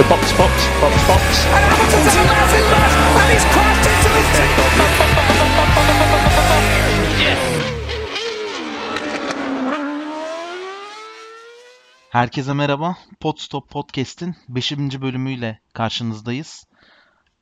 So 0.00 0.10
box, 0.10 0.32
box, 0.38 0.52
box, 0.80 1.08
box. 1.08 1.46
And 1.46 1.64
Hamilton's 1.70 2.16
a 2.16 2.24
massive 2.32 2.66
mess, 2.72 2.94
and 3.20 3.28
he's 3.32 3.44
crashed 3.52 3.86
into 3.90 4.10
his 4.16 4.28
Herkese 12.10 12.52
merhaba. 12.52 12.96
Podstop 13.20 13.70
Podcast'in 13.70 14.36
5. 14.48 14.72
bölümüyle 15.00 15.60
karşınızdayız. 15.74 16.64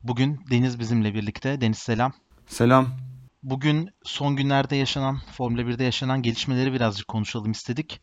Bugün 0.03 0.39
Deniz 0.51 0.79
bizimle 0.79 1.13
birlikte. 1.13 1.61
Deniz 1.61 1.77
selam. 1.77 2.13
Selam. 2.47 2.87
Bugün 3.43 3.89
son 4.03 4.35
günlerde 4.35 4.75
yaşanan, 4.75 5.19
Formula 5.37 5.61
1'de 5.61 5.83
yaşanan 5.83 6.21
gelişmeleri 6.21 6.73
birazcık 6.73 7.07
konuşalım 7.07 7.51
istedik. 7.51 8.01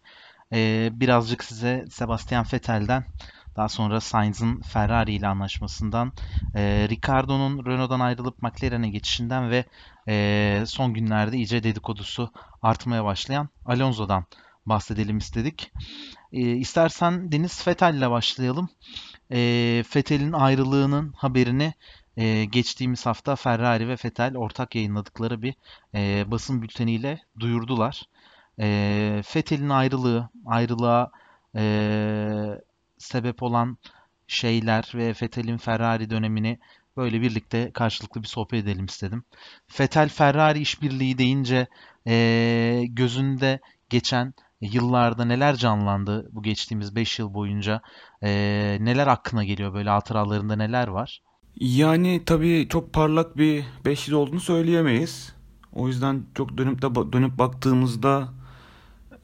Ee, 0.52 0.88
birazcık 0.92 1.44
size 1.44 1.84
Sebastian 1.90 2.46
Vettel'den, 2.52 3.04
daha 3.56 3.68
sonra 3.68 4.00
Sainz'ın 4.00 4.60
Ferrari 4.60 5.12
ile 5.12 5.26
anlaşmasından, 5.26 6.12
e, 6.54 6.86
Ricardo'nun 6.88 7.66
Renault'dan 7.66 8.00
ayrılıp 8.00 8.42
McLaren'e 8.42 8.88
geçişinden 8.88 9.50
ve 9.50 9.64
e, 10.08 10.64
son 10.66 10.94
günlerde 10.94 11.36
iyice 11.36 11.62
dedikodusu 11.62 12.32
artmaya 12.62 13.04
başlayan 13.04 13.48
Alonso'dan 13.66 14.24
bahsedelim 14.66 15.18
istedik. 15.18 15.72
E, 16.32 16.40
istersen 16.40 17.32
Deniz 17.32 17.66
Vettel 17.66 17.94
ile 17.94 18.10
başlayalım. 18.10 18.68
E, 19.30 19.38
Vettel'in 19.96 20.32
ayrılığının 20.32 21.12
haberini 21.16 21.74
e, 22.16 22.44
geçtiğimiz 22.44 23.06
hafta 23.06 23.36
Ferrari 23.36 23.88
ve 23.88 23.96
Vettel 24.04 24.36
ortak 24.36 24.74
yayınladıkları 24.74 25.42
bir 25.42 25.54
e, 25.94 26.30
basın 26.30 26.62
bülteniyle 26.62 27.20
duyurdular. 27.40 28.02
E, 28.60 28.66
Vettel'in 29.36 29.68
ayrılığı, 29.68 30.28
ayrılığa 30.46 31.10
e, 31.56 31.62
sebep 32.98 33.42
olan 33.42 33.78
şeyler 34.26 34.92
ve 34.94 35.08
Vettel'in 35.22 35.56
Ferrari 35.56 36.10
dönemini 36.10 36.58
böyle 36.96 37.20
birlikte 37.20 37.70
karşılıklı 37.72 38.22
bir 38.22 38.28
sohbet 38.28 38.64
edelim 38.64 38.86
istedim. 38.86 39.24
Vettel 39.80 40.08
Ferrari 40.08 40.58
işbirliği 40.58 41.18
deyince 41.18 41.66
e, 42.06 42.84
gözünde 42.88 43.60
geçen 43.90 44.34
yıllarda 44.60 45.24
neler 45.24 45.56
canlandı 45.56 46.28
bu 46.32 46.42
geçtiğimiz 46.42 46.96
5 46.96 47.18
yıl 47.18 47.34
boyunca? 47.34 47.80
E, 48.22 48.30
neler 48.80 49.06
aklına 49.06 49.44
geliyor 49.44 49.74
böyle 49.74 49.90
hatıralarında 49.90 50.56
neler 50.56 50.88
var? 50.88 51.22
Yani 51.56 52.22
tabii 52.26 52.66
çok 52.70 52.92
parlak 52.92 53.36
bir 53.36 53.64
5 53.84 54.08
yıl 54.08 54.16
olduğunu 54.16 54.40
söyleyemeyiz. 54.40 55.34
O 55.72 55.88
yüzden 55.88 56.22
çok 56.34 56.58
dönüp 56.58 56.82
de 56.82 57.12
dönüp 57.12 57.38
baktığımızda 57.38 58.28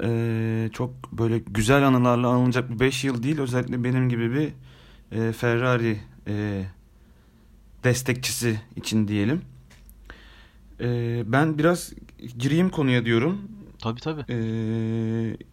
e, 0.03 0.71
çok 0.73 1.13
böyle 1.13 1.39
güzel 1.39 1.87
anılarla 1.87 2.29
anılacak 2.29 2.71
bir 2.71 2.81
5 2.81 3.05
yıl 3.05 3.23
değil. 3.23 3.39
Özellikle 3.39 3.85
benim 3.85 4.09
gibi 4.09 4.33
bir 4.35 4.53
e, 5.19 5.33
Ferrari 5.33 6.01
e, 6.29 6.65
destekçisi 7.85 8.61
için 8.77 9.09
diyelim. 9.09 9.43
E, 10.81 11.23
ben 11.27 11.59
biraz 11.59 11.93
gireyim 12.39 12.71
konuya 12.71 13.05
diyorum. 13.05 13.39
Tabii 13.79 14.01
tabii. 14.01 14.25
E, 14.29 14.37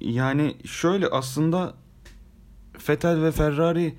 yani 0.02 0.56
şöyle 0.66 1.08
aslında 1.08 1.74
Vettel 2.90 3.22
ve 3.22 3.32
Ferrari 3.32 3.96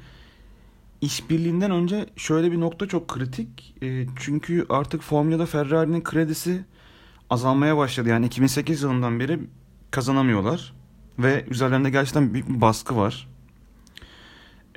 işbirliğinden 1.00 1.70
önce 1.70 2.06
şöyle 2.16 2.52
bir 2.52 2.60
nokta 2.60 2.88
çok 2.88 3.08
kritik. 3.08 3.74
E, 3.82 4.06
çünkü 4.16 4.66
artık 4.68 5.02
Formula'da 5.02 5.46
Ferrari'nin 5.46 6.02
kredisi 6.02 6.64
azalmaya 7.30 7.76
başladı. 7.76 8.08
Yani 8.08 8.26
2008 8.26 8.82
yılından 8.82 9.20
beri 9.20 9.40
kazanamıyorlar. 9.90 10.72
Ve 11.18 11.44
üzerlerinde 11.50 11.90
gerçekten 11.90 12.34
büyük 12.34 12.48
bir 12.48 12.60
baskı 12.60 12.96
var. 12.96 13.28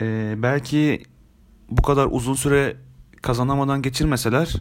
E, 0.01 0.35
belki 0.38 1.03
bu 1.69 1.81
kadar 1.81 2.07
uzun 2.12 2.34
süre 2.34 2.78
kazanamadan 3.22 3.81
geçirmeseler 3.81 4.53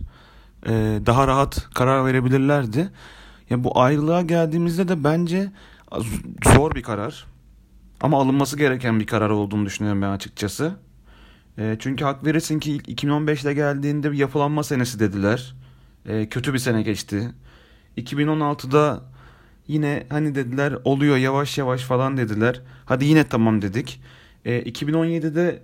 e, 0.66 1.00
daha 1.06 1.28
rahat 1.28 1.68
karar 1.74 2.06
verebilirlerdi. 2.06 2.90
Ya 3.50 3.64
bu 3.64 3.80
ayrılığa 3.80 4.22
geldiğimizde 4.22 4.88
de 4.88 5.04
bence 5.04 5.52
zor 6.44 6.74
bir 6.74 6.82
karar. 6.82 7.26
Ama 8.00 8.20
alınması 8.20 8.58
gereken 8.58 9.00
bir 9.00 9.06
karar 9.06 9.30
olduğunu 9.30 9.66
düşünüyorum 9.66 10.02
ben 10.02 10.10
açıkçası. 10.10 10.74
E, 11.58 11.76
çünkü 11.78 12.04
hak 12.04 12.26
verirsin 12.26 12.58
ki 12.60 12.72
ilk 12.72 12.88
2015'te 12.88 13.54
geldiğinde 13.54 14.12
bir 14.12 14.18
yapılanma 14.18 14.62
senesi 14.62 15.00
dediler. 15.00 15.54
E, 16.06 16.28
kötü 16.28 16.54
bir 16.54 16.58
sene 16.58 16.82
geçti. 16.82 17.30
2016'da 17.96 19.11
yine 19.68 20.06
hani 20.08 20.34
dediler 20.34 20.74
oluyor 20.84 21.16
yavaş 21.16 21.58
yavaş 21.58 21.82
falan 21.82 22.16
dediler. 22.16 22.60
Hadi 22.84 23.04
yine 23.04 23.24
tamam 23.24 23.62
dedik. 23.62 24.00
E, 24.44 24.62
2017'de 24.62 25.62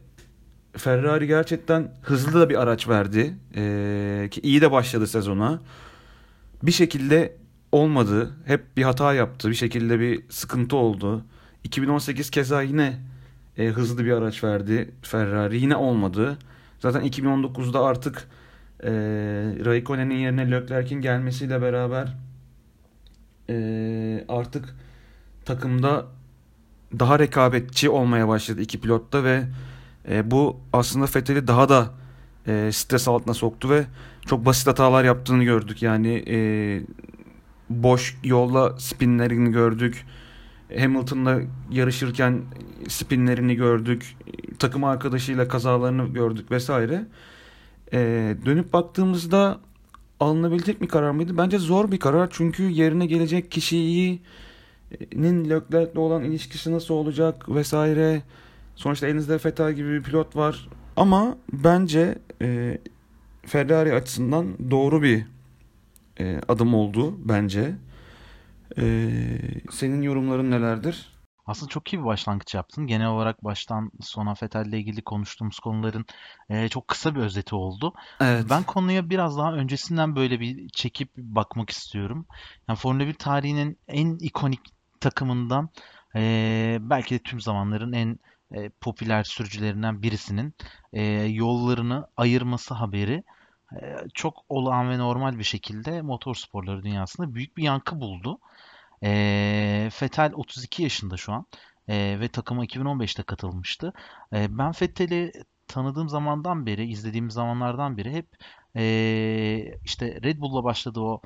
Ferrari 0.77 1.27
gerçekten 1.27 1.95
hızlı 2.03 2.41
da 2.41 2.51
bir 2.51 2.63
araç 2.63 2.89
verdi. 2.89 3.35
E, 3.57 4.29
ki 4.31 4.41
iyi 4.41 4.61
de 4.61 4.73
başladı 4.73 5.07
sezona. 5.07 5.61
Bir 6.63 6.73
şekilde 6.73 7.37
olmadı. 7.73 8.31
Hep 8.45 8.77
bir 8.77 8.83
hata 8.83 9.15
yaptı. 9.15 9.51
Bir 9.51 9.55
şekilde 9.55 10.01
bir 10.01 10.23
sıkıntı 10.29 10.77
oldu. 10.77 11.25
2018 11.65 12.31
keza 12.31 12.63
yine 12.63 12.99
e, 13.59 13.67
hızlı 13.67 14.05
bir 14.05 14.13
araç 14.13 14.45
verdi 14.45 14.91
Ferrari. 15.03 15.61
Yine 15.61 15.77
olmadı. 15.77 16.39
Zaten 16.79 17.03
2019'da 17.03 17.85
artık 17.85 18.29
e, 18.83 18.91
Raikkonen'in 19.65 20.15
yerine 20.15 20.51
Leclerc'in 20.51 21.01
gelmesiyle 21.01 21.63
beraber 21.63 22.15
e, 23.51 24.25
artık 24.29 24.75
takımda 25.45 26.07
daha 26.99 27.19
rekabetçi 27.19 27.91
olmaya 27.91 28.29
başladı 28.29 28.61
iki 28.61 28.81
pilotta 28.81 29.25
ve 29.25 29.43
e, 30.09 30.31
bu 30.31 30.61
aslında 30.73 31.07
Vettel'i 31.17 31.47
daha 31.47 31.69
da 31.69 31.91
e, 32.47 32.71
stres 32.73 33.09
altına 33.09 33.35
soktu 33.35 33.71
ve 33.71 33.85
çok 34.27 34.47
basit 34.47 34.67
hatalar 34.67 35.05
yaptığını 35.05 35.45
gördük. 35.45 35.83
Yani 35.83 36.25
e, 36.29 36.39
boş 37.71 38.19
yolla 38.25 38.79
spinlerini 38.79 39.53
gördük. 39.53 40.07
Hamilton'la 40.79 41.41
yarışırken 41.71 42.43
spinlerini 42.89 43.55
gördük. 43.55 44.17
Takım 44.59 44.85
arkadaşıyla 44.85 45.49
kazalarını 45.49 46.07
gördük 46.07 46.51
vesaire. 46.51 47.07
E, 47.93 47.99
dönüp 48.45 48.73
baktığımızda 48.73 49.61
alınabilecek 50.21 50.83
bir 50.83 50.89
karar 50.89 51.11
mıydı? 51.11 51.37
Bence 51.39 51.59
zor 51.59 51.93
bir 51.93 51.99
karar 51.99 52.29
çünkü 52.31 52.63
yerine 52.63 53.07
gelecek 53.07 53.51
kişinin 53.51 54.21
Leclerc'le 55.51 55.97
olan 55.97 56.25
ilişkisi 56.25 56.73
nasıl 56.73 56.95
olacak 56.95 57.49
vesaire. 57.49 58.23
Sonuçta 58.77 59.07
elinizde 59.07 59.35
Vettel 59.45 59.73
gibi 59.73 59.93
bir 59.93 60.03
pilot 60.03 60.37
var. 60.37 60.69
Ama 60.97 61.37
bence 61.53 62.19
e, 62.43 62.79
Ferrari 63.47 63.95
açısından 63.95 64.71
doğru 64.71 65.03
bir 65.03 65.25
e, 66.21 66.41
adım 66.49 66.75
oldu 66.75 67.15
bence. 67.25 67.75
E, 68.79 69.09
senin 69.71 70.03
yorumların 70.03 70.51
nelerdir? 70.51 71.18
Aslında 71.49 71.71
çok 71.71 71.93
iyi 71.93 71.99
bir 71.99 72.05
başlangıç 72.05 72.55
yaptın. 72.55 72.87
Genel 72.87 73.07
olarak 73.07 73.45
baştan 73.45 73.91
sona 74.01 74.35
Vettel 74.43 74.67
ile 74.67 74.79
ilgili 74.79 75.03
konuştuğumuz 75.03 75.59
konuların 75.59 76.07
e, 76.49 76.69
çok 76.69 76.89
kısa 76.89 77.15
bir 77.15 77.21
özeti 77.21 77.55
oldu. 77.55 77.95
Evet. 78.21 78.47
Ben 78.51 78.63
konuya 78.63 79.11
biraz 79.11 79.39
daha 79.39 79.53
öncesinden 79.53 80.17
böyle 80.17 80.41
bir 80.41 80.69
çekip 80.69 81.17
bakmak 81.17 81.71
istiyorum. 81.71 82.27
Yani 82.69 82.77
Formula 82.77 83.07
1 83.07 83.15
tarihinin 83.15 83.79
en 83.89 84.19
ikonik 84.21 84.61
takımından 85.01 85.69
e, 86.17 86.79
belki 86.81 87.15
de 87.15 87.19
tüm 87.19 87.41
zamanların 87.41 87.93
en 87.93 88.19
e, 88.55 88.69
popüler 88.69 89.25
sürücülerinden 89.25 90.03
birisinin 90.03 90.55
e, 90.93 91.03
yollarını 91.23 92.07
ayırması 92.17 92.75
haberi 92.75 93.25
e, 93.73 93.97
çok 94.15 94.35
olağan 94.49 94.91
ve 94.91 94.99
normal 94.99 95.39
bir 95.39 95.45
şekilde 95.45 96.03
motorsporları 96.03 96.83
dünyasında 96.83 97.35
büyük 97.35 97.57
bir 97.57 97.63
yankı 97.63 98.01
buldu. 98.01 98.39
E, 99.05 99.91
Vettel 100.03 100.33
32 100.35 100.83
yaşında 100.83 101.17
şu 101.17 101.33
an 101.33 101.47
e, 101.89 102.21
ve 102.21 102.29
takıma 102.29 102.65
2015'te 102.65 103.23
katılmıştı. 103.23 103.93
E, 104.33 104.59
ben 104.59 104.73
Vettel'i 104.83 105.33
tanıdığım 105.69 106.09
zamandan 106.09 106.67
beri, 106.67 106.87
izlediğim 106.91 107.31
zamanlardan 107.31 107.97
beri 107.97 108.13
hep 108.13 108.29
e, 108.77 109.79
işte 109.85 110.19
Red 110.23 110.39
Bull'la 110.41 110.65
başladı 110.65 111.01
o, 111.01 111.21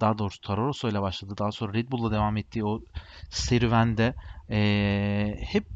daha 0.00 0.18
doğrusu 0.18 0.40
Toro 0.40 0.66
Rosso 0.66 0.88
ile 0.88 1.02
başladı. 1.02 1.34
Daha 1.38 1.52
sonra 1.52 1.72
Red 1.74 1.90
Bull'la 1.90 2.10
devam 2.12 2.36
ettiği 2.36 2.64
o 2.64 2.80
serüvende 3.30 4.14
e, 4.50 5.36
hep 5.40 5.66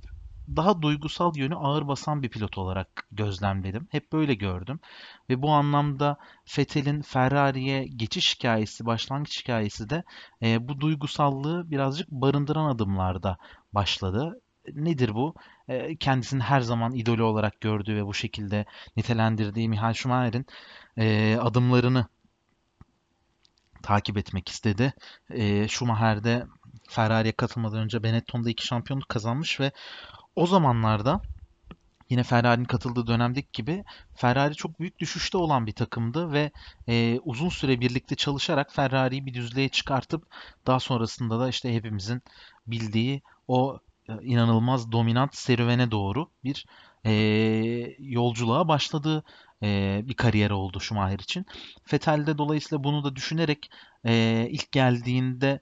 daha 0.57 0.83
duygusal 0.83 1.37
yönü 1.37 1.55
ağır 1.55 1.89
basan 1.89 2.23
bir 2.23 2.29
pilot 2.29 2.59
olarak 2.59 3.07
gözlemledim. 3.13 3.89
Hep 3.91 4.13
böyle 4.13 4.35
gördüm. 4.35 4.81
Ve 5.31 5.43
bu 5.43 5.51
anlamda 5.51 6.17
Vettel'in 6.59 7.03
Ferrari'ye 7.03 7.87
geçiş 7.87 8.35
hikayesi, 8.35 8.87
başlangıç 8.87 9.43
hikayesi 9.43 9.91
de 9.91 10.03
e, 10.43 10.69
bu 10.69 10.81
duygusallığı 10.81 11.71
birazcık 11.71 12.11
barındıran 12.11 12.71
adımlarda 12.71 13.39
başladı. 13.73 14.41
Nedir 14.75 15.15
bu? 15.15 15.35
E, 15.69 15.97
kendisini 15.97 16.43
her 16.43 16.61
zaman 16.61 16.95
idolü 16.95 17.23
olarak 17.23 17.61
gördüğü 17.61 17.97
ve 17.97 18.07
bu 18.07 18.15
şekilde 18.15 18.65
nitelendirdiği 18.97 19.69
Michael 19.69 19.95
Schumacher'in 19.95 20.47
e, 20.97 21.37
adımlarını 21.41 22.07
takip 23.83 24.19
etmek 24.19 24.49
istedi. 24.49 24.93
E, 25.31 25.69
Schumacher'de 25.69 26.47
Ferrari'ye 26.89 27.33
katılmadan 27.33 27.79
önce 27.79 28.03
Benetton'da 28.03 28.51
iki 28.51 28.67
şampiyonluk 28.67 29.09
kazanmış 29.09 29.61
ve 29.61 29.73
o 30.39 30.47
zamanlarda 30.47 31.21
yine 32.11 32.23
Ferrari'nin 32.23 32.65
katıldığı 32.65 33.07
dönemdeki 33.07 33.49
gibi 33.53 33.85
Ferrari 34.15 34.55
çok 34.55 34.81
büyük 34.81 34.99
düşüşte 34.99 35.39
olan 35.39 35.67
bir 35.67 35.73
takımdı 35.73 36.33
ve 36.33 36.51
e, 36.89 37.19
uzun 37.25 37.49
süre 37.49 37.81
birlikte 37.81 38.17
çalışarak 38.17 38.73
Ferrari'yi 38.73 39.27
bir 39.27 39.35
düzlüğe 39.35 39.69
çıkartıp 39.69 40.27
daha 40.67 40.81
sonrasında 40.81 41.41
da 41.41 41.49
işte 41.49 41.75
hepimizin 41.75 42.23
bildiği 42.67 43.23
o 43.49 43.81
e, 44.09 44.13
inanılmaz 44.23 44.93
dominant 44.93 45.35
serüvene 45.35 45.91
doğru 45.91 46.31
bir 46.45 46.67
e, 47.07 47.13
yolculuğa 47.99 48.69
başladığı 48.69 49.25
e, 49.63 50.01
bir 50.05 50.15
kariyer 50.15 50.51
oldu 50.51 50.81
Schumacher 50.81 51.19
için. 51.19 51.47
Vettel 51.93 52.27
de 52.27 52.39
dolayısıyla 52.39 52.85
bunu 52.85 53.05
da 53.05 53.17
düşünerek 53.17 53.71
e, 54.05 54.47
ilk 54.51 54.73
geldiğinde 54.73 55.61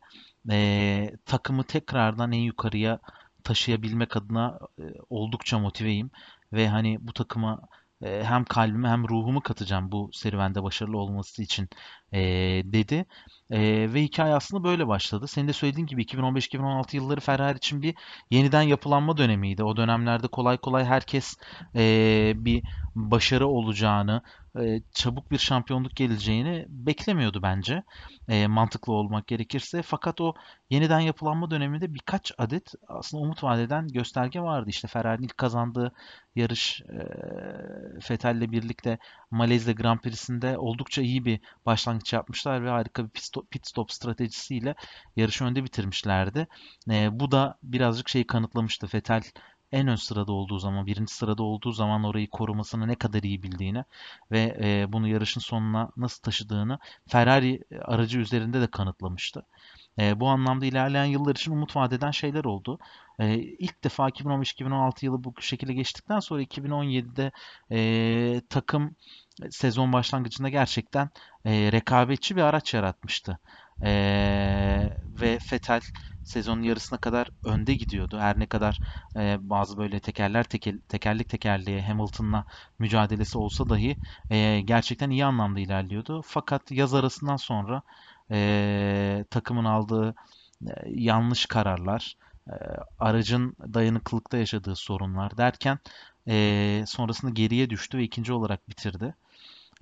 e, 0.50 1.10
takımı 1.26 1.64
tekrardan 1.64 2.32
en 2.32 2.38
yukarıya 2.38 3.00
taşıyabilmek 3.46 4.16
adına 4.16 4.58
e, 4.78 4.82
oldukça 5.10 5.58
motiveyim. 5.58 6.10
Ve 6.52 6.68
hani 6.68 6.98
bu 7.00 7.12
takıma 7.12 7.60
e, 8.02 8.24
hem 8.24 8.44
kalbimi 8.44 8.88
hem 8.88 9.08
ruhumu 9.08 9.40
katacağım 9.40 9.92
bu 9.92 10.10
serüvende 10.12 10.62
başarılı 10.62 10.98
olması 10.98 11.42
için 11.42 11.68
e, 12.12 12.20
dedi. 12.64 13.06
E, 13.50 13.60
ve 13.94 14.02
hikaye 14.02 14.34
aslında 14.34 14.64
böyle 14.64 14.88
başladı. 14.88 15.28
Senin 15.28 15.48
de 15.48 15.52
söylediğin 15.52 15.86
gibi 15.86 16.02
2015-2016 16.02 16.96
yılları 16.96 17.20
Ferrari 17.20 17.56
için 17.56 17.82
bir 17.82 17.94
yeniden 18.30 18.62
yapılanma 18.62 19.16
dönemiydi. 19.16 19.64
O 19.64 19.76
dönemlerde 19.76 20.28
kolay 20.28 20.56
kolay 20.56 20.84
herkes 20.84 21.36
e, 21.74 22.32
bir 22.36 22.62
başarı 22.94 23.46
olacağını, 23.46 24.22
e, 24.60 24.82
çabuk 24.92 25.30
bir 25.30 25.38
şampiyonluk 25.38 25.96
geleceğini 25.96 26.66
beklemiyordu 26.68 27.42
bence. 27.42 27.82
E, 28.28 28.46
mantıklı 28.46 28.92
olmak 28.92 29.26
gerekirse. 29.26 29.82
Fakat 29.82 30.20
o 30.20 30.34
yeniden 30.70 31.00
yapılanma 31.00 31.50
döneminde 31.50 31.94
birkaç 31.94 32.32
adet 32.38 32.72
aslında 32.88 33.22
umut 33.22 33.44
vadeden 33.44 33.88
gösterge 33.88 34.40
vardı. 34.40 34.70
İşte 34.70 34.88
Ferrari'nin 34.88 35.26
ilk 35.26 35.38
kazandığı 35.38 35.92
yarış 36.36 36.82
e, 36.82 36.98
Vettel'le 38.10 38.52
birlikte 38.52 38.98
Malezya 39.30 39.72
Grand 39.72 39.98
Prix'sinde 40.00 40.58
oldukça 40.58 41.02
iyi 41.02 41.24
bir 41.24 41.40
başlangıç 41.66 42.12
yapmışlar 42.12 42.64
ve 42.64 42.70
harika 42.70 43.04
bir 43.04 43.10
pit 43.10 43.24
stop, 43.24 43.50
pit 43.50 43.66
stop 43.66 43.92
stratejisiyle 43.92 44.74
yarışı 45.16 45.44
önde 45.44 45.64
bitirmişlerdi. 45.64 46.46
E, 46.90 47.20
bu 47.20 47.30
da 47.30 47.58
birazcık 47.62 48.08
şeyi 48.08 48.26
kanıtlamıştı. 48.26 48.88
Vettel 48.94 49.22
en 49.72 49.88
ön 49.88 49.96
sırada 49.96 50.32
olduğu 50.32 50.58
zaman, 50.58 50.86
birinci 50.86 51.14
sırada 51.14 51.42
olduğu 51.42 51.72
zaman 51.72 52.04
orayı 52.04 52.30
korumasını 52.30 52.88
ne 52.88 52.94
kadar 52.94 53.22
iyi 53.22 53.42
bildiğini 53.42 53.84
ve 54.30 54.56
e, 54.62 54.92
bunu 54.92 55.08
yarışın 55.08 55.40
sonuna 55.40 55.90
nasıl 55.96 56.22
taşıdığını 56.22 56.78
Ferrari 57.08 57.60
aracı 57.84 58.18
üzerinde 58.18 58.60
de 58.60 58.66
kanıtlamıştı. 58.70 59.46
E, 59.98 60.20
bu 60.20 60.28
anlamda 60.28 60.66
ilerleyen 60.66 61.04
yıllar 61.04 61.34
için 61.34 61.52
umut 61.52 61.76
vadeden 61.76 62.10
şeyler 62.10 62.44
oldu. 62.44 62.78
E, 63.18 63.34
ilk 63.38 63.84
defa 63.84 64.08
2015-2016 64.08 65.04
yılı 65.06 65.24
bu 65.24 65.34
şekilde 65.42 65.72
geçtikten 65.74 66.20
sonra 66.20 66.42
2017'de 66.42 67.32
e, 67.72 68.40
takım 68.48 68.96
sezon 69.50 69.92
başlangıcında 69.92 70.48
gerçekten 70.48 71.10
e, 71.44 71.72
rekabetçi 71.72 72.36
bir 72.36 72.42
araç 72.42 72.74
yaratmıştı. 72.74 73.38
E, 73.84 73.90
ve 75.20 75.38
Fetel 75.38 75.80
sezonun 76.22 76.62
yarısına 76.62 76.98
kadar 76.98 77.28
önde 77.44 77.74
gidiyordu. 77.74 78.18
Her 78.18 78.38
ne 78.38 78.46
kadar 78.46 78.80
e, 79.16 79.36
bazı 79.40 79.78
böyle 79.78 80.00
tekerler 80.00 80.44
tekel, 80.44 80.80
tekerlik 80.88 81.28
tekerliğe 81.28 81.82
Hamilton'la 81.82 82.44
mücadelesi 82.78 83.38
olsa 83.38 83.68
dahi 83.68 83.96
e, 84.30 84.60
gerçekten 84.60 85.10
iyi 85.10 85.24
anlamda 85.24 85.60
ilerliyordu. 85.60 86.22
Fakat 86.24 86.70
yaz 86.70 86.94
arasından 86.94 87.36
sonra 87.36 87.82
e, 88.30 89.24
takımın 89.30 89.64
aldığı 89.64 90.14
e, 90.66 90.72
yanlış 90.86 91.46
kararlar, 91.46 92.16
e, 92.48 92.54
aracın 92.98 93.56
dayanıklılıkta 93.74 94.36
yaşadığı 94.38 94.76
sorunlar 94.76 95.36
derken 95.36 95.78
e, 96.28 96.84
sonrasında 96.86 97.30
geriye 97.30 97.70
düştü 97.70 97.98
ve 97.98 98.02
ikinci 98.02 98.32
olarak 98.32 98.68
bitirdi. 98.68 99.14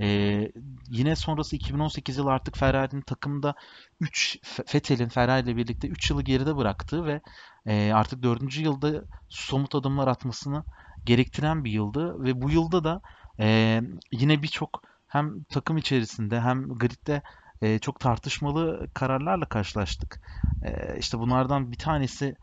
Ee, 0.01 0.53
yine 0.91 1.17
sonrası 1.17 1.57
2018 1.57 2.17
yılı 2.17 2.31
artık 2.33 2.57
Ferrari'nin 2.57 3.01
takımda 3.01 3.55
3 4.01 4.39
Vettel'in 4.75 5.09
Ferrari 5.09 5.45
ile 5.45 5.57
birlikte 5.57 5.89
3 5.89 6.11
yılı 6.11 6.23
geride 6.23 6.57
bıraktığı 6.57 7.05
ve 7.05 7.21
e, 7.67 7.93
artık 7.93 8.23
4. 8.23 8.61
yılda 8.63 9.05
somut 9.29 9.75
adımlar 9.75 10.09
atmasını 10.09 10.65
gerektiren 11.05 11.65
bir 11.65 11.71
yıldı 11.71 12.25
ve 12.25 12.43
bu 12.43 12.51
yılda 12.51 12.85
da 12.85 13.01
e, 13.41 13.81
yine 14.13 14.43
birçok 14.43 14.83
hem 15.07 15.45
takım 15.45 15.77
içerisinde 15.77 16.41
hem 16.41 16.69
gridde 16.69 17.23
e, 17.63 17.79
çok 17.79 18.01
tartışmalı 18.01 18.89
kararlarla 18.95 19.47
karşılaştık. 19.47 20.21
E, 20.63 20.99
işte 20.99 21.19
bunlardan 21.19 21.73
bir 21.73 21.79
tanesi 21.79 22.37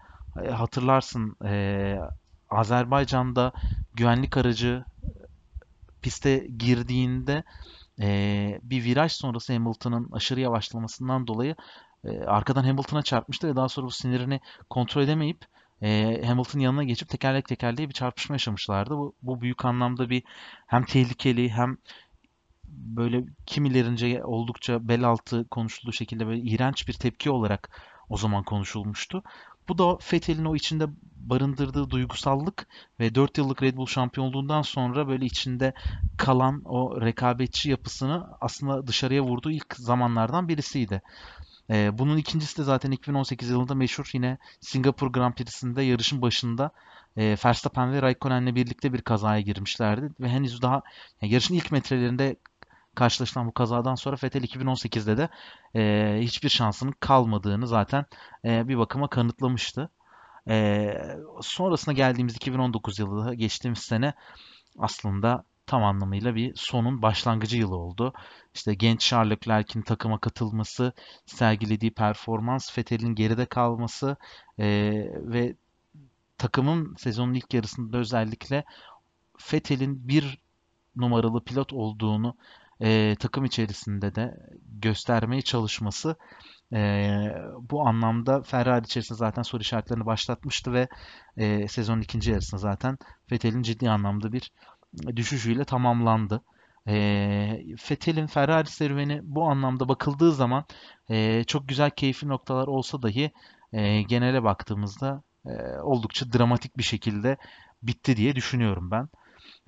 e, 0.44 0.50
hatırlarsın 0.50 1.36
e, 1.46 1.96
Azerbaycan'da 2.50 3.52
güvenlik 3.94 4.38
aracı 4.38 4.86
piste 6.02 6.48
girdiğinde 6.58 7.44
e, 8.02 8.60
bir 8.64 8.84
viraj 8.84 9.12
sonrası 9.12 9.54
Hamilton'ın 9.54 10.12
aşırı 10.12 10.40
yavaşlamasından 10.40 11.28
dolayı 11.28 11.56
e, 12.04 12.20
arkadan 12.20 12.64
Hamilton'a 12.64 13.02
çarpmıştı 13.02 13.48
ve 13.48 13.56
daha 13.56 13.70
sonra 13.70 13.88
bu 13.88 13.92
sinirini 13.92 14.40
kontrol 14.70 15.02
edemeyip 15.02 15.46
e, 15.82 16.22
Hamilton'ın 16.26 16.64
yanına 16.64 16.84
geçip 16.84 17.10
tekerlek 17.10 17.48
tekerleğe 17.48 17.90
bir 17.90 17.94
çarpışma 17.94 18.36
yaşamışlardı. 18.36 18.98
Bu, 18.98 19.16
bu 19.22 19.42
büyük 19.42 19.66
anlamda 19.66 20.10
bir 20.10 20.24
hem 20.68 20.84
tehlikeli 20.86 21.50
hem 21.50 21.78
böyle 22.72 23.26
kimilerince 23.46 24.24
oldukça 24.24 24.88
bel 24.88 25.04
altı 25.04 25.48
konuşulduğu 25.48 25.92
şekilde 25.92 26.28
böyle 26.28 26.42
iğrenç 26.42 26.88
bir 26.88 26.94
tepki 26.94 27.30
olarak 27.32 27.82
o 28.10 28.18
zaman 28.18 28.44
konuşulmuştu. 28.44 29.24
Bu 29.70 29.78
da 29.78 29.98
Vettel'in 30.14 30.46
o 30.46 30.56
içinde 30.56 30.86
barındırdığı 31.16 31.90
duygusallık 31.90 32.68
ve 33.00 33.16
4 33.16 33.38
yıllık 33.38 33.64
Red 33.64 33.78
Bull 33.78 33.86
şampiyonluğundan 33.86 34.62
sonra 34.62 35.08
böyle 35.08 35.26
içinde 35.26 35.74
kalan 36.18 36.62
o 36.66 37.02
rekabetçi 37.02 37.70
yapısını 37.70 38.28
aslında 38.42 38.88
dışarıya 38.88 39.22
vurduğu 39.22 39.52
ilk 39.52 39.76
zamanlardan 39.76 40.48
birisiydi. 40.48 41.02
Ee, 41.70 41.98
bunun 41.98 42.18
ikincisi 42.18 42.58
de 42.58 42.64
zaten 42.64 42.92
2018 42.92 43.50
yılında 43.50 43.76
meşhur 43.76 44.10
yine 44.14 44.38
Singapur 44.62 45.08
Grand 45.08 45.34
Prix'sinde 45.34 45.84
yarışın 45.84 46.22
başında 46.22 46.72
e, 47.18 47.38
Verstappen 47.46 47.94
ve 47.94 48.02
Raikkonen'le 48.02 48.56
birlikte 48.56 48.94
bir 48.94 49.02
kazaya 49.02 49.42
girmişlerdi 49.42 50.10
ve 50.20 50.30
henüz 50.30 50.62
daha 50.62 50.82
yani 51.22 51.34
yarışın 51.34 51.56
ilk 51.56 51.72
metrelerinde 51.72 52.36
karşılaşılan 52.96 53.48
bu 53.48 53.52
kazadan 53.52 53.96
sonra 53.96 54.18
Vettel 54.24 54.44
2018'de 54.44 55.18
de 55.18 55.30
e, 55.76 56.20
hiçbir 56.22 56.50
şansının 56.50 56.94
kalmadığını 57.00 57.68
zaten 57.68 58.06
e, 58.46 58.68
bir 58.68 58.78
bakıma 58.78 59.10
kanıtlamıştı. 59.10 59.90
E, 60.48 60.94
sonrasına 61.42 61.94
geldiğimiz 61.94 62.36
2019 62.36 63.00
yılı 63.00 63.36
geçtiğimiz 63.36 63.80
sene 63.80 64.14
aslında 64.80 65.44
tam 65.66 65.84
anlamıyla 65.84 66.36
bir 66.36 66.56
sonun 66.56 67.02
başlangıcı 67.02 67.58
yılı 67.58 67.76
oldu. 67.76 68.14
İşte 68.54 68.74
genç 68.74 69.02
Charles 69.02 69.32
Leclerc'in 69.32 69.82
takıma 69.82 70.20
katılması, 70.20 70.94
sergilediği 71.26 71.94
performans, 71.94 72.78
Vettel'in 72.78 73.16
geride 73.16 73.46
kalması 73.46 74.18
e, 74.60 74.66
ve 75.16 75.56
takımın 76.38 76.96
sezonun 76.96 77.34
ilk 77.34 77.54
yarısında 77.54 77.98
özellikle 77.98 78.64
Vettel'in 79.54 80.08
bir 80.08 80.38
numaralı 80.96 81.44
pilot 81.44 81.74
olduğunu 81.74 82.36
e, 82.82 83.16
takım 83.20 83.46
içerisinde 83.46 84.16
de 84.16 84.38
göstermeye 84.82 85.42
çalışması 85.42 86.16
e, 86.74 86.80
bu 87.70 87.88
anlamda 87.88 88.42
Ferrari 88.42 88.86
içerisinde 88.86 89.18
zaten 89.18 89.42
soru 89.42 89.62
işaretlerini 89.62 90.06
başlatmıştı 90.06 90.74
ve 90.74 90.88
e, 91.38 91.68
sezonun 91.68 92.02
ikinci 92.02 92.32
yarısında 92.32 92.62
zaten 92.62 92.98
Vettel'in 93.32 93.62
ciddi 93.62 93.90
anlamda 93.90 94.32
bir 94.32 94.52
düşüşüyle 95.16 95.66
tamamlandı. 95.66 96.44
E, 96.88 96.94
Vettel'in 97.92 98.28
Ferrari 98.28 98.68
serüveni 98.70 99.20
bu 99.24 99.44
anlamda 99.44 99.90
bakıldığı 99.90 100.32
zaman 100.32 100.66
e, 101.10 101.44
çok 101.44 101.68
güzel 101.68 101.90
keyifli 101.90 102.28
noktalar 102.28 102.68
olsa 102.68 103.02
dahi 103.02 103.32
e, 103.74 104.02
genele 104.02 104.44
baktığımızda 104.44 105.24
e, 105.46 105.52
oldukça 105.82 106.34
dramatik 106.34 106.78
bir 106.78 106.84
şekilde 106.84 107.38
bitti 107.84 108.18
diye 108.18 108.36
düşünüyorum 108.36 108.92
ben. 108.92 109.10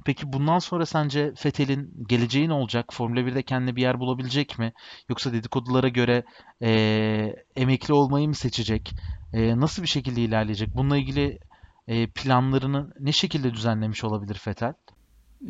Peki 0.05 0.33
bundan 0.33 0.59
sonra 0.59 0.85
sence 0.85 1.33
Fethel'in 1.35 2.05
geleceği 2.07 2.49
ne 2.49 2.53
olacak? 2.53 2.93
Formula 2.93 3.19
1'de 3.19 3.43
kendine 3.43 3.75
bir 3.75 3.81
yer 3.81 3.99
bulabilecek 3.99 4.59
mi? 4.59 4.73
Yoksa 5.09 5.33
dedikodulara 5.33 5.87
göre 5.87 6.23
e, 6.61 7.35
emekli 7.55 7.93
olmayı 7.93 8.27
mı 8.27 8.35
seçecek? 8.35 8.95
E, 9.33 9.59
nasıl 9.59 9.83
bir 9.83 9.87
şekilde 9.87 10.21
ilerleyecek? 10.21 10.75
Bununla 10.75 10.97
ilgili 10.97 11.39
e, 11.87 12.07
planlarını 12.07 12.93
ne 12.99 13.11
şekilde 13.11 13.53
düzenlemiş 13.53 14.03
olabilir 14.03 14.35
Fethel? 14.35 14.73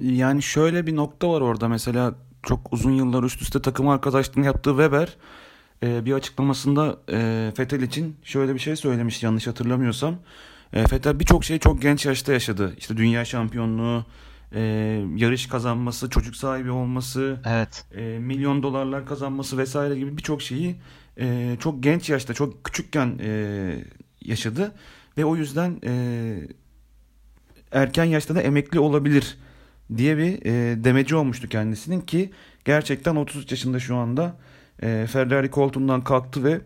Yani 0.02 0.42
şöyle 0.42 0.88
bir 0.88 0.96
nokta 0.96 1.30
var 1.30 1.42
orada 1.42 1.68
mesela 1.68 2.16
çok 2.44 2.74
uzun 2.74 2.92
yıllar 2.92 3.24
üst 3.24 3.42
üste 3.42 3.62
takım 3.62 3.88
arkadaşlığını 3.88 4.46
yaptığı 4.46 4.70
Weber 4.70 5.18
e, 5.84 6.06
bir 6.06 6.14
açıklamasında 6.14 6.98
e, 7.12 7.52
Fethel 7.56 7.82
için 7.82 8.16
şöyle 8.24 8.54
bir 8.54 8.60
şey 8.60 8.76
söylemiş 8.76 9.24
yanlış 9.24 9.48
hatırlamıyorsam. 9.48 10.16
E, 10.76 10.86
birçok 11.20 11.44
şeyi 11.44 11.60
çok 11.60 11.82
genç 11.82 12.06
yaşta 12.06 12.34
yaşadı. 12.34 12.74
İşte 12.78 12.98
dünya 12.98 13.26
şampiyonluğu, 13.26 14.06
e, 14.54 14.62
yarış 15.16 15.48
kazanması, 15.48 16.10
çocuk 16.10 16.36
sahibi 16.36 16.72
olması, 16.72 17.40
evet. 17.46 17.86
e, 17.96 18.20
milyon 18.20 18.64
dolarlar 18.64 19.06
kazanması 19.06 19.58
vesaire 19.58 19.96
gibi 19.96 20.18
birçok 20.18 20.42
şeyi 20.42 20.76
e, 21.20 21.58
çok 21.60 21.84
genç 21.84 22.10
yaşta, 22.10 22.34
çok 22.34 22.64
küçükken 22.64 23.20
e, 23.24 23.86
yaşadı 24.22 24.72
ve 25.18 25.26
o 25.26 25.36
yüzden 25.36 25.80
e, 25.86 25.94
erken 27.72 28.06
yaşta 28.06 28.36
da 28.36 28.42
emekli 28.42 28.80
olabilir 28.80 29.38
diye 29.98 30.18
bir 30.18 30.46
e, 30.46 30.84
demeci 30.84 31.16
olmuştu 31.16 31.50
kendisinin 31.50 32.02
ki 32.02 32.32
gerçekten 32.66 33.16
33 33.16 33.52
yaşında 33.52 33.80
şu 33.80 33.96
anda 33.96 34.36
e, 34.82 35.08
Ferrari 35.12 35.52
koltuğundan 35.52 36.04
kalktı 36.04 36.44
ve 36.44 36.62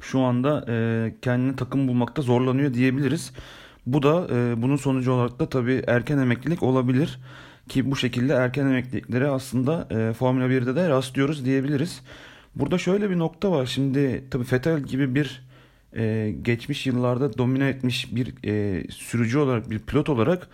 şu 0.00 0.20
anda 0.20 0.64
e, 0.68 1.14
kendini 1.22 1.56
takım 1.56 1.88
bulmakta 1.88 2.22
zorlanıyor 2.22 2.74
diyebiliriz. 2.74 3.32
Bu 3.86 4.02
da 4.02 4.26
e, 4.32 4.62
bunun 4.62 4.76
sonucu 4.76 5.12
olarak 5.12 5.40
da 5.40 5.48
tabii 5.48 5.82
erken 5.86 6.18
emeklilik 6.18 6.62
olabilir 6.62 7.18
ki 7.68 7.90
bu 7.90 7.96
şekilde 7.96 8.32
erken 8.32 8.66
emekliliklere 8.66 9.28
aslında 9.28 9.88
e, 9.90 10.12
Formula 10.12 10.44
1'de 10.44 10.76
de 10.76 10.88
rastlıyoruz 10.88 11.44
diyebiliriz. 11.44 12.02
Burada 12.54 12.78
şöyle 12.78 13.10
bir 13.10 13.18
nokta 13.18 13.52
var. 13.52 13.66
Şimdi 13.66 14.24
tabii 14.30 14.44
Vettel 14.52 14.80
gibi 14.80 15.14
bir 15.14 15.46
e, 15.96 16.34
geçmiş 16.42 16.86
yıllarda 16.86 17.38
domine 17.38 17.68
etmiş 17.68 18.14
bir 18.16 18.34
e, 18.44 18.84
sürücü 18.90 19.38
olarak, 19.38 19.70
bir 19.70 19.78
pilot 19.78 20.08
olarak 20.08 20.48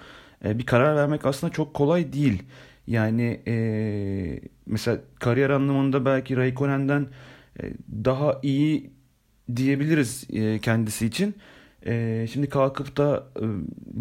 e, 0.45 0.59
bir 0.59 0.67
karar 0.67 0.97
vermek 0.97 1.27
aslında 1.27 1.53
çok 1.53 1.75
kolay 1.75 2.13
değil. 2.13 2.43
Yani 2.87 3.41
e, 3.47 4.41
mesela 4.67 4.99
kariyer 5.19 5.51
anlamında 5.51 6.05
belki 6.05 6.37
Raikkonen'den 6.37 7.07
e, 7.63 7.73
daha 8.05 8.41
iyi 8.43 8.91
diyebiliriz 9.57 10.27
e, 10.33 10.59
kendisi 10.59 11.07
için. 11.07 11.35
E, 11.87 12.27
şimdi 12.33 12.49
kalkıp 12.49 12.97
da 12.97 13.25
e, 13.37 13.45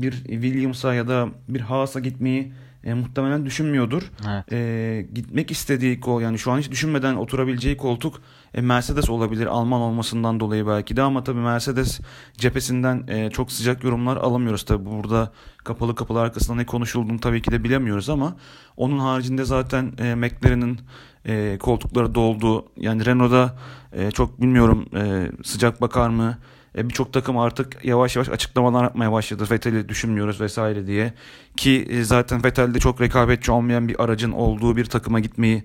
bir 0.01 0.11
Williams'a 0.11 0.93
ya 0.93 1.07
da 1.07 1.29
bir 1.47 1.61
Haas'a 1.61 1.99
gitmeyi 1.99 2.51
e, 2.83 2.93
muhtemelen 2.93 3.45
düşünmüyordur. 3.45 4.11
Evet. 4.29 4.53
E, 4.53 5.07
gitmek 5.13 5.51
istediği 5.51 5.99
kol 5.99 6.21
yani 6.21 6.39
şu 6.39 6.51
an 6.51 6.59
hiç 6.59 6.71
düşünmeden 6.71 7.15
oturabileceği 7.15 7.77
koltuk 7.77 8.21
e, 8.53 8.61
Mercedes 8.61 9.09
olabilir 9.09 9.45
Alman 9.45 9.81
olmasından 9.81 10.39
dolayı 10.39 10.67
belki 10.67 10.95
de 10.95 11.01
ama 11.01 11.23
tabii 11.23 11.39
Mercedes 11.39 11.99
cephesinden 12.37 13.03
e, 13.07 13.29
çok 13.29 13.51
sıcak 13.51 13.83
yorumlar 13.83 14.17
alamıyoruz 14.17 14.63
tabii 14.63 14.85
burada 14.85 15.31
kapalı 15.63 15.95
kapılar 15.95 16.25
arkasında 16.25 16.57
ne 16.57 16.65
konuşulduğunu 16.65 17.19
tabii 17.19 17.41
ki 17.41 17.51
de 17.51 17.63
bilemiyoruz 17.63 18.09
ama 18.09 18.35
onun 18.77 18.99
haricinde 18.99 19.43
zaten 19.45 19.91
e, 19.97 20.15
McLaren'in 20.15 20.79
e, 21.25 21.57
koltukları 21.57 22.15
doldu 22.15 22.65
yani 22.77 23.05
Renault'da 23.05 23.55
e, 23.93 24.11
çok 24.11 24.41
bilmiyorum 24.41 24.85
e, 24.95 25.31
sıcak 25.43 25.81
bakar 25.81 26.09
mı 26.09 26.37
e, 26.79 26.89
Birçok 26.89 27.13
takım 27.13 27.37
artık 27.37 27.85
yavaş 27.85 28.15
yavaş 28.15 28.29
açıklamalar 28.29 28.83
yapmaya 28.83 29.11
başladı. 29.11 29.43
Vettel'i 29.51 29.89
düşünmüyoruz 29.89 30.41
vesaire 30.41 30.87
diye. 30.87 31.13
Ki 31.57 31.87
e, 31.89 32.03
zaten 32.03 32.43
Vettel'de 32.43 32.79
çok 32.79 33.01
rekabetçi 33.01 33.51
olmayan 33.51 33.87
bir 33.87 34.03
aracın 34.03 34.31
olduğu 34.31 34.77
bir 34.77 34.85
takıma 34.85 35.19
gitmeyi 35.19 35.63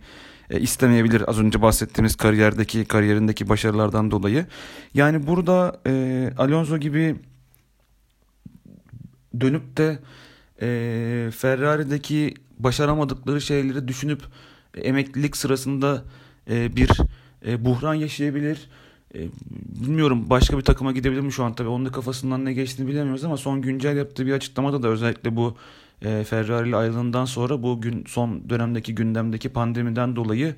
e, 0.50 0.60
istemeyebilir. 0.60 1.30
Az 1.30 1.40
önce 1.40 1.62
bahsettiğimiz 1.62 2.16
kariyerdeki 2.16 2.84
kariyerindeki 2.84 3.48
başarılardan 3.48 4.10
dolayı. 4.10 4.46
Yani 4.94 5.26
burada 5.26 5.80
e, 5.86 6.32
Alonso 6.38 6.78
gibi 6.78 7.16
dönüp 9.40 9.76
de 9.76 9.98
e, 10.62 11.30
Ferrari'deki 11.30 12.34
başaramadıkları 12.58 13.40
şeyleri 13.40 13.88
düşünüp 13.88 14.22
e, 14.74 14.80
emeklilik 14.80 15.36
sırasında 15.36 16.04
e, 16.50 16.76
bir 16.76 16.90
e, 17.46 17.64
buhran 17.64 17.94
yaşayabilir 17.94 18.68
e, 19.14 19.28
bilmiyorum 19.84 20.30
başka 20.30 20.58
bir 20.58 20.62
takıma 20.62 20.92
gidebilir 20.92 21.20
mi 21.20 21.32
şu 21.32 21.44
an 21.44 21.54
tabii 21.54 21.68
onun 21.68 21.86
da 21.86 21.92
kafasından 21.92 22.44
ne 22.44 22.52
geçtiğini 22.52 22.88
bilemiyoruz 22.88 23.24
ama 23.24 23.36
son 23.36 23.62
güncel 23.62 23.96
yaptığı 23.96 24.26
bir 24.26 24.32
açıklamada 24.32 24.82
da 24.82 24.88
özellikle 24.88 25.36
bu 25.36 25.56
e, 26.02 26.24
Ferrari 26.24 26.68
ile 26.68 26.76
ayrılığından 26.76 27.24
sonra 27.24 27.62
bu 27.62 27.80
gün 27.80 28.04
son 28.08 28.50
dönemdeki 28.50 28.94
gündemdeki 28.94 29.48
pandemiden 29.48 30.16
dolayı 30.16 30.54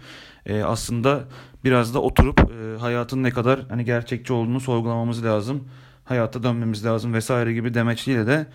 e, 0.47 0.63
aslında 0.63 1.25
biraz 1.65 1.95
da 1.95 2.03
oturup 2.03 2.51
hayatın 2.81 3.23
ne 3.23 3.31
kadar 3.31 3.61
hani 3.69 3.85
gerçekçi 3.85 4.33
olduğunu 4.33 4.61
sorgulamamız 4.61 5.25
lazım. 5.25 5.69
Hayata 6.05 6.43
dönmemiz 6.43 6.85
lazım 6.85 7.15
vesaire 7.15 7.53
gibi 7.53 7.75
demeçliyle 7.75 8.27
de 8.27 8.47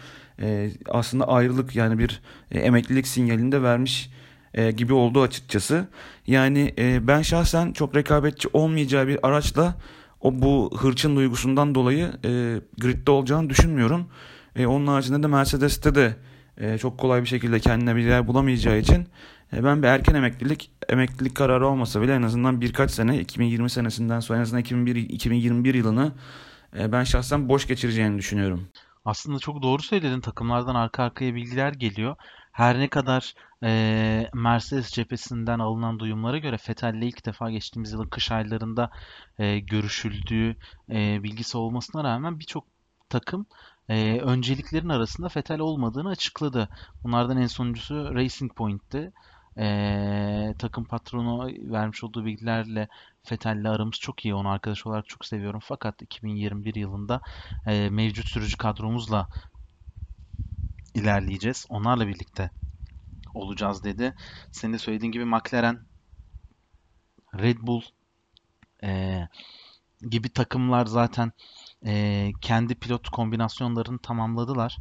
aslında 0.90 1.28
ayrılık 1.28 1.76
yani 1.76 2.00
bir 2.00 2.22
emeklilik 2.52 3.08
sinyalini 3.08 3.52
de 3.52 3.64
vermiş 3.64 4.10
e, 4.54 4.72
gibi 4.72 4.94
oldu 4.94 5.22
açıkçası. 5.22 5.88
Yani 6.28 6.74
e, 6.78 7.08
ben 7.08 7.22
şahsen 7.22 7.72
çok 7.72 7.96
rekabetçi 7.96 8.50
olmayacağı 8.54 9.08
bir 9.08 9.28
araçla 9.28 9.76
o 10.22 10.42
bu 10.42 10.72
hırçın 10.78 11.16
duygusundan 11.16 11.76
dolayı 11.76 12.12
e, 12.26 12.30
gridde 12.78 13.12
olacağını 13.12 13.50
düşünmüyorum. 13.50 14.08
E, 14.56 14.66
onun 14.66 14.88
haricinde 14.88 15.24
de 15.24 15.28
Mercedes'te 15.28 15.96
de 15.96 16.16
e, 16.58 16.78
çok 16.78 16.98
kolay 16.98 17.22
bir 17.22 17.28
şekilde 17.28 17.60
kendine 17.60 17.96
bir 17.96 18.04
yer 18.04 18.28
bulamayacağı 18.28 18.78
için 18.78 19.08
e, 19.54 19.64
ben 19.64 19.84
bir 19.84 19.88
erken 19.88 20.16
emeklilik 20.16 20.72
emeklilik 20.90 21.36
kararı 21.36 21.68
olmasa 21.68 22.02
bile 22.02 22.16
en 22.16 22.22
azından 22.22 22.62
birkaç 22.62 22.92
sene 22.92 23.20
2020 23.20 23.70
senesinden 23.70 24.20
sonra 24.20 24.38
en 24.40 24.42
azından 24.42 24.62
2001, 24.62 24.96
2021 24.96 25.74
yılını 25.74 26.12
e, 26.80 26.92
ben 26.92 27.04
şahsen 27.04 27.50
boş 27.50 27.68
geçireceğini 27.68 28.18
düşünüyorum. 28.18 28.68
Aslında 29.06 29.40
çok 29.40 29.62
doğru 29.62 29.82
söyledin. 29.82 30.22
Takımlardan 30.22 30.76
arka 30.76 31.04
arkaya 31.04 31.36
bilgiler 31.36 31.74
geliyor. 31.74 32.16
Her 32.52 32.80
ne 32.80 32.90
kadar 32.90 33.34
eee, 33.64 34.30
Mercedes 34.34 34.92
cephesinden 34.92 35.60
alınan 35.60 36.00
duyumlara 36.00 36.38
göre 36.38 36.58
Vettel'le 36.70 37.02
ilk 37.02 37.26
defa 37.26 37.52
geçtiğimiz 37.52 37.92
yılın 37.92 38.06
kış 38.10 38.32
aylarında 38.32 38.90
eee, 39.40 39.60
görüşüldüğü 39.60 40.56
eee, 40.90 41.20
bilgisi 41.24 41.58
olmasına 41.58 42.04
rağmen 42.04 42.40
birçok 42.40 42.68
takım 43.10 43.46
eee, 43.90 44.20
önceliklerin 44.22 44.90
arasında 44.90 45.28
Vettel 45.38 45.60
olmadığını 45.60 46.10
açıkladı. 46.10 46.70
Bunlardan 47.04 47.38
en 47.38 47.48
sonuncusu 47.48 48.16
Racing 48.16 48.56
Point'ti. 48.56 49.12
Eee, 49.58 50.56
takım 50.60 50.86
patronu 50.86 51.48
vermiş 51.72 52.04
olduğu 52.04 52.26
bilgilerle 52.26 52.88
Vettel'le 53.32 53.66
aramız 53.66 53.96
çok 54.00 54.26
iyi. 54.26 54.36
Onu 54.36 54.50
arkadaş 54.50 54.88
olarak 54.88 55.08
çok 55.08 55.26
seviyorum. 55.26 55.60
Fakat 55.64 56.02
2021 56.02 56.76
yılında 56.76 57.22
eee, 57.68 57.90
mevcut 57.90 58.28
sürücü 58.28 58.58
kadromuzla 58.58 59.28
ilerleyeceğiz. 60.96 61.66
Onlarla 61.70 62.08
birlikte 62.08 62.52
olacağız 63.36 63.84
dedi. 63.84 64.14
Senin 64.52 64.74
de 64.74 64.78
söylediğin 64.80 65.12
gibi 65.12 65.26
McLaren, 65.26 65.88
Red 67.34 67.58
Bull 67.62 67.82
eee, 68.84 69.30
gibi 70.12 70.30
takımlar 70.30 70.86
zaten 70.86 71.32
eee, 71.86 72.34
kendi 72.42 72.76
pilot 72.76 73.10
kombinasyonlarını 73.10 74.00
tamamladılar. 74.00 74.80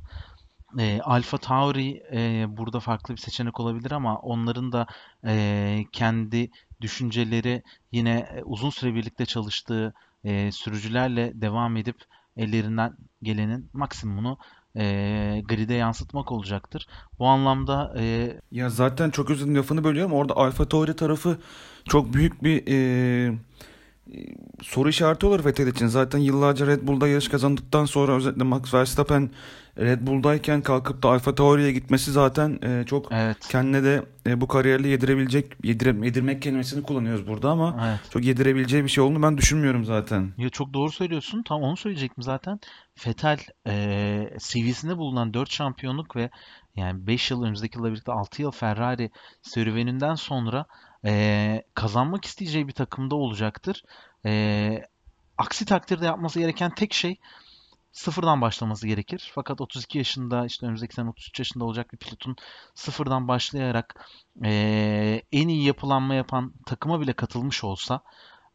Eee 0.79 1.01
Alfa 1.05 1.39
Tauri 1.39 1.87
eee, 2.13 2.47
burada 2.49 2.81
farklı 2.81 3.15
bir 3.15 3.21
seçenek 3.21 3.61
olabilir 3.61 3.91
ama 3.93 4.19
onların 4.19 4.73
da 4.73 4.87
eee, 5.27 5.87
kendi 5.93 6.51
düşünceleri 6.81 7.63
yine 7.93 8.19
e, 8.37 8.43
uzun 8.45 8.71
süre 8.71 8.95
birlikte 8.95 9.27
çalıştığı 9.27 9.95
eee, 10.25 10.53
sürücülerle 10.53 11.33
devam 11.35 11.77
edip 11.77 11.97
ellerinden 12.37 12.97
gelenin 13.23 13.71
maksimumunu 13.73 14.39
eee 14.77 15.41
grid'e 15.41 15.75
yansıtmak 15.75 16.33
olacaktır. 16.33 16.87
Bu 17.19 17.27
anlamda 17.27 17.95
eee, 17.99 18.41
Ya 18.53 18.71
zaten 18.71 19.11
çok 19.11 19.31
özür 19.31 19.45
dilerim 19.47 19.59
lafını 19.59 19.85
bölüyorum. 19.85 20.13
Orada 20.13 20.37
Alfa 20.37 20.69
Tauri 20.69 20.97
tarafı 20.97 21.39
çok 21.89 22.15
büyük 22.15 22.45
bir 22.45 22.63
e, 22.69 23.39
soru 24.63 24.89
işareti 24.89 25.27
olur 25.27 25.45
Vettel 25.45 25.67
için. 25.67 25.87
Zaten 25.87 26.19
yıllarca 26.19 26.67
Red 26.67 26.87
Bull'da 26.87 27.09
yarış 27.09 27.29
kazandıktan 27.29 27.85
sonra 27.85 28.13
özellikle 28.17 28.45
Max 28.45 28.75
Verstappen 28.75 29.31
Red 29.79 30.07
Bull'dayken 30.07 30.63
kalkıp 30.63 31.03
da 31.03 31.09
Alfa 31.09 31.35
Tauri'ye 31.35 31.73
gitmesi 31.73 32.13
zaten 32.13 32.59
e, 32.63 32.85
çok 32.87 33.13
evet, 33.13 33.37
kendine 33.51 33.85
de 33.85 34.03
e, 34.27 34.41
bu 34.41 34.49
kariyerle 34.49 34.89
yedirebilecek 34.89 35.65
yedire, 35.65 36.07
yedirmek 36.07 36.43
kelimesini 36.43 36.83
kullanıyoruz 36.83 37.27
burada 37.27 37.51
ama 37.51 37.89
evet. 37.89 38.01
çok 38.11 38.25
yedirebileceği 38.25 38.85
bir 38.85 38.89
şey 38.89 39.05
olduğunu 39.05 39.23
ben 39.23 39.39
düşünmüyorum 39.39 39.85
zaten. 39.85 40.33
Ya 40.39 40.51
çok 40.51 40.75
doğru 40.75 40.91
söylüyorsun. 40.91 41.43
Tam 41.43 41.63
onu 41.63 41.77
söyleyecektim 41.77 42.23
zaten. 42.23 42.61
Vettel 43.07 43.39
eee 43.67 44.37
CV'sinde 44.39 44.97
bulunan 44.97 45.35
4 45.35 45.51
şampiyonluk 45.51 46.17
ve 46.17 46.31
yani 46.77 47.07
5 47.07 47.31
yıl 47.31 47.43
önümüzdeki 47.43 47.79
yılla 47.79 47.91
birlikte 47.91 48.13
6 48.13 48.43
yıl 48.43 48.51
Ferrari 48.51 49.11
serüveninden 49.43 50.15
sonra 50.15 50.67
eee, 51.05 51.65
kazanmak 51.75 52.25
isteyeceği 52.25 52.69
bir 52.69 52.73
takımda 52.73 53.15
olacaktır. 53.17 53.83
Eee, 54.25 54.89
aksi 55.39 55.65
takdirde 55.65 56.07
yapması 56.07 56.39
gereken 56.41 56.75
tek 56.75 56.95
şey 56.95 57.17
sıfırdan 57.93 58.41
başlaması 58.41 58.87
gerekir. 58.87 59.33
Fakat 59.35 59.61
32 59.61 59.99
yaşında 59.99 60.47
işte 60.47 60.67
önümüzdeki 60.67 60.95
sene 60.95 61.09
33 61.11 61.39
yaşında 61.39 61.65
olacak 61.65 61.93
bir 61.93 61.99
pilotun 61.99 62.37
sıfırdan 62.75 63.29
başlayarak 63.29 64.07
eee, 64.45 65.23
en 65.33 65.49
iyi 65.49 65.65
yapılanma 65.67 66.15
yapan 66.15 66.55
takıma 66.67 67.01
bile 67.01 67.13
katılmış 67.13 67.65
olsa 67.65 68.01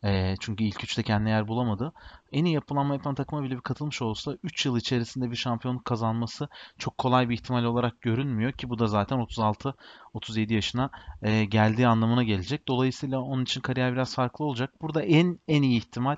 eee, 0.04 0.36
çünkü 0.40 0.64
ilk 0.64 0.84
üçte 0.84 1.04
kendine 1.04 1.30
yer 1.30 1.48
bulamadı. 1.48 1.94
En 2.32 2.46
iyi 2.46 2.54
yapılanma 2.56 2.94
yapan 2.94 3.16
takıma 3.16 3.44
bile 3.44 3.56
bir 3.56 3.62
katılmış 3.62 4.02
olsa 4.02 4.38
3 4.44 4.66
yıl 4.66 4.78
içerisinde 4.78 5.32
bir 5.32 5.36
şampiyonluk 5.36 5.86
kazanması 5.86 6.48
çok 6.78 6.98
kolay 6.98 7.30
bir 7.30 7.34
ihtimal 7.34 7.64
olarak 7.64 8.02
görünmüyor 8.02 8.52
ki 8.52 8.70
bu 8.70 8.80
da 8.80 8.88
zaten 8.88 9.18
36-37 9.18 10.54
yaşına 10.54 10.90
eee, 11.24 11.46
geldiği 11.46 11.88
anlamına 11.88 12.24
gelecek. 12.24 12.68
Dolayısıyla 12.68 13.20
onun 13.22 13.44
için 13.44 13.62
kariyer 13.62 13.94
biraz 13.94 14.16
farklı 14.16 14.46
olacak. 14.46 14.74
Burada 14.82 15.02
en 15.04 15.40
en 15.48 15.62
iyi 15.62 15.78
ihtimal 15.78 16.16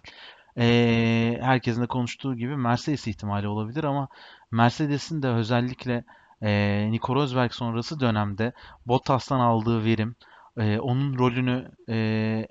eee, 0.57 1.39
herkesin 1.41 1.81
de 1.81 1.87
konuştuğu 1.87 2.35
gibi 2.35 2.57
Mercedes 2.57 3.07
ihtimali 3.07 3.47
olabilir 3.47 3.83
ama 3.83 4.07
Mercedes'in 4.51 5.21
de 5.21 5.27
özellikle 5.27 6.03
eee 6.41 6.91
Nico 6.91 7.15
Rosberg 7.15 7.51
sonrası 7.51 7.99
dönemde 7.99 8.53
Bottas'tan 8.85 9.39
aldığı 9.39 9.83
verim, 9.85 10.15
eee, 10.57 10.79
onun 10.79 11.17
rolünü 11.19 11.71
eee, 11.87 12.47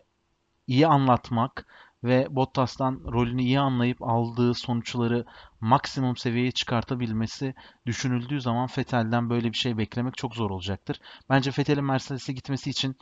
iyi 0.66 0.86
anlatmak 0.86 1.66
ve 2.04 2.26
Bottas'tan 2.30 3.00
rolünü 3.12 3.42
iyi 3.42 3.60
anlayıp 3.60 4.02
aldığı 4.02 4.54
sonuçları 4.54 5.24
maksimum 5.60 6.16
seviyeye 6.16 6.50
çıkartabilmesi 6.50 7.54
düşünüldüğü 7.86 8.40
zaman 8.40 8.68
Vettel'den 8.78 9.30
böyle 9.30 9.52
bir 9.52 9.56
şey 9.56 9.78
beklemek 9.78 10.16
çok 10.16 10.34
zor 10.34 10.50
olacaktır. 10.50 11.00
Bence 11.30 11.50
Vettel'in 11.58 11.84
Mercedes'e 11.84 12.32
gitmesi 12.32 12.70
için 12.70 12.96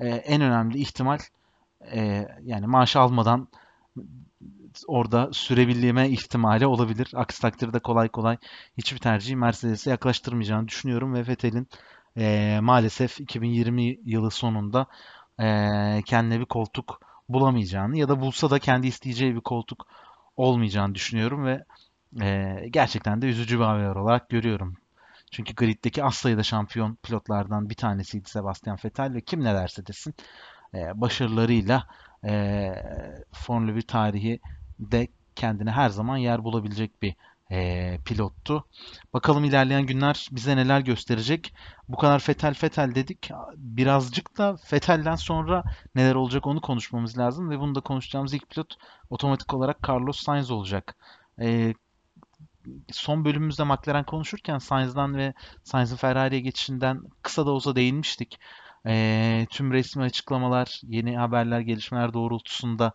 e, 0.00 0.08
en 0.08 0.40
önemli 0.42 0.78
ihtimal 0.78 1.18
e, 1.92 2.28
yani 2.42 2.66
maaş 2.66 2.96
almadan 2.96 3.48
orada 4.86 5.28
sürebilme 5.32 6.08
ihtimali 6.08 6.66
olabilir. 6.66 7.10
Aksi 7.14 7.42
takdirde 7.42 7.78
kolay 7.78 8.08
kolay 8.08 8.36
hiçbir 8.78 8.98
tercihi 8.98 9.36
Mercedes'e 9.36 9.90
yaklaştırmayacağını 9.90 10.68
düşünüyorum 10.68 11.14
ve 11.14 11.26
Vettel'in 11.26 11.68
e, 12.16 12.58
maalesef 12.62 13.20
2020 13.20 13.98
yılı 14.04 14.30
sonunda 14.30 14.86
e, 15.40 15.46
kendine 16.06 16.40
bir 16.40 16.44
koltuk 16.44 17.07
bulamayacağını 17.28 17.98
ya 17.98 18.08
da 18.08 18.20
bulsa 18.20 18.50
da 18.50 18.58
kendi 18.58 18.86
isteyeceği 18.86 19.34
bir 19.34 19.40
koltuk 19.40 19.86
olmayacağını 20.36 20.94
düşünüyorum 20.94 21.44
ve 21.44 21.64
e, 22.22 22.56
gerçekten 22.70 23.22
de 23.22 23.26
üzücü 23.26 23.58
bir 23.58 23.64
haber 23.64 23.96
olarak 23.96 24.28
görüyorum. 24.28 24.76
Çünkü 25.30 25.54
griddeki 25.54 26.04
az 26.04 26.14
sayıda 26.14 26.42
şampiyon 26.42 26.98
pilotlardan 27.02 27.70
bir 27.70 27.74
tanesiydi 27.74 28.28
Sebastian 28.28 28.78
Vettel 28.84 29.14
ve 29.14 29.20
kim 29.20 29.44
ne 29.44 29.54
derse 29.54 29.86
desin 29.86 30.14
e, 30.74 31.00
başarılarıyla 31.00 31.86
e, 32.24 32.72
Formula 33.32 33.76
1 33.76 33.82
tarihi 33.82 34.40
de 34.78 35.08
kendine 35.34 35.70
her 35.70 35.88
zaman 35.88 36.16
yer 36.16 36.44
bulabilecek 36.44 37.02
bir 37.02 37.14
e, 37.50 37.98
pilottu. 38.04 38.64
Bakalım 39.12 39.44
ilerleyen 39.44 39.86
günler 39.86 40.28
bize 40.32 40.56
neler 40.56 40.80
gösterecek. 40.80 41.54
Bu 41.88 41.96
kadar 41.96 42.18
Fetel 42.18 42.54
Fetel 42.54 42.94
dedik. 42.94 43.30
Birazcık 43.56 44.38
da 44.38 44.56
Fetel'den 44.56 45.16
sonra 45.16 45.64
neler 45.94 46.14
olacak 46.14 46.46
onu 46.46 46.60
konuşmamız 46.60 47.18
lazım 47.18 47.50
ve 47.50 47.60
bunu 47.60 47.74
da 47.74 47.80
konuşacağımız 47.80 48.34
ilk 48.34 48.50
pilot 48.50 48.76
otomatik 49.10 49.54
olarak 49.54 49.88
Carlos 49.88 50.20
Sainz 50.22 50.50
olacak. 50.50 50.96
E, 51.40 51.74
son 52.92 53.24
bölümümüzde 53.24 53.64
McLaren 53.64 54.04
konuşurken 54.04 54.58
Sainz'dan 54.58 55.16
ve 55.16 55.34
Sainz'ın 55.62 55.96
Ferrari'ye 55.96 56.40
geçişinden 56.40 57.02
kısa 57.22 57.46
da 57.46 57.50
olsa 57.50 57.76
değinmiştik. 57.76 58.38
E, 58.86 59.46
tüm 59.50 59.72
resmi 59.72 60.02
açıklamalar, 60.02 60.80
yeni 60.82 61.16
haberler, 61.16 61.60
gelişmeler 61.60 62.12
doğrultusunda 62.14 62.92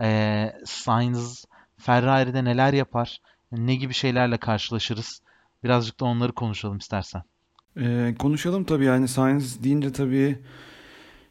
e, 0.00 0.52
Sainz 0.64 1.44
Ferrari'de 1.78 2.44
neler 2.44 2.72
yapar, 2.72 3.20
ne 3.52 3.74
gibi 3.74 3.94
şeylerle 3.94 4.36
karşılaşırız? 4.38 5.22
Birazcık 5.64 6.00
da 6.00 6.04
onları 6.04 6.32
konuşalım 6.32 6.78
istersen. 6.78 7.22
Ee, 7.76 8.14
konuşalım 8.18 8.64
tabii 8.64 8.84
yani 8.84 9.08
Sainz 9.08 9.64
deyince 9.64 9.92
tabii 9.92 10.38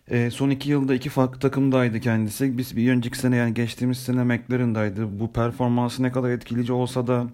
e, 0.07 0.31
son 0.31 0.49
iki 0.49 0.69
yılda 0.69 0.95
iki 0.95 1.09
farklı 1.09 1.39
takımdaydı 1.39 1.99
kendisi. 1.99 2.57
Biz 2.57 2.77
bir 2.77 2.91
önceki 2.91 3.17
sene 3.17 3.35
yani 3.35 3.53
geçtiğimiz 3.53 3.97
sene 3.97 4.23
McLaren'daydı. 4.23 5.19
Bu 5.19 5.33
performansı 5.33 6.03
ne 6.03 6.11
kadar 6.11 6.29
etkileyici 6.29 6.73
olsa 6.73 7.07
da 7.07 7.27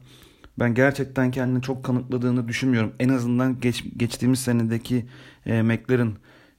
ben 0.60 0.74
gerçekten 0.74 1.32
kendini 1.32 1.62
çok 1.62 1.84
kanıtladığını 1.86 2.48
düşünmüyorum. 2.48 2.94
En 3.00 3.10
azından 3.10 3.60
geç, 3.60 3.84
geçtiğimiz 3.98 4.40
senedeki 4.40 5.06
e, 5.46 5.62
McLaren 5.62 6.14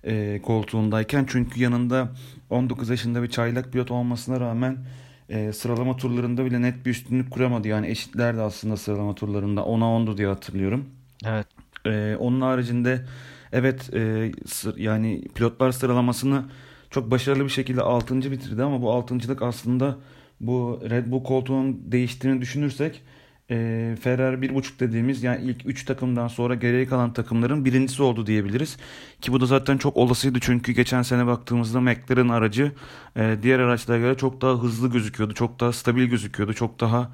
e, 0.04 0.42
koltuğundayken. 0.42 1.24
Çünkü 1.28 1.60
yanında 1.60 2.08
19 2.50 2.90
yaşında 2.90 3.22
bir 3.22 3.30
çaylak 3.30 3.72
pilot 3.72 3.90
olmasına 3.90 4.40
rağmen 4.40 4.86
e, 5.28 5.52
sıralama 5.52 5.96
turlarında 5.96 6.44
bile 6.44 6.62
net 6.62 6.86
bir 6.86 6.90
üstünlük 6.90 7.30
kuramadı. 7.30 7.68
Yani 7.68 7.88
eşitlerdi 7.88 8.40
aslında 8.40 8.76
sıralama 8.76 9.14
turlarında. 9.14 9.60
10'a 9.60 9.84
10'du 9.84 10.18
diye 10.18 10.28
hatırlıyorum. 10.28 10.84
Evet. 11.24 11.46
E, 11.86 12.16
onun 12.16 12.40
haricinde 12.40 13.04
evet 13.52 13.94
e, 13.94 14.32
sır, 14.46 14.76
yani 14.76 15.22
pilotlar 15.34 15.72
sıralamasını 15.72 16.44
çok 16.90 17.10
başarılı 17.10 17.44
bir 17.44 17.48
şekilde 17.48 17.82
6. 17.82 18.30
bitirdi 18.30 18.62
ama 18.62 18.82
bu 18.82 18.86
6.lık 18.86 19.42
aslında 19.42 19.96
bu 20.40 20.80
Red 20.90 21.10
Bull 21.10 21.24
koltuğunun 21.24 21.92
değiştiğini 21.92 22.40
düşünürsek 22.40 23.02
e, 23.50 23.96
Ferrari 24.00 24.36
1.5 24.36 24.80
dediğimiz 24.80 25.22
yani 25.22 25.44
ilk 25.44 25.66
3 25.66 25.84
takımdan 25.84 26.28
sonra 26.28 26.54
geriye 26.54 26.86
kalan 26.86 27.12
takımların 27.12 27.64
birincisi 27.64 28.02
oldu 28.02 28.26
diyebiliriz. 28.26 28.76
Ki 29.20 29.32
bu 29.32 29.40
da 29.40 29.46
zaten 29.46 29.78
çok 29.78 29.96
olasıydı 29.96 30.38
çünkü 30.40 30.72
geçen 30.72 31.02
sene 31.02 31.26
baktığımızda 31.26 31.80
McLaren 31.80 32.28
aracı 32.28 32.72
e, 33.16 33.36
diğer 33.42 33.58
araçlara 33.58 33.98
göre 33.98 34.16
çok 34.16 34.40
daha 34.40 34.62
hızlı 34.62 34.90
gözüküyordu. 34.90 35.34
Çok 35.34 35.60
daha 35.60 35.72
stabil 35.72 36.04
gözüküyordu. 36.04 36.54
Çok 36.54 36.80
daha 36.80 37.10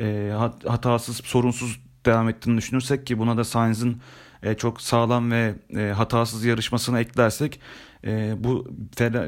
e, 0.00 0.32
hatasız, 0.66 1.16
sorunsuz 1.16 1.80
devam 2.06 2.28
ettiğini 2.28 2.56
düşünürsek 2.58 3.06
ki 3.06 3.18
buna 3.18 3.36
da 3.36 3.44
Sainz'ın 3.44 4.00
e, 4.42 4.54
çok 4.54 4.80
sağlam 4.80 5.30
ve 5.30 5.54
e, 5.76 5.80
hatasız 5.80 6.44
yarışmasını 6.44 7.00
eklersek 7.00 7.60
e, 8.04 8.34
bu 8.38 8.68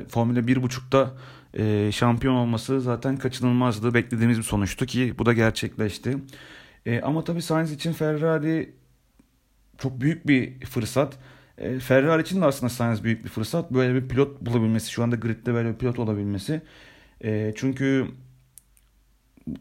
Formula 0.09 0.39
1.5'da 0.39 1.11
e, 1.55 1.93
şampiyon 1.93 2.35
olması 2.35 2.81
zaten 2.81 3.17
kaçınılmazdı. 3.17 3.95
Beklediğimiz 3.95 4.39
bir 4.39 4.43
sonuçtu 4.43 4.87
ki 4.87 5.15
bu 5.19 5.27
da 5.27 5.33
gerçekleşti. 5.33 6.19
E, 6.87 7.01
ama 7.01 7.25
tabii 7.25 7.43
Sainz 7.43 7.73
için 7.73 7.93
Ferrari 7.93 8.75
çok 9.79 10.01
büyük 10.01 10.27
bir 10.29 10.61
fırsat. 10.61 11.19
E, 11.59 11.79
Ferrari 11.79 12.23
için 12.23 12.41
de 12.41 12.45
aslında 12.45 12.71
Sainz 12.71 13.05
büyük 13.05 13.25
bir 13.25 13.29
fırsat. 13.29 13.71
Böyle 13.71 13.95
bir 13.95 14.09
pilot 14.09 14.41
bulabilmesi, 14.41 14.91
şu 14.91 15.03
anda 15.03 15.17
gridde 15.17 15.55
böyle 15.55 15.69
bir 15.69 15.79
pilot 15.79 15.99
olabilmesi. 15.99 16.63
E, 17.25 17.53
çünkü 17.57 18.07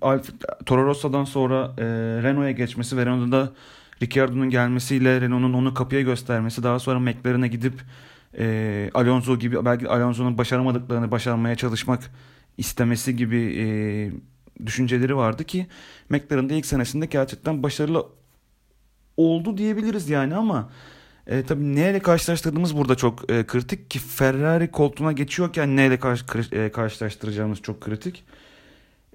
Alfa, 0.02 0.34
Toro 0.66 0.86
Rosso'dan 0.86 1.24
sonra 1.24 1.74
e, 1.78 1.84
Renault'a 2.24 2.52
geçmesi 2.52 2.98
ve 2.98 3.06
Renault'da 3.06 3.54
Ricciardo'nun 4.02 4.50
gelmesiyle 4.50 5.22
Renault'un 5.22 5.54
onu 5.54 5.74
kapıya 5.74 6.02
göstermesi, 6.02 6.64
daha 6.64 6.80
sonra 6.80 7.00
McLaren'e 7.00 7.48
gidip 7.48 7.74
e, 8.38 8.90
Alonso 8.94 9.40
gibi 9.40 9.66
belki 9.66 9.90
Alonso'nun 9.90 10.38
başaramadıklarını 10.38 11.12
başarmaya 11.12 11.56
çalışmak 11.56 12.12
istemesi 12.58 13.16
gibi 13.16 13.38
e, 13.58 13.66
düşünceleri 14.66 15.16
vardı 15.16 15.44
ki 15.44 15.68
McLaren'da 16.10 16.54
ilk 16.54 16.66
senesinde 16.66 17.06
gerçekten 17.06 17.64
başarılı 17.64 18.08
oldu 19.18 19.58
diyebiliriz 19.58 20.10
yani 20.10 20.36
ama 20.36 20.70
e, 21.28 21.44
tabii 21.44 21.76
neyle 21.76 22.00
karşılaştırdığımız 22.00 22.78
burada 22.78 22.96
çok 22.96 23.32
e, 23.32 23.46
kritik 23.48 23.92
ki 23.92 24.00
Ferrari 24.00 24.72
koltuğuna 24.72 25.12
geçiyorken 25.12 25.76
neyle 25.76 26.00
karşı, 26.00 26.26
e, 26.52 26.72
karşılaştıracağımız 26.72 27.62
çok 27.62 27.82
kritik. 27.82 28.24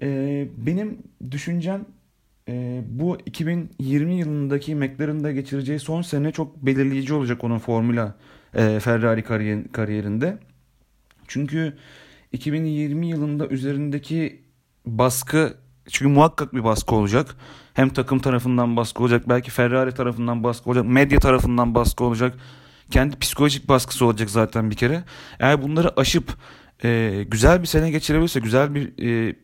E, 0.01 0.47
benim 0.57 0.97
düşüncem 1.31 1.85
e, 2.49 2.81
bu 2.89 3.17
2020 3.25 4.15
yılındaki 4.15 4.75
McLaren'da 4.75 5.31
geçireceği 5.31 5.79
son 5.79 6.01
sene 6.01 6.31
çok 6.31 6.65
belirleyici 6.65 7.13
olacak 7.13 7.43
onun 7.43 7.59
formüla 7.59 8.15
e, 8.57 8.79
Ferrari 8.79 9.23
kariyer, 9.23 9.71
kariyerinde. 9.71 10.37
Çünkü 11.27 11.77
2020 12.31 13.07
yılında 13.07 13.47
üzerindeki 13.47 14.41
baskı 14.85 15.53
çünkü 15.89 16.13
muhakkak 16.13 16.53
bir 16.53 16.63
baskı 16.63 16.95
olacak. 16.95 17.35
Hem 17.73 17.89
takım 17.89 18.19
tarafından 18.19 18.77
baskı 18.77 19.03
olacak, 19.03 19.29
belki 19.29 19.51
Ferrari 19.51 19.91
tarafından 19.91 20.43
baskı 20.43 20.69
olacak, 20.69 20.85
medya 20.85 21.19
tarafından 21.19 21.75
baskı 21.75 22.03
olacak. 22.03 22.33
Kendi 22.91 23.19
psikolojik 23.19 23.69
baskısı 23.69 24.05
olacak 24.05 24.29
zaten 24.29 24.69
bir 24.71 24.75
kere. 24.75 25.03
Eğer 25.39 25.61
bunları 25.61 25.99
aşıp 25.99 26.33
e, 26.83 27.23
güzel 27.27 27.61
bir 27.61 27.67
sene 27.67 27.91
geçirebilirse, 27.91 28.39
güzel 28.39 28.75
bir 28.75 29.03
e, 29.05 29.35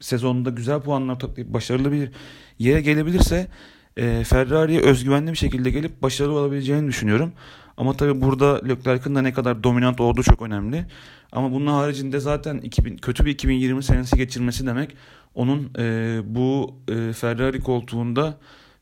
sezonunda 0.00 0.50
güzel 0.50 0.80
puanlar 0.80 1.18
toplayıp 1.18 1.52
başarılı 1.52 1.92
bir 1.92 2.10
yere 2.58 2.80
gelebilirse 2.80 3.48
e, 3.96 4.24
Ferrari'ye 4.24 4.80
özgüvenli 4.80 5.32
bir 5.32 5.36
şekilde 5.36 5.70
gelip 5.70 6.02
başarılı 6.02 6.38
olabileceğini 6.38 6.88
düşünüyorum. 6.88 7.32
Ama 7.78 7.92
tabii 7.92 8.20
burada 8.20 8.66
Leclerc'in 8.68 9.14
de 9.14 9.24
ne 9.24 9.32
kadar 9.32 9.62
dominant 9.62 10.00
olduğu 10.00 10.22
çok 10.22 10.42
önemli. 10.42 10.86
Ama 11.32 11.52
bunun 11.52 11.66
haricinde 11.66 12.20
zaten 12.20 12.58
2000, 12.58 12.96
kötü 12.96 13.24
bir 13.24 13.30
2020 13.30 13.82
senesi 13.82 14.16
geçirmesi 14.16 14.66
demek 14.66 14.96
onun 15.34 15.72
e, 15.78 16.20
bu 16.24 16.74
e, 16.88 17.12
Ferrari 17.12 17.60
koltuğunda 17.60 18.38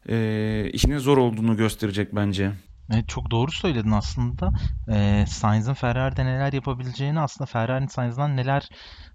e, 0.08 0.70
işinin 0.72 0.98
zor 0.98 1.18
olduğunu 1.18 1.56
gösterecek 1.56 2.14
bence. 2.14 2.52
Evet, 2.94 3.08
çok 3.08 3.30
doğru 3.30 3.50
söyledin 3.50 3.90
aslında. 3.90 4.52
E, 4.88 5.24
Sainz'ın 5.26 5.74
Ferrari'de 5.74 6.24
neler 6.24 6.52
yapabileceğini 6.52 7.20
aslında 7.20 7.46
Ferrari'nin 7.46 7.88
Sainz'dan 7.88 8.36
neler 8.36 8.68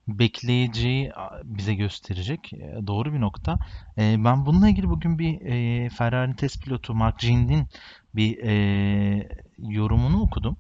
bekleyeceği 0.07 1.11
bize 1.43 1.75
gösterecek. 1.75 2.53
E, 2.53 2.87
doğru 2.87 3.13
bir 3.13 3.21
nokta. 3.21 3.59
E, 3.97 4.15
ben 4.25 4.45
bununla 4.45 4.69
ilgili 4.69 4.89
bugün 4.89 5.19
bir 5.19 5.41
e, 5.41 5.89
Ferrari'nin 5.89 6.35
test 6.35 6.63
pilotu 6.63 6.93
Mark 6.93 7.19
Gind'in 7.19 7.67
bir 8.15 8.38
e, 8.38 9.30
yorumunu 9.58 10.21
okudum. 10.21 10.58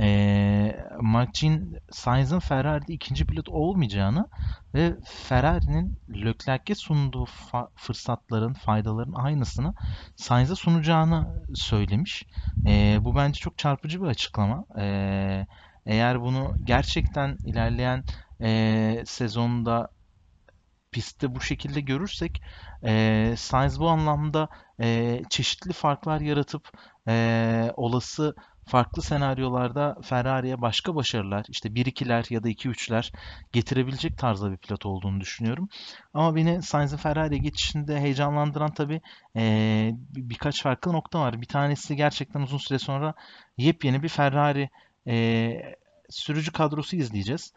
E, 0.00 0.76
Mark 1.00 1.34
Jean 1.34 1.74
Sainz'ın 1.90 2.38
Ferrari'de 2.38 2.92
ikinci 2.92 3.26
pilot 3.26 3.48
olmayacağını 3.48 4.28
ve 4.74 4.96
Ferrari'nin 5.04 5.98
Leclerc'e 6.08 6.74
sunduğu 6.74 7.26
fırsatların, 7.76 8.52
faydaların 8.52 9.12
aynısını 9.12 9.74
Sainz'e 10.16 10.54
sunacağını 10.54 11.44
söylemiş. 11.54 12.26
E, 12.66 12.98
bu 13.00 13.16
bence 13.16 13.40
çok 13.40 13.58
çarpıcı 13.58 14.02
bir 14.02 14.06
açıklama. 14.06 14.64
E, 14.78 15.46
eğer 15.86 16.20
bunu 16.20 16.54
gerçekten 16.64 17.38
ilerleyen 17.44 18.04
e, 18.42 19.02
sezonda 19.06 19.88
pistte 20.92 21.34
bu 21.34 21.40
şekilde 21.40 21.80
görürsek 21.80 22.42
e, 22.84 23.34
Sainz 23.36 23.80
bu 23.80 23.88
anlamda 23.88 24.48
e, 24.80 25.20
çeşitli 25.30 25.72
farklar 25.72 26.20
yaratıp 26.20 26.70
e, 27.08 27.72
olası 27.76 28.34
farklı 28.70 29.02
senaryolarda 29.02 29.96
Ferrari'ye 30.02 30.60
başka 30.60 30.94
başarılar, 30.94 31.46
işte 31.48 31.68
1-2'ler 31.68 32.34
ya 32.34 32.42
da 32.42 32.48
2-3'ler 32.48 33.12
getirebilecek 33.52 34.18
tarzda 34.18 34.52
bir 34.52 34.56
pilot 34.56 34.86
olduğunu 34.86 35.20
düşünüyorum. 35.20 35.68
Ama 36.14 36.36
beni 36.36 36.62
Sainz'in 36.62 36.96
Ferrari'ye 36.96 37.40
geçişinde 37.40 38.00
heyecanlandıran 38.00 38.74
tabii 38.74 39.00
e, 39.36 39.42
birkaç 40.14 40.62
farklı 40.62 40.92
nokta 40.92 41.20
var. 41.20 41.40
Bir 41.40 41.46
tanesi 41.46 41.96
gerçekten 41.96 42.40
uzun 42.40 42.58
süre 42.58 42.78
sonra 42.78 43.14
yepyeni 43.56 44.02
bir 44.02 44.08
Ferrari 44.08 44.70
e, 45.06 45.76
sürücü 46.10 46.52
kadrosu 46.52 46.96
izleyeceğiz. 46.96 47.52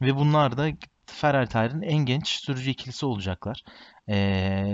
Ve 0.00 0.16
bunlar 0.16 0.56
da 0.56 0.68
Ferrari 1.06 1.48
tarihinin 1.48 1.82
en 1.82 1.98
genç 1.98 2.28
sürücü 2.28 2.70
ikilisi 2.70 3.06
olacaklar. 3.06 3.64
E, 4.08 4.16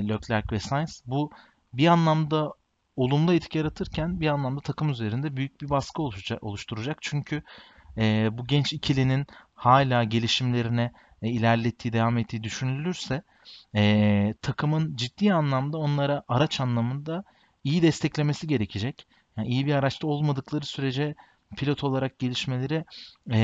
Leclerc 0.08 0.46
ve 0.52 0.60
Sainz. 0.60 1.02
Bu 1.06 1.30
bir 1.72 1.86
anlamda 1.86 2.52
olumlu 2.96 3.34
etki 3.34 3.58
yaratırken 3.58 4.20
bir 4.20 4.26
anlamda 4.26 4.60
takım 4.60 4.90
üzerinde 4.90 5.36
büyük 5.36 5.60
bir 5.60 5.70
baskı 5.70 6.02
oluşturacak. 6.40 6.98
Çünkü 7.00 7.42
e, 7.98 8.28
bu 8.32 8.46
genç 8.46 8.72
ikilinin 8.72 9.26
hala 9.54 10.04
gelişimlerine 10.04 10.92
e, 11.22 11.28
ilerlettiği, 11.28 11.92
devam 11.92 12.18
ettiği 12.18 12.42
düşünülürse 12.42 13.22
e, 13.76 14.34
takımın 14.42 14.96
ciddi 14.96 15.34
anlamda 15.34 15.78
onlara 15.78 16.22
araç 16.28 16.60
anlamında 16.60 17.24
iyi 17.64 17.82
desteklemesi 17.82 18.46
gerekecek. 18.46 19.06
Yani 19.36 19.48
iyi 19.48 19.66
bir 19.66 19.74
araçta 19.74 20.06
olmadıkları 20.06 20.66
sürece 20.66 21.14
pilot 21.56 21.84
olarak 21.84 22.18
gelişmeleri 22.18 22.84
e, 23.32 23.38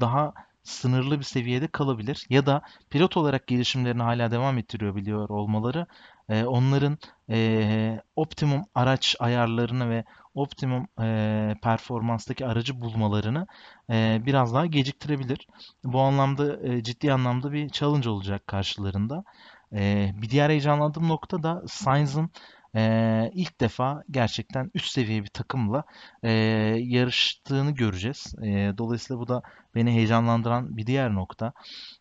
daha 0.00 0.34
sınırlı 0.66 1.18
bir 1.18 1.24
seviyede 1.24 1.68
kalabilir. 1.68 2.26
Ya 2.30 2.46
da 2.46 2.62
pilot 2.90 3.16
olarak 3.16 3.46
gelişimlerini 3.46 4.02
hala 4.02 4.30
devam 4.30 4.58
ettiriyor 4.58 4.96
biliyor 4.96 5.28
olmaları 5.28 5.86
e, 6.28 6.44
onların 6.44 6.98
e, 7.30 8.00
optimum 8.16 8.62
araç 8.74 9.16
ayarlarını 9.20 9.90
ve 9.90 10.04
optimum 10.34 10.86
e, 11.00 11.54
performanstaki 11.62 12.46
aracı 12.46 12.80
bulmalarını 12.80 13.46
e, 13.90 14.22
biraz 14.26 14.54
daha 14.54 14.66
geciktirebilir. 14.66 15.48
Bu 15.84 16.00
anlamda 16.00 16.68
e, 16.68 16.82
ciddi 16.82 17.12
anlamda 17.12 17.52
bir 17.52 17.68
challenge 17.68 18.08
olacak 18.08 18.46
karşılarında. 18.46 19.24
E, 19.72 20.12
bir 20.22 20.30
diğer 20.30 20.50
heyecanlandığım 20.50 21.08
nokta 21.08 21.42
da 21.42 21.62
Sainz'ın 21.66 22.30
e, 22.74 23.30
ilk 23.34 23.60
defa 23.60 24.02
gerçekten 24.10 24.70
üst 24.74 24.88
seviye 24.88 25.22
bir 25.22 25.28
takımla 25.28 25.84
e, 26.22 26.30
yarıştığını 26.80 27.70
göreceğiz. 27.70 28.34
E, 28.42 28.72
dolayısıyla 28.78 29.20
bu 29.20 29.28
da 29.28 29.42
beni 29.74 29.90
heyecanlandıran 29.92 30.76
bir 30.76 30.86
diğer 30.86 31.14
nokta. 31.14 31.52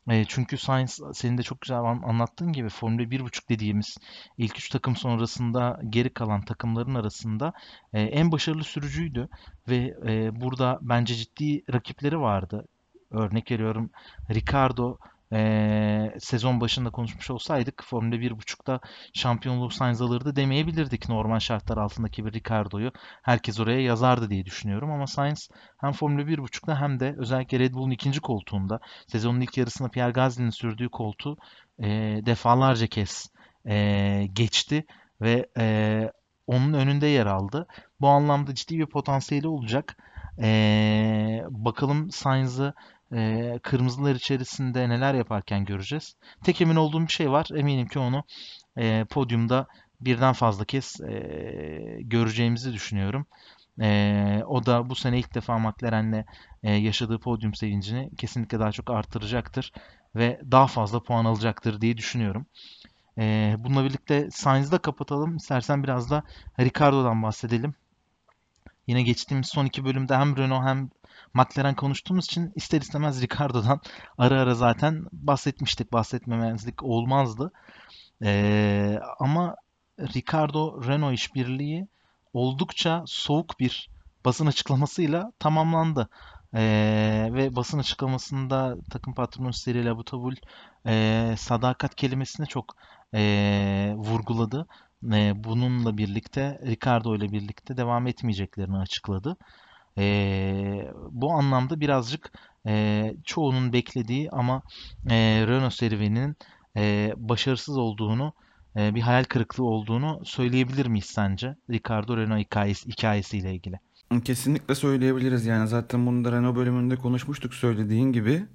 E, 0.09 0.25
çünkü 0.25 0.57
Sainz 0.57 1.01
senin 1.13 1.37
de 1.37 1.43
çok 1.43 1.61
güzel 1.61 1.77
anlattığın 1.77 2.53
gibi 2.53 2.69
Formula 2.69 3.01
1.5 3.01 3.49
dediğimiz 3.49 3.97
ilk 4.37 4.57
üç 4.57 4.69
takım 4.69 4.95
sonrasında 4.95 5.79
geri 5.89 6.09
kalan 6.09 6.45
takımların 6.45 6.95
arasında 6.95 7.53
e, 7.93 8.01
en 8.01 8.31
başarılı 8.31 8.63
sürücüydü 8.63 9.29
ve 9.69 9.95
e, 10.07 10.41
burada 10.41 10.79
bence 10.81 11.15
ciddi 11.15 11.73
rakipleri 11.73 12.19
vardı. 12.19 12.65
Örnek 13.11 13.51
veriyorum 13.51 13.89
Ricardo 14.29 14.97
e, 15.35 16.19
sezon 16.19 16.61
başında 16.61 16.89
konuşmuş 16.89 17.29
olsaydık 17.29 17.83
Formula 17.83 18.15
1.5'da 18.15 18.79
şampiyonluğu 19.13 19.69
Sainz 19.69 20.01
alırdı 20.01 20.35
demeyebilirdik 20.35 21.09
normal 21.09 21.39
şartlar 21.39 21.77
altındaki 21.77 22.25
bir 22.25 22.33
Ricardo'yu. 22.33 22.91
Herkes 23.23 23.59
oraya 23.59 23.81
yazardı 23.81 24.29
diye 24.29 24.45
düşünüyorum 24.45 24.91
ama 24.91 25.07
Sainz 25.07 25.49
hem 25.81 25.91
Formula 25.91 26.21
1.5'da 26.21 26.81
hem 26.81 26.99
de 26.99 27.15
özellikle 27.17 27.59
Red 27.59 27.73
Bull'un 27.73 27.91
ikinci 27.91 28.19
koltuğunda 28.21 28.79
sezonun 29.07 29.41
ilk 29.41 29.57
yarısında 29.57 29.89
Pierre 29.89 30.11
Gasly'nin 30.11 30.49
sürdüğü 30.49 30.89
koltuğu 30.89 31.37
e, 31.79 31.87
defalarca 32.25 32.87
kez 32.87 33.29
e, 33.69 34.27
geçti 34.33 34.85
ve 35.21 35.49
e, 35.57 36.11
onun 36.47 36.73
önünde 36.73 37.07
yer 37.07 37.25
aldı. 37.25 37.67
Bu 38.01 38.07
anlamda 38.07 38.55
ciddi 38.55 38.79
bir 38.79 38.85
potansiyeli 38.85 39.47
olacak. 39.47 39.97
E, 40.41 41.43
bakalım 41.49 42.11
Sainz'ı 42.11 42.73
e, 43.13 43.59
kırmızılar 43.63 44.15
içerisinde 44.15 44.89
neler 44.89 45.13
yaparken 45.13 45.65
göreceğiz. 45.65 46.15
Tek 46.43 46.61
emin 46.61 46.75
olduğum 46.75 47.01
bir 47.01 47.13
şey 47.13 47.31
var. 47.31 47.47
Eminim 47.55 47.87
ki 47.87 47.99
onu 47.99 48.23
e, 48.77 49.05
podyumda 49.09 49.67
birden 50.01 50.33
fazla 50.33 50.65
kez 50.65 51.01
e, 51.01 51.97
göreceğimizi 52.01 52.73
düşünüyorum. 52.73 53.25
E, 53.81 54.43
o 54.47 54.65
da 54.65 54.89
bu 54.89 54.95
sene 54.95 55.19
ilk 55.19 55.35
defa 55.35 55.59
McLaren'le 55.59 56.25
e, 56.63 56.71
yaşadığı 56.71 57.19
podyum 57.19 57.53
sevincini 57.53 58.09
kesinlikle 58.17 58.59
daha 58.59 58.71
çok 58.71 58.89
artıracaktır 58.89 59.71
ve 60.15 60.41
daha 60.51 60.67
fazla 60.67 61.03
puan 61.03 61.25
alacaktır 61.25 61.81
diye 61.81 61.97
düşünüyorum. 61.97 62.45
E, 63.17 63.55
bununla 63.59 63.83
birlikte 63.85 64.31
Sainz'ı 64.31 64.71
da 64.71 64.77
kapatalım. 64.77 65.35
İstersen 65.35 65.83
biraz 65.83 66.09
da 66.09 66.23
Ricardo'dan 66.59 67.23
bahsedelim. 67.23 67.75
Yine 68.87 69.01
geçtiğimiz 69.03 69.47
son 69.47 69.65
iki 69.65 69.85
bölümde 69.85 70.15
hem 70.15 70.37
Renault 70.37 70.65
hem 70.65 70.89
McLaren 71.33 71.75
konuştuğumuz 71.75 72.25
için 72.25 72.51
ister 72.55 72.81
istemez 72.81 73.21
Ricardo'dan 73.21 73.81
ara 74.17 74.41
ara 74.41 74.55
zaten 74.55 75.05
bahsetmiştik. 75.11 75.93
Bahsetmemezlik 75.93 76.83
olmazdı. 76.83 77.51
Ee, 78.23 78.99
ama 79.19 79.55
Ricardo 79.99 80.87
Renault 80.87 81.13
işbirliği 81.13 81.87
oldukça 82.33 83.03
soğuk 83.07 83.59
bir 83.59 83.89
basın 84.25 84.45
açıklamasıyla 84.45 85.31
tamamlandı. 85.39 86.09
Ee, 86.53 87.29
ve 87.33 87.55
basın 87.55 87.79
açıklamasında 87.79 88.75
takım 88.89 89.13
patronu 89.13 89.51
Cyril 89.51 89.91
Abiteboul 89.91 90.35
e, 90.87 91.35
sadakat 91.37 91.95
kelimesini 91.95 92.47
çok 92.47 92.75
e, 93.13 93.93
vurguladı. 93.97 94.67
E, 95.13 95.43
bununla 95.43 95.97
birlikte 95.97 96.59
Ricardo 96.65 97.15
ile 97.15 97.31
birlikte 97.31 97.77
devam 97.77 98.07
etmeyeceklerini 98.07 98.77
açıkladı. 98.77 99.37
E, 99.97 100.91
bu 101.11 101.31
anlamda 101.31 101.79
birazcık 101.79 102.31
e, 102.67 103.13
çoğunun 103.25 103.73
beklediği 103.73 104.29
ama 104.31 104.61
e, 105.09 105.15
Renault 105.47 105.73
serüveninin 105.73 106.35
e, 106.77 107.13
başarısız 107.17 107.77
olduğunu, 107.77 108.33
e, 108.77 108.95
bir 108.95 109.01
hayal 109.01 109.23
kırıklığı 109.23 109.65
olduğunu 109.65 110.21
söyleyebilir 110.25 110.85
miyiz 110.85 111.05
sence? 111.05 111.55
Ricardo 111.69 112.17
Renault 112.17 112.39
hikayesi, 112.39 112.89
hikayesiyle 112.89 113.53
ilgili. 113.53 113.79
Kesinlikle 114.23 114.75
söyleyebiliriz. 114.75 115.45
Yani 115.45 115.67
zaten 115.67 116.05
bunu 116.05 116.25
da 116.25 116.31
Renault 116.31 116.55
bölümünde 116.55 116.95
konuşmuştuk 116.95 117.53
söylediğin 117.53 118.11
gibi. 118.11 118.45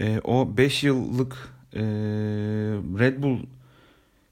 E, 0.00 0.20
o 0.24 0.56
5 0.56 0.84
yıllık 0.84 1.54
e, 1.72 1.82
Red 2.98 3.22
Bull 3.22 3.38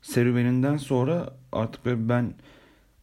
serüveninden 0.03 0.77
sonra 0.77 1.31
artık 1.53 1.81
ben 1.87 2.35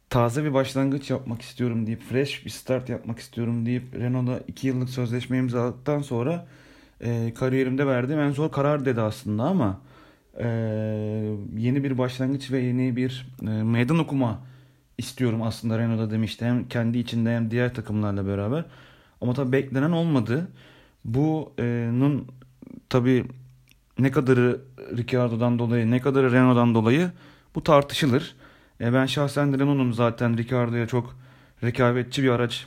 taze 0.10 0.44
bir 0.44 0.54
başlangıç 0.54 1.10
yapmak 1.10 1.42
istiyorum 1.42 1.88
deyip 1.88 2.02
fresh 2.02 2.46
bir 2.46 2.50
start 2.50 2.90
yapmak 2.90 3.20
istiyorum 3.20 3.66
deyip 3.66 3.96
Renault'a 3.96 4.40
2 4.48 4.68
yıllık 4.68 4.90
sözleşme 4.90 5.38
imzaladıktan 5.38 6.02
sonra 6.02 6.48
e, 7.02 7.34
kariyerimde 7.34 7.88
verdiğim 7.88 8.22
en 8.22 8.32
zor 8.32 8.52
karar 8.52 8.86
dedi 8.86 9.02
aslında 9.02 9.44
ama 9.44 9.82
e, 10.40 10.48
yeni 11.58 11.84
bir 11.84 11.98
başlangıç 11.98 12.52
ve 12.52 12.60
yeni 12.60 12.96
bir 12.96 13.28
e, 13.42 13.46
meydan 13.46 14.00
okuma 14.00 14.40
istiyorum 14.98 15.42
aslında 15.42 15.80
Renault'da 15.80 16.12
demişti. 16.12 16.46
Hem 16.46 16.68
kendi 16.68 16.98
içinde 16.98 17.36
hem 17.36 17.52
diğer 17.52 17.74
takımlarla 17.74 18.28
beraber. 18.28 18.66
Ama 19.22 19.34
tabii 19.34 19.52
beklenen 19.52 19.92
olmadı. 19.92 20.48
Bunun 21.06 22.28
tabii 22.90 23.26
ne 24.00 24.12
kadarı 24.12 24.62
Ricciardo'dan 24.98 25.60
dolayı 25.60 25.92
ne 25.92 26.02
kadarı 26.02 26.32
Renault'dan 26.32 26.76
dolayı 26.76 27.12
bu 27.56 27.64
tartışılır. 27.64 28.36
E, 28.82 28.94
ben 28.94 29.06
şahsen 29.06 29.60
Renault'un 29.60 29.92
zaten 29.92 30.38
Ricciardo'ya 30.38 30.88
çok 30.88 31.16
rekabetçi 31.64 32.24
bir 32.24 32.30
araç 32.30 32.66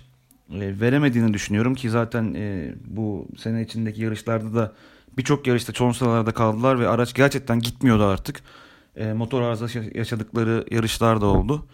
e, 0.52 0.80
veremediğini 0.80 1.34
düşünüyorum 1.34 1.74
ki 1.74 1.90
zaten 1.90 2.34
e, 2.34 2.74
bu 2.86 3.28
sene 3.38 3.62
içindeki 3.62 4.02
yarışlarda 4.02 4.54
da 4.54 4.72
birçok 5.18 5.46
yarışta 5.46 5.72
son 5.72 5.92
sıralarda 5.92 6.32
kaldılar 6.32 6.80
ve 6.80 6.88
araç 6.88 7.14
gerçekten 7.14 7.60
gitmiyordu 7.60 8.04
artık. 8.04 8.40
E, 8.96 9.12
motor 9.12 9.42
arızası 9.42 9.90
yaşadıkları 9.94 10.64
yarışlar 10.70 11.20
da 11.20 11.26
oldu. 11.26 11.66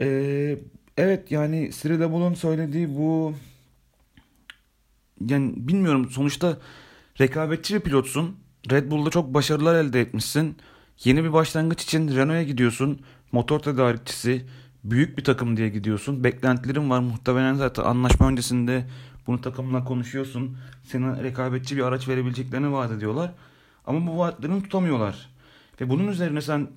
E, 0.00 0.58
evet 0.96 1.30
yani 1.30 1.70
Cyril 1.82 2.04
Abul'un 2.04 2.34
söylediği 2.34 2.96
bu 2.96 3.34
yani 5.26 5.52
bilmiyorum 5.56 6.10
sonuçta 6.10 6.56
rekabetçi 7.20 7.74
bir 7.74 7.80
pilotsun. 7.80 8.36
Red 8.70 8.90
Bull'da 8.90 9.10
çok 9.10 9.34
başarılar 9.34 9.74
elde 9.74 10.00
etmişsin. 10.00 10.56
Yeni 11.04 11.24
bir 11.24 11.32
başlangıç 11.32 11.82
için 11.82 12.08
Renault'a 12.08 12.42
gidiyorsun 12.42 13.00
motor 13.32 13.60
tedarikçisi 13.60 14.46
büyük 14.84 15.18
bir 15.18 15.24
takım 15.24 15.56
diye 15.56 15.68
gidiyorsun. 15.68 16.24
Beklentilerin 16.24 16.90
var 16.90 17.00
muhtemelen 17.00 17.54
zaten 17.54 17.82
anlaşma 17.82 18.28
öncesinde 18.28 18.88
bunu 19.26 19.40
takımla 19.40 19.84
konuşuyorsun. 19.84 20.56
Sana 20.82 21.22
rekabetçi 21.22 21.76
bir 21.76 21.82
araç 21.82 22.08
verebileceklerini 22.08 22.72
vaat 22.72 22.92
ediyorlar. 22.92 23.32
Ama 23.86 24.12
bu 24.12 24.18
vaatlerini 24.18 24.62
tutamıyorlar. 24.62 25.28
Ve 25.80 25.90
bunun 25.90 26.08
üzerine 26.08 26.42
sen 26.42 26.68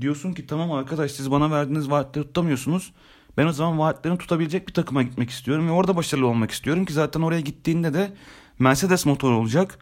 diyorsun 0.00 0.32
ki 0.32 0.46
tamam 0.46 0.72
arkadaş 0.72 1.10
siz 1.10 1.30
bana 1.30 1.50
verdiğiniz 1.50 1.90
vaatleri 1.90 2.26
tutamıyorsunuz. 2.26 2.92
Ben 3.36 3.46
o 3.46 3.52
zaman 3.52 3.78
vaatlerini 3.78 4.18
tutabilecek 4.18 4.68
bir 4.68 4.72
takıma 4.72 5.02
gitmek 5.02 5.30
istiyorum 5.30 5.68
ve 5.68 5.70
orada 5.70 5.96
başarılı 5.96 6.26
olmak 6.26 6.50
istiyorum 6.50 6.84
ki 6.84 6.92
zaten 6.92 7.20
oraya 7.20 7.40
gittiğinde 7.40 7.94
de 7.94 8.12
Mercedes 8.60 9.06
motor 9.06 9.32
olacak. 9.32 9.78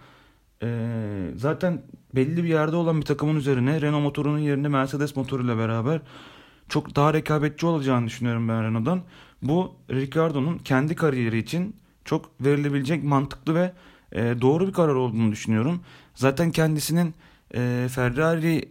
Ee, 0.63 1.31
zaten 1.37 1.83
belli 2.15 2.45
bir 2.45 2.49
yerde 2.49 2.77
olan 2.77 3.01
bir 3.01 3.07
takımın 3.07 3.37
üzerine 3.37 3.81
Renault 3.81 4.03
motorunun 4.03 4.39
yerine 4.39 4.69
Mercedes 4.69 5.17
motoruyla 5.17 5.59
beraber 5.59 6.01
çok 6.69 6.97
daha 6.97 7.15
rekabetçi 7.15 7.67
olacağını 7.67 8.07
düşünüyorum 8.07 8.49
ben 8.49 8.65
Renault'dan. 8.65 9.03
Bu 9.43 9.75
Ricardo'nun 9.91 10.59
kendi 10.59 10.95
kariyeri 10.95 11.39
için 11.39 11.77
çok 12.05 12.31
verilebilecek 12.41 13.05
mantıklı 13.05 13.55
ve 13.55 13.73
e, 14.13 14.41
doğru 14.41 14.67
bir 14.69 14.73
karar 14.73 14.95
olduğunu 14.95 15.33
düşünüyorum. 15.33 15.81
Zaten 16.15 16.51
kendisinin 16.51 17.15
e, 17.55 17.89
Ferrari 17.91 18.69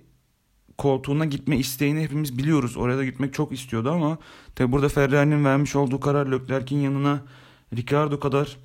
koltuğuna 0.78 1.26
gitme 1.26 1.58
isteğini 1.58 2.04
hepimiz 2.04 2.38
biliyoruz. 2.38 2.78
Oraya 2.78 2.98
da 2.98 3.06
gitmek 3.06 3.34
çok 3.34 3.52
istiyordu 3.52 3.92
ama 3.92 4.18
tabi 4.56 4.72
burada 4.72 4.90
Ferrari'nin 4.90 5.46
vermiş 5.46 5.76
olduğu 5.76 6.00
karar 6.00 6.32
Leclerc'in 6.32 6.78
yanına 6.78 7.22
Ricardo 7.76 8.20
kadar 8.20 8.58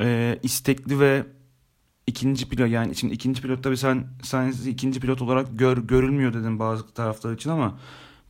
e, 0.00 0.38
istekli 0.42 1.00
ve 1.00 1.26
ikinci 2.06 2.48
pilot 2.48 2.68
yani 2.70 2.94
şimdi 2.94 3.14
ikinci 3.14 3.42
pilot 3.42 3.62
tabi 3.62 3.76
sen 3.76 4.06
Sainz'i 4.22 4.70
ikinci 4.70 5.00
pilot 5.00 5.22
olarak 5.22 5.58
gör, 5.58 5.78
görülmüyor 5.78 6.34
dedim 6.34 6.58
bazı 6.58 6.94
taraftar 6.94 7.32
için 7.32 7.50
ama 7.50 7.78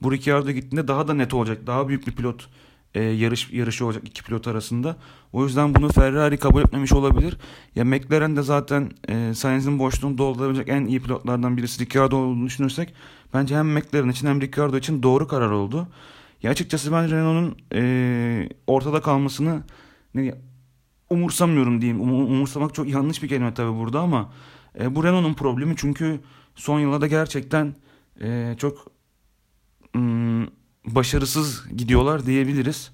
bu 0.03 0.12
Ricardo 0.12 0.51
gittiğinde 0.51 0.88
daha 0.88 1.09
da 1.09 1.14
net 1.14 1.35
olacak. 1.35 1.66
Daha 1.66 1.88
büyük 1.88 2.07
bir 2.07 2.12
pilot 2.12 2.48
e, 2.94 3.03
yarış 3.03 3.53
yarışı 3.53 3.87
olacak 3.87 4.03
iki 4.07 4.25
pilot 4.25 4.48
arasında. 4.48 4.96
O 5.33 5.44
yüzden 5.44 5.75
bunu 5.75 5.88
Ferrari 5.88 6.37
kabul 6.37 6.61
etmemiş 6.61 6.92
olabilir. 6.92 7.37
Ya 7.75 7.85
McLaren 7.85 8.37
de 8.37 8.42
zaten 8.42 8.90
e, 9.09 9.35
Sainz'in 9.35 9.79
boşluğunu 9.79 10.18
doldurabilecek 10.18 10.68
en 10.68 10.87
iyi 10.87 11.01
pilotlardan 11.01 11.57
birisi 11.57 11.85
Ricardo 11.85 12.16
olduğunu 12.16 12.46
düşünürsek 12.46 12.94
bence 13.35 13.57
hem 13.57 13.72
McLaren 13.72 14.09
için 14.09 14.27
hem 14.27 14.40
Ricardo 14.40 14.77
için 14.77 15.03
doğru 15.03 15.29
karar 15.29 15.51
oldu. 15.51 15.88
Ya 16.42 16.51
açıkçası 16.51 16.92
ben 16.92 17.11
Renault'un 17.11 17.57
e, 17.75 18.48
ortada 18.66 19.01
kalmasını 19.01 19.62
ne, 20.14 20.35
umursamıyorum 21.12 21.81
diyeyim. 21.81 22.01
Um, 22.01 22.12
umursamak 22.12 22.75
çok 22.75 22.88
yanlış 22.88 23.22
bir 23.22 23.29
kelime 23.29 23.55
tabii 23.55 23.79
burada 23.79 24.01
ama 24.01 24.33
e, 24.81 24.94
bu 24.94 25.05
Renault'un 25.05 25.35
problemi 25.35 25.75
çünkü 25.77 26.20
son 26.55 26.81
yıllarda 26.81 27.07
gerçekten 27.07 27.75
e, 28.20 28.55
çok 28.59 28.87
mm, 29.94 30.46
başarısız 30.87 31.68
gidiyorlar 31.77 32.27
diyebiliriz. 32.27 32.90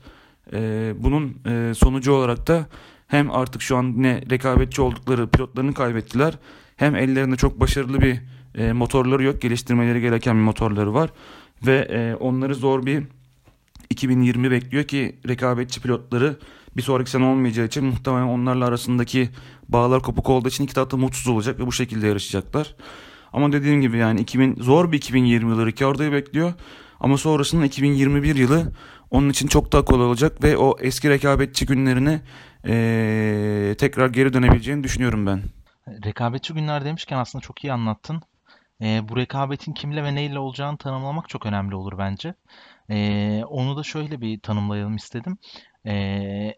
E, 0.53 0.93
bunun 0.99 1.37
e, 1.47 1.75
sonucu 1.75 2.13
olarak 2.13 2.47
da 2.47 2.67
hem 3.07 3.31
artık 3.31 3.63
şu 3.63 3.77
an 3.77 4.03
ne 4.03 4.23
rekabetçi 4.31 4.83
oldukları 4.83 5.29
pilotlarını 5.29 5.75
kaybettiler 5.75 6.39
hem 6.77 6.97
ellerinde 6.97 7.37
çok 7.37 7.61
başarılı 7.61 8.01
bir 8.01 8.21
e, 8.55 8.73
motorları 8.73 9.23
yok. 9.23 9.43
Geliştirmeleri 9.43 10.01
gereken 10.01 10.37
bir 10.37 10.43
motorları 10.43 10.95
var. 10.95 11.11
Ve 11.67 11.77
e, 11.79 12.15
onları 12.15 12.55
zor 12.55 12.87
bir 12.87 13.05
2020 13.91 14.51
bekliyor 14.51 14.85
ki 14.85 15.19
rekabetçi 15.29 15.83
pilotları 15.83 16.37
bir 16.79 16.83
sonraki 16.83 17.11
sene 17.11 17.25
olmayacağı 17.25 17.67
için 17.67 17.85
muhtemelen 17.85 18.27
onlarla 18.27 18.67
arasındaki 18.67 19.29
bağlar 19.69 20.03
kopuk 20.03 20.31
olduğu 20.31 20.49
için 20.49 20.65
iki 20.65 20.75
tarafta 20.75 20.97
mutsuz 20.97 21.29
olacak 21.29 21.61
ve 21.61 21.67
bu 21.67 21.73
şekilde 21.73 22.07
yarışacaklar. 22.07 22.75
Ama 23.33 23.53
dediğim 23.53 23.81
gibi 23.81 23.99
yani 23.99 24.21
2000 24.21 24.57
zor 24.57 24.93
bir 24.93 24.97
2020 24.97 25.51
yılı 25.51 25.67
Ricardo'yu 25.67 26.13
bekliyor. 26.13 26.53
Ama 27.01 27.19
sonrasında 27.19 27.65
2021 27.65 28.37
yılı 28.37 28.73
onun 29.11 29.29
için 29.29 29.49
çok 29.49 29.73
daha 29.73 29.85
kolay 29.85 30.07
olacak 30.07 30.45
ve 30.45 30.57
o 30.57 30.77
eski 30.81 31.11
rekabetçi 31.11 31.67
günlerine 31.67 32.21
ee, 32.67 33.75
tekrar 33.79 34.11
geri 34.11 34.33
dönebileceğini 34.33 34.85
düşünüyorum 34.85 35.27
ben. 35.27 35.43
Rekabetçi 36.05 36.55
günler 36.55 36.85
demişken 36.85 37.19
aslında 37.19 37.43
çok 37.43 37.65
iyi 37.65 37.73
anlattın. 37.73 38.23
E, 38.83 39.09
bu 39.09 39.17
rekabetin 39.17 39.73
kimle 39.73 40.05
ve 40.05 40.15
neyle 40.15 40.39
olacağını 40.39 40.79
tanımlamak 40.79 41.29
çok 41.29 41.47
önemli 41.47 41.75
olur 41.75 41.99
bence. 41.99 42.35
E, 42.91 43.43
onu 43.45 43.77
da 43.77 43.83
şöyle 43.83 44.21
bir 44.21 44.41
tanımlayalım 44.41 44.97
istedim. 44.97 45.39
E, 45.87 46.55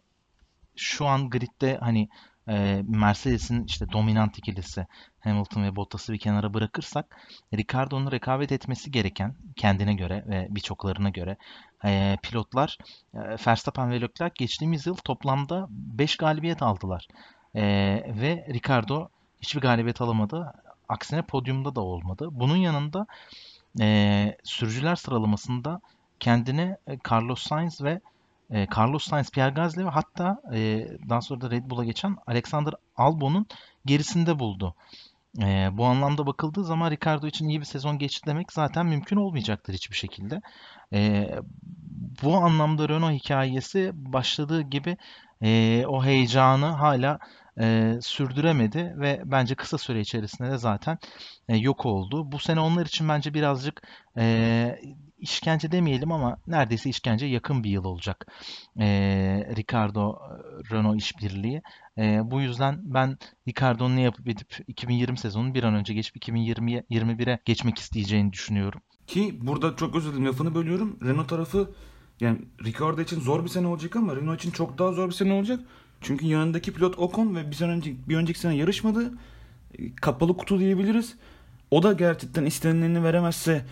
şu 0.80 1.06
an 1.06 1.30
gridde 1.30 1.78
hani 1.80 2.08
e, 2.48 2.82
Mercedes'in 2.88 3.64
işte 3.64 3.92
dominant 3.92 4.38
ikilisi 4.38 4.86
Hamilton 5.20 5.62
ve 5.62 5.76
Bottas'ı 5.76 6.12
bir 6.12 6.18
kenara 6.18 6.54
bırakırsak 6.54 7.16
Ricardo'nun 7.54 8.10
rekabet 8.10 8.52
etmesi 8.52 8.90
gereken 8.90 9.34
kendine 9.56 9.94
göre 9.94 10.24
ve 10.26 10.46
birçoklarına 10.50 11.08
göre 11.10 11.36
e, 11.84 12.18
pilotlar 12.22 12.78
e, 13.14 13.18
Verstappen 13.46 13.90
ve 13.90 14.00
Leclerc 14.00 14.32
geçtiğimiz 14.34 14.86
yıl 14.86 14.94
toplamda 14.94 15.66
5 15.70 16.16
galibiyet 16.16 16.62
aldılar. 16.62 17.06
E, 17.54 17.62
ve 18.20 18.46
Ricardo 18.48 19.08
hiçbir 19.40 19.60
galibiyet 19.60 20.00
alamadı. 20.00 20.52
Aksine 20.88 21.22
podyumda 21.22 21.74
da 21.74 21.80
olmadı. 21.80 22.28
Bunun 22.30 22.56
yanında 22.56 23.06
e, 23.80 24.36
sürücüler 24.44 24.96
sıralamasında 24.96 25.80
kendine 26.20 26.76
e, 26.86 26.98
Carlos 27.10 27.42
Sainz 27.42 27.82
ve 27.82 28.00
e, 28.50 28.66
Carlos 28.76 29.04
Sainz, 29.04 29.30
Pierre 29.30 29.54
Gasly 29.54 29.84
ve 29.84 29.90
hatta 29.90 30.42
e, 30.54 30.88
daha 31.08 31.20
sonra 31.20 31.40
da 31.40 31.50
Red 31.50 31.70
Bull'a 31.70 31.84
geçen 31.84 32.16
Alexander 32.26 32.74
Albon'un 32.96 33.46
gerisinde 33.86 34.38
buldu. 34.38 34.74
E, 35.42 35.68
bu 35.72 35.86
anlamda 35.86 36.26
bakıldığı 36.26 36.64
zaman 36.64 36.90
Ricardo 36.90 37.26
için 37.26 37.48
iyi 37.48 37.60
bir 37.60 37.64
sezon 37.64 37.98
geçti 37.98 38.26
demek 38.26 38.52
zaten 38.52 38.86
mümkün 38.86 39.16
olmayacaktır 39.16 39.74
hiçbir 39.74 39.96
şekilde. 39.96 40.40
E, 40.92 41.30
bu 42.22 42.36
anlamda 42.36 42.88
Renault 42.88 43.12
hikayesi 43.12 43.90
başladığı 43.94 44.62
gibi 44.62 44.96
e, 45.42 45.84
o 45.86 46.04
heyecanı 46.04 46.66
hala 46.66 47.18
e, 47.60 47.94
sürdüremedi 48.02 48.94
ve 48.96 49.22
bence 49.24 49.54
kısa 49.54 49.78
süre 49.78 50.00
içerisinde 50.00 50.50
de 50.50 50.58
zaten 50.58 50.98
e, 51.48 51.56
yok 51.56 51.86
oldu. 51.86 52.32
Bu 52.32 52.38
sene 52.38 52.60
onlar 52.60 52.86
için 52.86 53.08
bence 53.08 53.34
birazcık 53.34 53.82
e, 54.18 54.78
işkence 55.20 55.72
demeyelim 55.72 56.12
ama 56.12 56.36
neredeyse 56.46 56.90
işkence 56.90 57.26
yakın 57.26 57.64
bir 57.64 57.70
yıl 57.70 57.84
olacak. 57.84 58.26
E, 58.80 58.86
Ricardo 59.56 60.18
Renault 60.72 61.00
işbirliği. 61.00 61.62
E, 61.98 62.20
bu 62.24 62.40
yüzden 62.40 62.80
ben 62.82 63.18
Ricardo'nun 63.48 63.96
ne 63.96 64.02
yapıp 64.02 64.28
edip 64.28 64.58
2020 64.66 65.18
sezonunu 65.18 65.54
bir 65.54 65.64
an 65.64 65.74
önce 65.74 65.94
geçip 65.94 66.16
2020'ye 66.16 66.84
21'e 66.90 67.38
geçmek 67.44 67.78
isteyeceğini 67.78 68.32
düşünüyorum. 68.32 68.80
Ki 69.06 69.38
burada 69.42 69.76
çok 69.76 69.94
özür 69.94 70.10
dilerim 70.10 70.26
lafını 70.26 70.54
bölüyorum. 70.54 70.98
Renault 71.02 71.28
tarafı 71.28 71.70
yani 72.20 72.38
Ricardo 72.64 73.00
için 73.00 73.20
zor 73.20 73.44
bir 73.44 73.48
sene 73.48 73.66
olacak 73.66 73.96
ama 73.96 74.16
Renault 74.16 74.38
için 74.38 74.50
çok 74.50 74.78
daha 74.78 74.92
zor 74.92 75.08
bir 75.08 75.14
sene 75.14 75.32
olacak. 75.32 75.60
Çünkü 76.00 76.26
yanındaki 76.26 76.72
pilot 76.72 76.98
Ocon 76.98 77.36
ve 77.36 77.50
bir 77.50 77.56
sene 77.56 77.70
önce 77.70 77.94
bir 78.08 78.16
önceki 78.16 78.38
sene 78.38 78.56
yarışmadı. 78.56 79.12
Kapalı 80.00 80.36
kutu 80.36 80.58
diyebiliriz. 80.58 81.16
O 81.70 81.82
da 81.82 81.92
gerçekten 81.92 82.44
istenileni 82.44 83.04
veremezse 83.04 83.64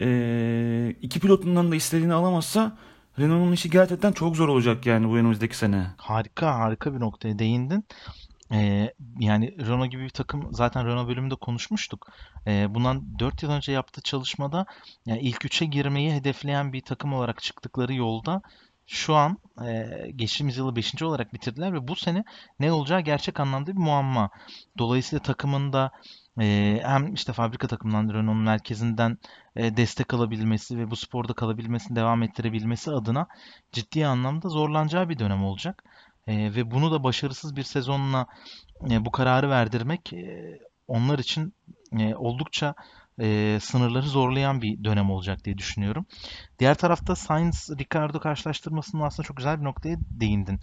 e, 0.00 0.96
iki 1.02 1.20
pilotundan 1.20 1.72
da 1.72 1.76
istediğini 1.76 2.14
alamazsa 2.14 2.76
Renault'un 3.18 3.52
işi 3.52 3.70
gerçekten 3.70 4.12
çok 4.12 4.36
zor 4.36 4.48
olacak 4.48 4.86
yani 4.86 5.08
bu 5.08 5.16
önümüzdeki 5.16 5.56
sene. 5.56 5.86
Harika 5.96 6.58
harika 6.58 6.94
bir 6.94 7.00
noktaya 7.00 7.38
değindin. 7.38 7.84
Ee, 8.52 8.94
yani 9.18 9.58
Renault 9.58 9.90
gibi 9.90 10.04
bir 10.04 10.10
takım 10.10 10.48
zaten 10.52 10.86
Renault 10.86 11.08
bölümünde 11.08 11.34
konuşmuştuk. 11.34 12.06
Ee, 12.46 12.66
bundan 12.74 13.18
4 13.18 13.42
yıl 13.42 13.50
önce 13.50 13.72
yaptığı 13.72 14.02
çalışmada 14.02 14.66
yani 15.06 15.20
ilk 15.20 15.44
3'e 15.44 15.66
girmeyi 15.66 16.12
hedefleyen 16.12 16.72
bir 16.72 16.80
takım 16.80 17.12
olarak 17.12 17.42
çıktıkları 17.42 17.94
yolda 17.94 18.42
şu 18.86 19.14
an 19.14 19.38
e, 19.66 19.86
geçtiğimiz 20.16 20.56
yılı 20.56 20.76
5. 20.76 21.02
olarak 21.02 21.34
bitirdiler 21.34 21.72
ve 21.72 21.88
bu 21.88 21.96
sene 21.96 22.24
ne 22.60 22.72
olacağı 22.72 23.00
gerçek 23.00 23.40
anlamda 23.40 23.72
bir 23.72 23.80
muamma. 23.80 24.30
Dolayısıyla 24.78 25.22
takımında 25.22 25.90
e, 26.40 26.80
hem 26.84 27.14
işte 27.14 27.32
fabrika 27.32 27.66
takımından 27.66 28.14
Renault'un 28.14 28.42
merkezinden 28.42 29.18
e, 29.56 29.76
destek 29.76 30.14
alabilmesi 30.14 30.78
ve 30.78 30.90
bu 30.90 30.96
sporda 30.96 31.32
kalabilmesini 31.32 31.96
devam 31.96 32.22
ettirebilmesi 32.22 32.90
adına 32.90 33.26
ciddi 33.72 34.06
anlamda 34.06 34.48
zorlanacağı 34.48 35.08
bir 35.08 35.18
dönem 35.18 35.44
olacak. 35.44 35.84
E, 36.26 36.54
ve 36.54 36.70
bunu 36.70 36.92
da 36.92 37.04
başarısız 37.04 37.56
bir 37.56 37.62
sezonla 37.62 38.26
e, 38.90 39.04
bu 39.04 39.10
kararı 39.10 39.50
verdirmek 39.50 40.12
e, 40.12 40.58
onlar 40.88 41.18
için 41.18 41.54
e, 41.98 42.14
oldukça 42.14 42.74
e, 43.20 43.58
sınırları 43.62 44.06
zorlayan 44.06 44.62
bir 44.62 44.84
dönem 44.84 45.10
olacak 45.10 45.44
diye 45.44 45.58
düşünüyorum. 45.58 46.06
Diğer 46.58 46.74
tarafta 46.74 47.12
Sainz-Ricardo 47.12 48.20
karşılaştırmasının 48.20 49.02
aslında 49.02 49.26
çok 49.26 49.36
güzel 49.36 49.60
bir 49.60 49.64
noktaya 49.64 49.96
değindin. 50.00 50.60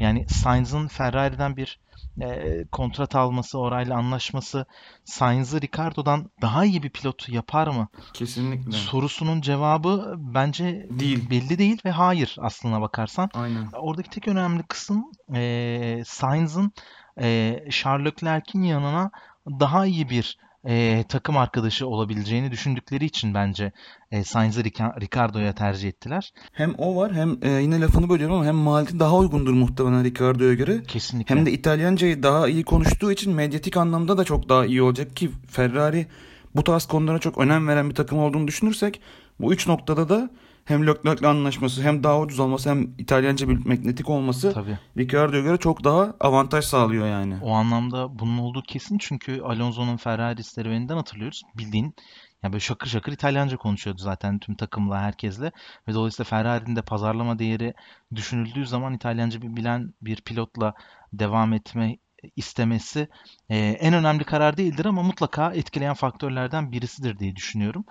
Yani 0.00 0.28
Sainz'ın 0.28 0.88
Ferrari'den 0.88 1.56
bir 1.56 1.78
e, 2.20 2.64
kontrat 2.72 3.14
alması, 3.14 3.58
orayla 3.58 3.96
anlaşması 3.96 4.66
Sainz'ı 5.04 5.60
Ricardo'dan 5.60 6.30
daha 6.42 6.64
iyi 6.64 6.82
bir 6.82 6.90
pilot 6.90 7.28
yapar 7.28 7.66
mı? 7.66 7.88
Kesinlikle. 8.12 8.72
Sorusunun 8.72 9.40
cevabı 9.40 10.14
bence 10.18 10.86
Değil. 10.90 11.30
belli 11.30 11.58
değil 11.58 11.80
ve 11.84 11.90
hayır 11.90 12.36
aslına 12.40 12.80
bakarsan. 12.80 13.30
Aynen. 13.34 13.68
Oradaki 13.72 14.10
tek 14.10 14.28
önemli 14.28 14.62
kısım 14.62 15.04
e, 15.34 16.02
Sainz'ın 16.06 16.72
e, 17.20 17.58
Charles 17.70 18.06
Leclerc'in 18.06 18.62
yanına 18.62 19.10
daha 19.46 19.86
iyi 19.86 20.10
bir 20.10 20.38
e, 20.68 21.04
takım 21.08 21.36
arkadaşı 21.36 21.86
olabileceğini 21.86 22.50
düşündükleri 22.50 23.04
için 23.04 23.34
bence 23.34 23.72
e, 24.10 24.24
Sainz'ı 24.24 24.64
Ricardo'ya 25.00 25.54
tercih 25.54 25.88
ettiler. 25.88 26.32
Hem 26.52 26.74
o 26.78 26.96
var 26.96 27.12
hem 27.14 27.38
e, 27.42 27.50
yine 27.50 27.80
lafını 27.80 28.08
bölüyorum 28.08 28.36
ama 28.36 28.44
hem 28.44 28.54
maliyeti 28.54 29.00
daha 29.00 29.16
uygundur 29.16 29.52
muhtemelen 29.52 30.04
Ricardo'ya 30.04 30.54
göre. 30.54 30.82
Kesinlikle. 30.82 31.34
Hem 31.34 31.46
de 31.46 31.52
İtalyancayı 31.52 32.22
daha 32.22 32.48
iyi 32.48 32.64
konuştuğu 32.64 33.12
için 33.12 33.32
medyatik 33.32 33.76
anlamda 33.76 34.18
da 34.18 34.24
çok 34.24 34.48
daha 34.48 34.66
iyi 34.66 34.82
olacak 34.82 35.16
ki 35.16 35.30
Ferrari 35.50 36.06
bu 36.54 36.64
tarz 36.64 36.86
konulara 36.86 37.18
çok 37.18 37.38
önem 37.38 37.68
veren 37.68 37.90
bir 37.90 37.94
takım 37.94 38.18
olduğunu 38.18 38.48
düşünürsek 38.48 39.00
bu 39.40 39.52
üç 39.52 39.66
noktada 39.66 40.08
da 40.08 40.30
hem 40.68 40.86
Leclerc'le 40.86 41.24
anlaşması 41.24 41.82
hem 41.82 42.04
daha 42.04 42.20
ucuz 42.20 42.40
olması 42.40 42.70
hem 42.70 42.94
İtalyanca 42.98 43.48
bir 43.48 43.66
magnetik 43.66 44.10
olması 44.10 44.52
Tabii. 44.52 44.78
Ricardo'ya 44.96 45.42
göre 45.42 45.56
çok 45.56 45.84
daha 45.84 46.14
avantaj 46.20 46.64
sağlıyor 46.64 47.06
yani. 47.06 47.36
O 47.42 47.52
anlamda 47.52 48.18
bunun 48.18 48.38
olduğu 48.38 48.62
kesin 48.62 48.98
çünkü 48.98 49.40
Alonso'nun 49.40 49.96
Ferrari 49.96 50.44
serüveninden 50.44 50.96
hatırlıyoruz. 50.96 51.42
Bildiğin 51.58 51.94
Yani 52.42 52.52
böyle 52.52 52.60
şakır 52.60 52.86
şakır 52.88 53.12
İtalyanca 53.12 53.56
konuşuyordu 53.56 54.00
zaten 54.02 54.38
tüm 54.38 54.54
takımla 54.54 55.00
herkesle 55.00 55.52
ve 55.88 55.94
dolayısıyla 55.94 56.28
Ferrari'nin 56.28 56.76
de 56.76 56.82
pazarlama 56.82 57.38
değeri 57.38 57.74
düşünüldüğü 58.14 58.66
zaman 58.66 58.94
İtalyanca 58.94 59.42
bir 59.42 59.56
bilen 59.56 59.94
bir 60.02 60.16
pilotla 60.20 60.74
devam 61.12 61.52
etme 61.52 61.96
istemesi 62.36 63.08
e, 63.48 63.56
en 63.58 63.94
önemli 63.94 64.24
karar 64.24 64.56
değildir 64.56 64.84
ama 64.84 65.02
mutlaka 65.02 65.52
etkileyen 65.52 65.94
faktörlerden 65.94 66.72
birisidir 66.72 67.18
diye 67.18 67.36
düşünüyorum. 67.36 67.84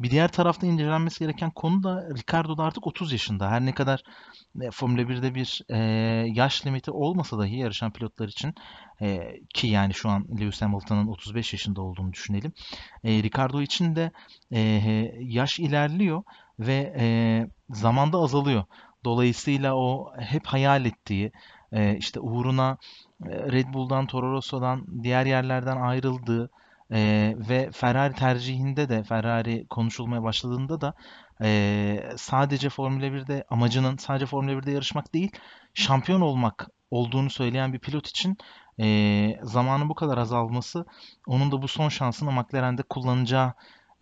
Bir 0.00 0.10
diğer 0.10 0.28
tarafta 0.28 0.66
incelenmesi 0.66 1.18
gereken 1.18 1.50
konu 1.50 1.82
da 1.82 2.08
Ricardo 2.18 2.58
da 2.58 2.62
artık 2.62 2.86
30 2.86 3.12
yaşında. 3.12 3.50
Her 3.50 3.60
ne 3.66 3.74
kadar 3.74 4.02
e, 4.60 4.70
Formula 4.70 5.02
1'de 5.02 5.34
bir 5.34 5.62
e, 5.68 5.78
yaş 6.28 6.66
limiti 6.66 6.90
olmasa 6.90 7.38
dahi 7.38 7.56
yarışan 7.56 7.92
pilotlar 7.92 8.28
için 8.28 8.54
e, 9.02 9.40
ki 9.54 9.66
yani 9.66 9.94
şu 9.94 10.08
an 10.08 10.26
Lewis 10.40 10.62
Hamilton'ın 10.62 11.06
35 11.06 11.52
yaşında 11.52 11.82
olduğunu 11.82 12.12
düşünelim. 12.12 12.52
E, 13.04 13.22
Ricardo 13.22 13.62
için 13.62 13.96
de 13.96 14.10
e, 14.52 14.60
yaş 15.20 15.58
ilerliyor 15.58 16.22
ve 16.58 16.94
e, 16.98 17.06
zamanda 17.70 18.18
azalıyor. 18.18 18.64
Dolayısıyla 19.04 19.74
o 19.76 20.12
hep 20.18 20.46
hayal 20.46 20.84
ettiği, 20.86 21.32
e, 21.72 21.96
işte 21.96 22.20
uğruna 22.20 22.78
Red 23.26 23.74
Bull'dan, 23.74 24.06
Toro 24.06 24.32
Rosso'dan, 24.32 24.86
diğer 25.02 25.26
yerlerden 25.26 25.76
ayrıldığı 25.76 26.50
e, 26.92 27.34
ve 27.48 27.70
Ferrari 27.72 28.14
tercihinde 28.14 28.88
de 28.88 29.02
Ferrari 29.02 29.66
konuşulmaya 29.70 30.22
başladığında 30.22 30.80
da 30.80 30.94
e, 31.42 32.12
sadece 32.16 32.68
Formula 32.68 33.06
1'de 33.06 33.44
amacının 33.50 33.96
sadece 33.96 34.26
Formula 34.26 34.52
1'de 34.52 34.70
yarışmak 34.70 35.14
değil, 35.14 35.30
şampiyon 35.74 36.20
olmak 36.20 36.68
olduğunu 36.90 37.30
söyleyen 37.30 37.72
bir 37.72 37.78
pilot 37.78 38.08
için 38.08 38.36
e, 38.80 39.38
zamanın 39.42 39.88
bu 39.88 39.94
kadar 39.94 40.18
azalması 40.18 40.84
onun 41.26 41.52
da 41.52 41.62
bu 41.62 41.68
son 41.68 41.88
şansını 41.88 42.32
McLaren'de 42.32 42.82
kullanacağı 42.82 43.52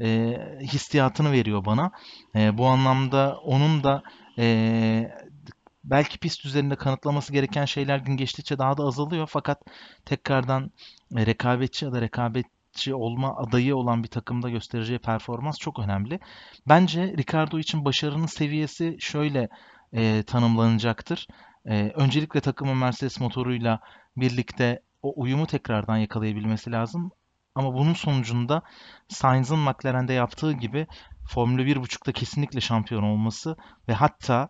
e, 0.00 0.38
hissiyatını 0.62 1.32
veriyor 1.32 1.64
bana. 1.64 1.90
E, 2.36 2.58
bu 2.58 2.66
anlamda 2.66 3.36
onun 3.44 3.84
da 3.84 4.02
e, 4.38 5.10
belki 5.84 6.18
pist 6.18 6.44
üzerinde 6.44 6.76
kanıtlaması 6.76 7.32
gereken 7.32 7.64
şeyler 7.64 7.98
gün 7.98 8.16
geçtikçe 8.16 8.58
daha 8.58 8.76
da 8.76 8.82
azalıyor. 8.82 9.28
Fakat 9.32 9.62
tekrardan 10.04 10.70
e, 11.16 11.26
rekabetçi 11.26 11.84
ya 11.84 11.92
da 11.92 12.00
rekabetçi 12.00 12.94
olma 12.94 13.36
adayı 13.36 13.76
olan 13.76 14.02
bir 14.02 14.08
takımda 14.08 14.50
göstereceği 14.50 14.98
performans 14.98 15.58
çok 15.58 15.78
önemli. 15.78 16.20
Bence 16.68 17.14
Ricardo 17.18 17.58
için 17.58 17.84
başarının 17.84 18.26
seviyesi 18.26 18.96
şöyle 19.00 19.48
e, 19.92 20.22
tanımlanacaktır. 20.22 21.26
E, 21.66 21.92
öncelikle 21.94 22.40
takımın 22.40 22.76
Mercedes 22.76 23.20
motoruyla 23.20 23.80
birlikte 24.16 24.82
o 25.02 25.12
uyumu 25.16 25.46
tekrardan 25.46 25.96
yakalayabilmesi 25.96 26.72
lazım. 26.72 27.10
Ama 27.54 27.74
bunun 27.74 27.94
sonucunda 27.94 28.62
Sainz'ın 29.08 29.58
McLaren'de 29.58 30.12
yaptığı 30.12 30.52
gibi 30.52 30.86
Formula 31.28 31.62
1.5'ta 31.62 32.12
kesinlikle 32.12 32.60
şampiyon 32.60 33.02
olması 33.02 33.56
ve 33.88 33.92
hatta 33.92 34.48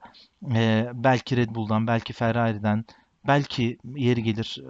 e, 0.55 0.91
belki 0.95 1.37
Red 1.37 1.55
Bull'dan, 1.55 1.87
belki 1.87 2.13
Ferrari'den, 2.13 2.85
belki 3.27 3.79
yeri 3.85 4.23
gelir 4.23 4.63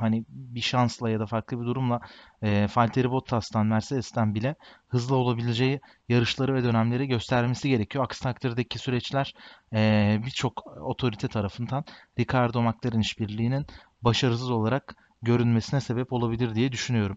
hani 0.00 0.24
bir 0.28 0.60
şansla 0.60 1.10
ya 1.10 1.20
da 1.20 1.26
farklı 1.26 1.60
bir 1.60 1.66
durumla 1.66 2.00
e, 2.42 2.68
Valtteri 2.76 3.10
Bottas'tan, 3.10 3.66
Mercedes'ten 3.66 4.34
bile 4.34 4.54
hızlı 4.88 5.16
olabileceği 5.16 5.80
yarışları 6.08 6.54
ve 6.54 6.64
dönemleri 6.64 7.06
göstermesi 7.08 7.68
gerekiyor. 7.68 8.04
Aksi 8.04 8.22
takdirdeki 8.22 8.78
süreçler 8.78 9.34
e, 9.72 10.20
birçok 10.26 10.66
otorite 10.66 11.28
tarafından 11.28 11.84
Ricardo 12.18 12.62
McLaren 12.62 13.00
işbirliğinin 13.00 13.66
başarısız 14.02 14.50
olarak 14.50 14.94
görünmesine 15.22 15.80
sebep 15.80 16.12
olabilir 16.12 16.54
diye 16.54 16.72
düşünüyorum. 16.72 17.16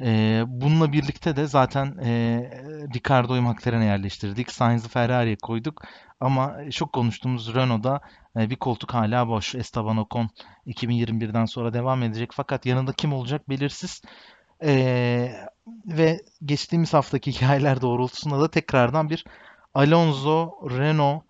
E, 0.00 0.42
bununla 0.46 0.92
birlikte 0.92 1.36
de 1.36 1.46
zaten 1.46 1.98
e, 2.04 2.40
Ricardo'yu 2.94 3.42
McLaren'e 3.42 3.84
yerleştirdik. 3.84 4.52
Sainz'ı 4.52 4.88
Ferrari'ye 4.88 5.36
koyduk. 5.36 5.82
Ama 6.20 6.70
çok 6.70 6.92
konuştuğumuz 6.92 7.54
Renault'da 7.54 8.00
e, 8.36 8.50
bir 8.50 8.56
koltuk 8.56 8.94
hala 8.94 9.28
boş. 9.28 9.54
Esteban 9.54 9.96
Ocon 9.96 10.30
2021'den 10.66 11.44
sonra 11.44 11.74
devam 11.74 12.02
edecek. 12.02 12.30
Fakat 12.32 12.66
yanında 12.66 12.92
kim 12.92 13.12
olacak 13.12 13.48
belirsiz. 13.48 14.02
E, 14.64 15.32
ve 15.86 16.20
geçtiğimiz 16.44 16.94
haftaki 16.94 17.32
hikayeler 17.36 17.80
doğrultusunda 17.80 18.40
da 18.40 18.50
tekrardan 18.50 19.10
bir 19.10 19.24
Alonso 19.74 20.50
Renault 20.70 21.22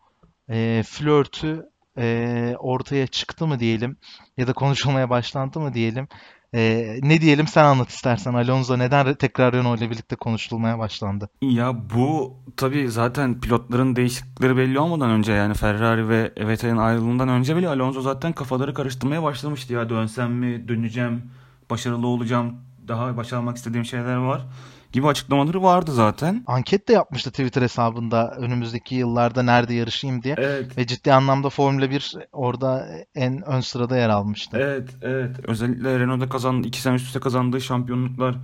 e, 0.48 0.83
flörtü 0.87 1.70
e, 1.98 2.57
ortaya 2.59 3.07
çıktı 3.07 3.46
mı 3.46 3.61
diyelim 3.61 3.96
ya 4.37 4.46
da 4.46 4.53
konuşulmaya 4.53 5.11
başlandı 5.11 5.61
mı 5.61 5.74
diyelim. 5.74 6.09
Ee, 6.55 6.99
ne 7.03 7.21
diyelim 7.21 7.47
sen 7.47 7.64
anlat 7.64 7.90
istersen. 7.90 8.35
Alonso 8.35 8.79
neden 8.79 9.14
tekrar 9.14 9.53
Renault 9.53 9.79
ile 9.81 9.90
birlikte 9.90 10.17
konuşulmaya 10.17 10.79
başlandı? 10.79 11.29
Ya 11.43 11.75
bu 11.95 12.37
tabii 12.57 12.88
zaten 12.88 13.40
pilotların 13.40 13.97
değişiklikleri 13.97 14.57
belli 14.57 14.79
olmadan 14.79 15.11
önce 15.11 15.33
yani 15.33 15.55
Ferrari 15.55 16.09
ve 16.09 16.33
Vettel'in 16.38 16.77
ayrılığından 16.77 17.29
önce 17.29 17.57
bile 17.57 17.69
Alonso 17.69 18.01
zaten 18.01 18.33
kafaları 18.33 18.75
karıştırmaya 18.75 19.23
başlamıştı. 19.23 19.73
Ya 19.73 19.88
dönsem 19.88 20.33
mi 20.33 20.69
döneceğim 20.69 21.23
başarılı 21.71 22.07
olacağım 22.07 22.57
daha 22.88 23.17
başarmak 23.17 23.57
istediğim 23.57 23.85
şeyler 23.85 24.17
var 24.17 24.47
gibi 24.95 25.07
açıklamaları 25.07 25.63
vardı 25.63 25.93
zaten. 25.93 26.45
Anket 26.47 26.89
de 26.89 26.93
yapmıştı 26.93 27.31
Twitter 27.31 27.63
hesabında 27.63 28.35
önümüzdeki 28.39 28.95
yıllarda 28.95 29.43
nerede 29.43 29.75
yarışayım 29.75 30.23
diye. 30.23 30.35
Evet. 30.39 30.79
Ve 30.79 30.87
ciddi 30.87 31.13
anlamda 31.13 31.51
Formula 31.51 31.91
1 31.91 32.17
orada 32.33 32.89
en 33.15 33.49
ön 33.49 33.61
sırada 33.61 33.97
yer 33.97 34.09
almıştı. 34.09 34.57
Evet, 34.61 34.91
evet. 35.03 35.37
Özellikle 35.49 35.99
Renault'da 35.99 36.29
kazandı, 36.29 36.69
iki 36.69 36.81
sene 36.81 36.95
üst 36.95 37.07
üste 37.07 37.21
kazandığı 37.21 37.61
şampiyonluklar 37.61 38.37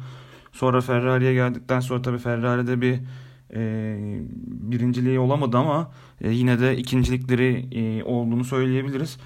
sonra 0.52 0.80
Ferrari'ye 0.80 1.34
geldikten 1.34 1.80
sonra 1.80 2.02
tabii 2.02 2.18
Ferrari'de 2.18 2.80
bir 2.80 3.00
e, 3.54 3.96
birinciliği 4.46 5.18
olamadı 5.18 5.58
ama 5.58 5.90
e, 6.20 6.30
yine 6.30 6.60
de 6.60 6.76
ikincilikleri 6.76 7.68
e, 7.72 8.04
olduğunu 8.04 8.44
söyleyebiliriz. 8.44 9.18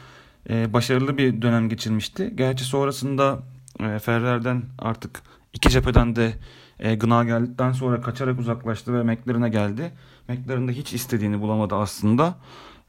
E, 0.51 0.73
başarılı 0.73 1.19
bir 1.19 1.43
dönem 1.43 1.69
geçirmişti. 1.69 2.33
Gerçi 2.35 2.65
sonrasında 2.65 3.43
e, 3.81 3.99
Ferrari'den 3.99 4.63
artık 4.79 5.23
iki 5.55 5.71
cepheden 5.71 6.17
de 6.17 6.35
e, 6.79 6.95
gına 6.95 7.25
geldikten 7.25 7.73
sonra 7.73 8.01
kaçarak 8.01 8.41
uzaklaştı 8.41 8.95
ve 8.95 9.03
McLaren'e 9.03 9.49
geldi. 9.49 9.93
McLaren'de 10.29 10.73
hiç 10.73 10.93
istediğini 10.93 11.41
bulamadı 11.41 11.75
aslında. 11.75 12.35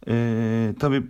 E, 0.07 0.73
tabii 0.79 1.03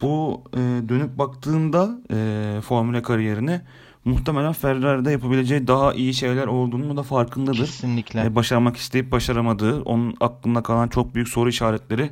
bu 0.00 0.44
e, 0.54 0.58
dönüp 0.88 1.18
baktığında 1.18 1.98
e, 2.10 2.60
Formula 2.60 3.02
kariyerine 3.02 3.62
muhtemelen 4.04 4.52
Ferrari'de 4.52 5.10
yapabileceği 5.10 5.66
daha 5.66 5.94
iyi 5.94 6.14
şeyler 6.14 6.46
olduğunu 6.46 6.96
da 6.96 7.02
farkındadır. 7.02 7.56
Kesinlikle. 7.56 8.24
E, 8.24 8.34
başarmak 8.34 8.76
isteyip 8.76 9.12
başaramadığı, 9.12 9.82
onun 9.82 10.14
aklında 10.20 10.62
kalan 10.62 10.88
çok 10.88 11.14
büyük 11.14 11.28
soru 11.28 11.48
işaretleri 11.48 12.10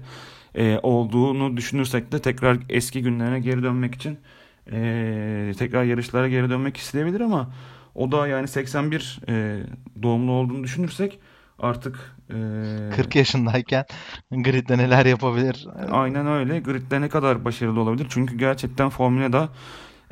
e, 0.54 0.78
olduğunu 0.82 1.56
düşünürsek 1.56 2.12
de 2.12 2.18
tekrar 2.18 2.58
eski 2.68 3.02
günlerine 3.02 3.40
geri 3.40 3.62
dönmek 3.62 3.94
için 3.94 4.18
e, 4.72 5.52
tekrar 5.58 5.84
yarışlara 5.84 6.28
geri 6.28 6.50
dönmek 6.50 6.76
isteyebilir 6.76 7.20
ama 7.20 7.50
o 7.94 8.12
da 8.12 8.26
yani 8.26 8.48
81 8.48 9.20
e, 9.28 9.58
doğumlu 10.02 10.32
olduğunu 10.32 10.64
düşünürsek 10.64 11.18
artık 11.58 12.16
e, 12.30 12.96
40 12.96 13.16
yaşındayken 13.16 13.84
gridde 14.30 14.78
neler 14.78 15.06
yapabilir? 15.06 15.68
Aynen 15.90 16.26
öyle. 16.26 16.60
Gridde 16.60 17.00
ne 17.00 17.08
kadar 17.08 17.44
başarılı 17.44 17.80
olabilir? 17.80 18.06
Çünkü 18.10 18.38
gerçekten 18.38 18.88
Formula'da 18.88 19.48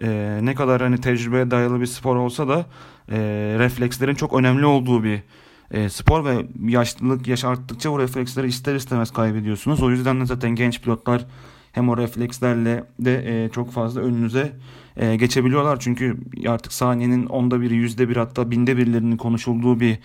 e, 0.03 0.39
ne 0.43 0.55
kadar 0.55 0.83
hani 0.83 1.01
tecrübeye 1.01 1.51
dayalı 1.51 1.81
bir 1.81 1.87
spor 1.87 2.17
olsa 2.17 2.49
da 2.49 2.67
e, 3.09 3.19
reflekslerin 3.59 4.15
çok 4.15 4.35
önemli 4.35 4.67
olduğu 4.67 5.05
bir 5.05 5.23
e, 5.71 5.89
spor 5.89 6.25
ve 6.25 6.47
yaşlılık 6.67 7.29
yaş 7.29 7.45
arttıkça 7.45 7.91
o 7.91 7.99
refleksleri 7.99 8.47
ister 8.47 8.75
istemez 8.75 9.11
kaybediyorsunuz. 9.11 9.83
O 9.83 9.91
yüzden 9.91 10.21
de 10.21 10.27
zaten 10.27 10.51
genç 10.51 10.83
pilotlar 10.83 11.27
hem 11.73 11.89
o 11.89 11.97
reflekslerle 11.97 12.85
de 13.01 13.45
e, 13.45 13.49
çok 13.49 13.73
fazla 13.73 14.01
önünüze 14.01 14.53
e, 14.99 15.17
geçebiliyorlar. 15.17 15.81
Çünkü 15.81 16.17
artık 16.49 16.73
saniyenin 16.73 17.27
onda 17.27 17.61
biri, 17.61 17.75
yüzde 17.75 18.09
bir 18.09 18.17
hatta 18.17 18.51
binde 18.51 18.77
birlerinin 18.77 19.17
konuşulduğu 19.17 19.81
bir 19.81 19.99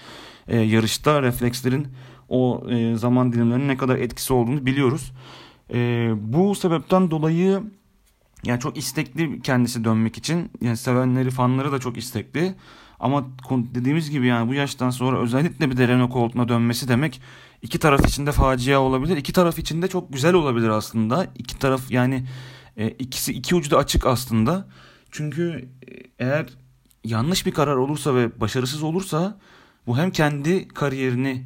e, 0.48 0.58
yarışta 0.58 1.22
reflekslerin 1.22 1.88
o 2.30 2.64
e, 2.70 2.96
zaman 2.96 3.34
dilimlerinin 3.34 3.68
ne 3.68 3.78
kadar 3.78 3.96
etkisi 3.96 4.34
olduğunu 4.34 4.66
biliyoruz. 4.66 5.12
E, 5.74 6.10
bu 6.16 6.56
sebepten 6.56 7.12
dolayı 7.12 7.64
yani 8.46 8.60
çok 8.60 8.78
istekli 8.78 9.42
kendisi 9.42 9.84
dönmek 9.84 10.18
için. 10.18 10.52
Yani 10.62 10.78
sevenleri, 10.78 11.30
fanları 11.30 11.72
da 11.72 11.80
çok 11.80 11.98
istekli. 11.98 12.56
Ama 13.00 13.26
dediğimiz 13.52 14.10
gibi 14.10 14.28
yani 14.28 14.50
bu 14.50 14.54
yaştan 14.54 14.90
sonra 14.90 15.20
özellikle 15.20 15.72
bir 15.72 15.78
de 15.78 15.88
Renault 15.88 16.12
koltuğuna 16.12 16.48
dönmesi 16.48 16.88
demek 16.88 17.22
iki 17.62 17.80
taraf 17.80 18.08
için 18.08 18.26
de 18.26 18.32
facia 18.32 18.80
olabilir. 18.80 19.18
İki 19.18 19.34
taraf 19.34 19.60
için 19.60 19.82
de 19.82 19.88
çok 19.88 20.14
güzel 20.14 20.34
olabilir 20.34 20.70
aslında. 20.70 21.28
İki 21.36 21.60
taraf 21.60 21.92
yani 21.92 22.24
e, 22.78 22.88
ikisi 22.88 23.34
iki 23.34 23.56
ucu 23.56 23.72
da 23.72 23.78
açık 23.78 24.06
aslında. 24.06 24.68
Çünkü 25.12 25.70
e, 25.88 25.92
eğer 26.20 26.46
yanlış 27.04 27.46
bir 27.46 27.52
karar 27.52 27.76
olursa 27.76 28.16
ve 28.16 28.42
başarısız 28.42 28.84
olursa 28.84 29.40
bu 29.88 29.98
hem 29.98 30.12
kendi 30.12 30.68
kariyerini 30.68 31.46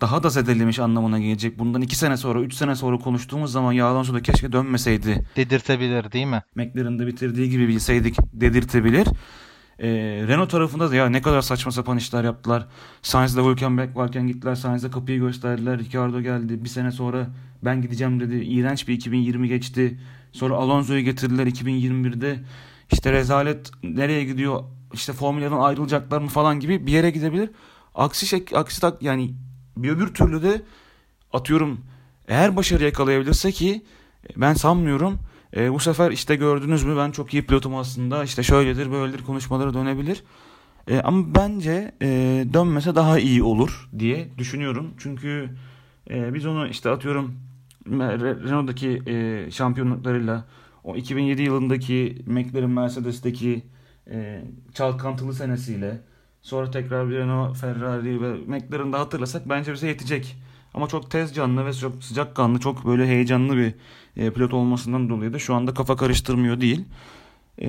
daha 0.00 0.22
da 0.22 0.30
zedelemiş 0.30 0.78
anlamına 0.78 1.18
gelecek. 1.18 1.58
Bundan 1.58 1.82
iki 1.82 1.96
sene 1.96 2.16
sonra, 2.16 2.40
üç 2.40 2.54
sene 2.54 2.74
sonra 2.74 2.98
konuştuğumuz 2.98 3.52
zaman 3.52 3.72
ya 3.72 3.86
Alonso 3.86 4.14
da 4.14 4.22
keşke 4.22 4.52
dönmeseydi. 4.52 5.26
Dedirtebilir 5.36 6.12
değil 6.12 6.26
mi? 6.26 6.42
McLaren'da 6.54 7.06
bitirdiği 7.06 7.50
gibi 7.50 7.68
bilseydik 7.68 8.16
dedirtebilir. 8.32 9.06
E, 9.78 9.88
Renault 10.28 10.50
tarafında 10.50 10.90
da 10.90 10.94
ya 10.94 11.08
ne 11.08 11.22
kadar 11.22 11.42
saçma 11.42 11.72
sapan 11.72 11.96
işler 11.96 12.24
yaptılar. 12.24 12.66
Sainz'da 13.02 13.44
Hülkenberg 13.44 13.96
varken 13.96 14.26
gittiler. 14.26 14.54
Sainz'da 14.54 14.90
kapıyı 14.90 15.18
gösterdiler. 15.18 15.78
Ricardo 15.78 16.20
geldi. 16.20 16.64
Bir 16.64 16.68
sene 16.68 16.92
sonra 16.92 17.26
ben 17.64 17.82
gideceğim 17.82 18.20
dedi. 18.20 18.34
İğrenç 18.34 18.88
bir 18.88 18.94
2020 18.94 19.48
geçti. 19.48 19.98
Sonra 20.32 20.54
Alonso'yu 20.54 21.00
getirdiler 21.00 21.46
2021'de. 21.46 22.44
İşte 22.92 23.12
rezalet 23.12 23.70
nereye 23.82 24.24
gidiyor? 24.24 24.64
İşte 24.92 25.12
Formula'dan 25.12 25.60
ayrılacaklar 25.60 26.18
mı 26.18 26.28
falan 26.28 26.60
gibi 26.60 26.86
bir 26.86 26.92
yere 26.92 27.10
gidebilir. 27.10 27.50
Aksi 27.94 28.26
şey, 28.26 28.44
aksi 28.54 28.80
tak 28.80 29.02
yani 29.02 29.34
bir 29.76 29.90
öbür 29.90 30.14
türlü 30.14 30.42
de 30.42 30.62
atıyorum 31.32 31.80
eğer 32.28 32.56
başarı 32.56 32.84
yakalayabilirse 32.84 33.52
ki 33.52 33.82
ben 34.36 34.54
sanmıyorum 34.54 35.18
e, 35.56 35.72
bu 35.72 35.78
sefer 35.78 36.10
işte 36.10 36.36
gördünüz 36.36 36.84
mü 36.84 36.96
ben 36.96 37.10
çok 37.10 37.34
iyi 37.34 37.46
pilotum 37.46 37.76
aslında 37.76 38.24
işte 38.24 38.42
şöyledir 38.42 38.92
böyledir 38.92 39.24
konuşmaları 39.24 39.74
dönebilir. 39.74 40.22
E, 40.88 41.00
ama 41.00 41.34
bence 41.34 41.92
e, 42.02 42.08
dönmese 42.52 42.94
daha 42.94 43.18
iyi 43.18 43.42
olur 43.42 43.88
diye 43.98 44.28
düşünüyorum. 44.38 44.94
Çünkü 44.98 45.50
e, 46.10 46.34
biz 46.34 46.46
onu 46.46 46.68
işte 46.68 46.90
atıyorum 46.90 47.34
Renault'daki 47.90 49.02
e, 49.06 49.46
şampiyonluklarıyla 49.50 50.44
o 50.84 50.96
2007 50.96 51.42
yılındaki 51.42 52.22
McLaren 52.26 52.70
Mercedes'teki 52.70 53.62
e, 54.10 54.44
çalkantılı 54.74 55.34
senesiyle 55.34 56.00
sonra 56.42 56.70
tekrar 56.70 57.10
bir 57.10 57.16
Renault, 57.16 57.56
Ferrari 57.56 58.22
ve 58.22 58.32
McLaren'da 58.32 58.98
hatırlasak 59.00 59.48
bence 59.48 59.72
bize 59.72 59.88
yetecek. 59.88 60.36
Ama 60.74 60.88
çok 60.88 61.10
tez 61.10 61.34
canlı 61.34 61.66
ve 61.66 61.72
çok 61.72 62.04
sıcak 62.04 62.36
kanlı, 62.36 62.58
çok 62.60 62.86
böyle 62.86 63.06
heyecanlı 63.06 63.56
bir 63.56 63.74
e, 64.16 64.32
pilot 64.32 64.54
olmasından 64.54 65.08
dolayı 65.08 65.32
da 65.32 65.38
şu 65.38 65.54
anda 65.54 65.74
kafa 65.74 65.96
karıştırmıyor 65.96 66.60
değil. 66.60 66.84
E, 67.58 67.68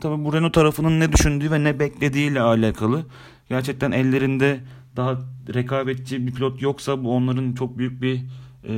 tabii 0.00 0.24
bu 0.24 0.32
Renault 0.32 0.54
tarafının 0.54 1.00
ne 1.00 1.12
düşündüğü 1.12 1.50
ve 1.50 1.64
ne 1.64 1.78
beklediğiyle 1.78 2.40
alakalı. 2.40 3.06
Gerçekten 3.48 3.92
ellerinde 3.92 4.60
daha 4.96 5.18
rekabetçi 5.54 6.26
bir 6.26 6.34
pilot 6.34 6.62
yoksa 6.62 7.04
bu 7.04 7.16
onların 7.16 7.54
çok 7.54 7.78
büyük 7.78 8.02
bir 8.02 8.20
e, 8.68 8.74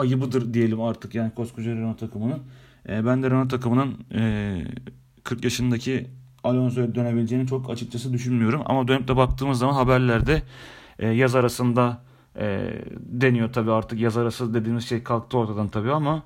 ayıbıdır 0.00 0.54
diyelim 0.54 0.80
artık 0.80 1.14
yani 1.14 1.34
koskoca 1.34 1.70
Renault 1.70 1.98
takımının. 1.98 2.38
E, 2.88 3.06
ben 3.06 3.22
de 3.22 3.30
Renault 3.30 3.50
takımının 3.50 3.94
e, 4.14 4.64
40 5.24 5.44
yaşındaki 5.44 6.06
Alonso'ya 6.44 6.94
dönebileceğini 6.94 7.46
çok 7.46 7.70
açıkçası 7.70 8.12
düşünmüyorum. 8.12 8.62
Ama 8.66 8.88
dönüp 8.88 9.08
de 9.08 9.16
baktığımız 9.16 9.58
zaman 9.58 9.74
haberlerde 9.74 10.42
e, 10.98 11.08
yaz 11.08 11.34
arasında 11.34 12.02
e, 12.36 12.74
deniyor 12.98 13.52
tabii 13.52 13.72
artık 13.72 14.00
yaz 14.00 14.16
arası 14.16 14.54
dediğimiz 14.54 14.88
şey 14.88 15.02
kalktı 15.02 15.38
ortadan 15.38 15.68
tabii 15.68 15.92
ama 15.92 16.22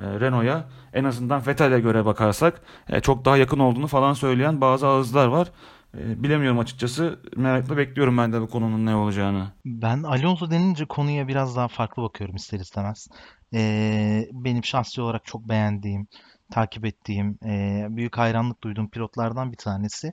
e, 0.00 0.20
Renault'a 0.20 0.68
en 0.92 1.04
azından 1.04 1.46
Vettel'e 1.46 1.80
göre 1.80 2.04
bakarsak 2.04 2.60
e, 2.88 3.00
çok 3.00 3.24
daha 3.24 3.36
yakın 3.36 3.58
olduğunu 3.58 3.86
falan 3.86 4.12
söyleyen 4.12 4.60
bazı 4.60 4.86
ağızlar 4.86 5.26
var. 5.26 5.48
E, 5.98 6.22
bilemiyorum 6.22 6.58
açıkçası. 6.58 7.20
Merakla 7.36 7.76
bekliyorum 7.76 8.18
ben 8.18 8.32
de 8.32 8.40
bu 8.40 8.48
konunun 8.48 8.86
ne 8.86 8.94
olacağını. 8.94 9.52
Ben 9.64 10.02
Alonso 10.02 10.50
denince 10.50 10.84
konuya 10.84 11.28
biraz 11.28 11.56
daha 11.56 11.68
farklı 11.68 12.02
bakıyorum 12.02 12.36
ister 12.36 12.60
istemez. 12.60 13.08
Ee, 13.54 14.28
benim 14.32 14.64
şahsi 14.64 15.00
olarak 15.00 15.24
çok 15.24 15.48
beğendiğim, 15.48 16.06
takip 16.50 16.84
ettiğim, 16.84 17.38
e, 17.44 17.86
büyük 17.90 18.18
hayranlık 18.18 18.62
duyduğum 18.62 18.90
pilotlardan 18.90 19.52
bir 19.52 19.56
tanesi. 19.56 20.12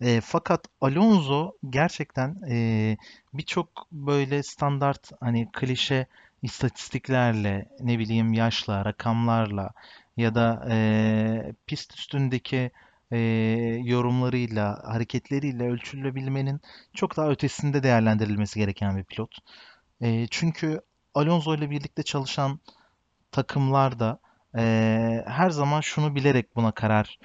E, 0.00 0.20
fakat 0.20 0.64
Alonso 0.80 1.52
gerçekten 1.70 2.36
e, 2.50 2.96
birçok 3.34 3.68
böyle 3.92 4.42
standart 4.42 5.10
hani 5.20 5.48
klişe 5.52 6.06
istatistiklerle, 6.42 7.68
ne 7.80 7.98
bileyim 7.98 8.32
yaşla, 8.32 8.84
rakamlarla 8.84 9.70
ya 10.16 10.34
da 10.34 10.66
e, 10.70 11.52
pist 11.66 11.94
üstündeki 11.98 12.70
e, 13.10 13.18
yorumlarıyla, 13.84 14.82
hareketleriyle 14.84 15.70
ölçülebilmenin 15.70 16.60
çok 16.94 17.16
daha 17.16 17.28
ötesinde 17.28 17.82
değerlendirilmesi 17.82 18.58
gereken 18.58 18.96
bir 18.96 19.04
pilot. 19.04 19.30
E, 20.00 20.26
çünkü 20.26 20.80
Alonso 21.14 21.54
ile 21.54 21.70
birlikte 21.70 22.02
çalışan 22.02 22.60
takımlar 23.32 23.98
da 23.98 24.18
e, 24.56 24.62
her 25.26 25.50
zaman 25.50 25.80
şunu 25.80 26.14
bilerek 26.14 26.56
buna 26.56 26.72
karar 26.72 27.18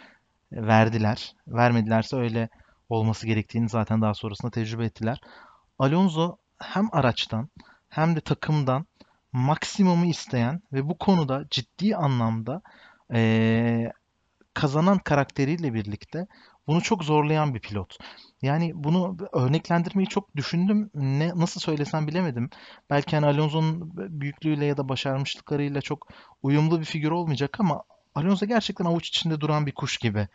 verdiler. 0.51 1.35
Vermedilerse 1.47 2.15
öyle 2.15 2.49
olması 2.89 3.27
gerektiğini 3.27 3.69
zaten 3.69 4.01
daha 4.01 4.13
sonrasında 4.13 4.51
tecrübe 4.51 4.85
ettiler. 4.85 5.21
Alonso 5.79 6.37
hem 6.59 6.89
araçtan 6.91 7.49
hem 7.89 8.15
de 8.15 8.21
takımdan 8.21 8.85
maksimumu 9.31 10.05
isteyen 10.05 10.61
ve 10.73 10.89
bu 10.89 10.97
konuda 10.97 11.45
ciddi 11.51 11.95
anlamda 11.95 12.61
e, 13.13 13.91
kazanan 14.55 14.97
karakteriyle 14.99 15.73
birlikte 15.73 16.27
bunu 16.67 16.81
çok 16.81 17.03
zorlayan 17.03 17.53
bir 17.55 17.59
pilot. 17.59 17.97
Yani 18.41 18.71
bunu 18.75 19.17
örneklendirmeyi 19.33 20.07
çok 20.07 20.35
düşündüm. 20.35 20.89
Ne 20.95 21.31
nasıl 21.35 21.61
söylesem 21.61 22.07
bilemedim. 22.07 22.49
Belki 22.89 23.15
hani 23.15 23.25
Alonso'nun 23.25 23.91
büyüklüğüyle 24.21 24.65
ya 24.65 24.77
da 24.77 24.89
başarmışlıklarıyla 24.89 25.81
çok 25.81 26.07
uyumlu 26.43 26.79
bir 26.79 26.85
figür 26.85 27.11
olmayacak 27.11 27.59
ama 27.59 27.83
Alonso 28.15 28.45
gerçekten 28.45 28.85
avuç 28.85 29.07
içinde 29.07 29.41
duran 29.41 29.65
bir 29.65 29.71
kuş 29.71 29.97
gibi. 29.97 30.27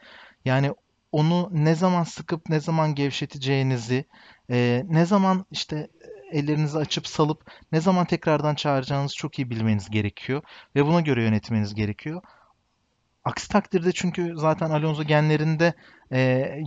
Yani 0.44 0.74
onu 1.12 1.48
ne 1.52 1.74
zaman 1.74 2.04
sıkıp 2.04 2.48
ne 2.48 2.60
zaman 2.60 2.94
gevşeteceğinizi, 2.94 4.04
e, 4.50 4.82
ne 4.88 5.06
zaman 5.06 5.46
işte 5.50 5.88
ellerinizi 6.32 6.78
açıp 6.78 7.06
salıp 7.06 7.50
ne 7.72 7.80
zaman 7.80 8.06
tekrardan 8.06 8.54
çağıracağınızı 8.54 9.16
çok 9.16 9.38
iyi 9.38 9.50
bilmeniz 9.50 9.90
gerekiyor 9.90 10.42
ve 10.76 10.86
buna 10.86 11.00
göre 11.00 11.22
yönetmeniz 11.22 11.74
gerekiyor. 11.74 12.22
Aksi 13.24 13.48
takdirde 13.48 13.92
çünkü 13.92 14.32
zaten 14.36 14.70
Alonso 14.70 15.04
genlerinde 15.04 15.74
e, 16.12 16.18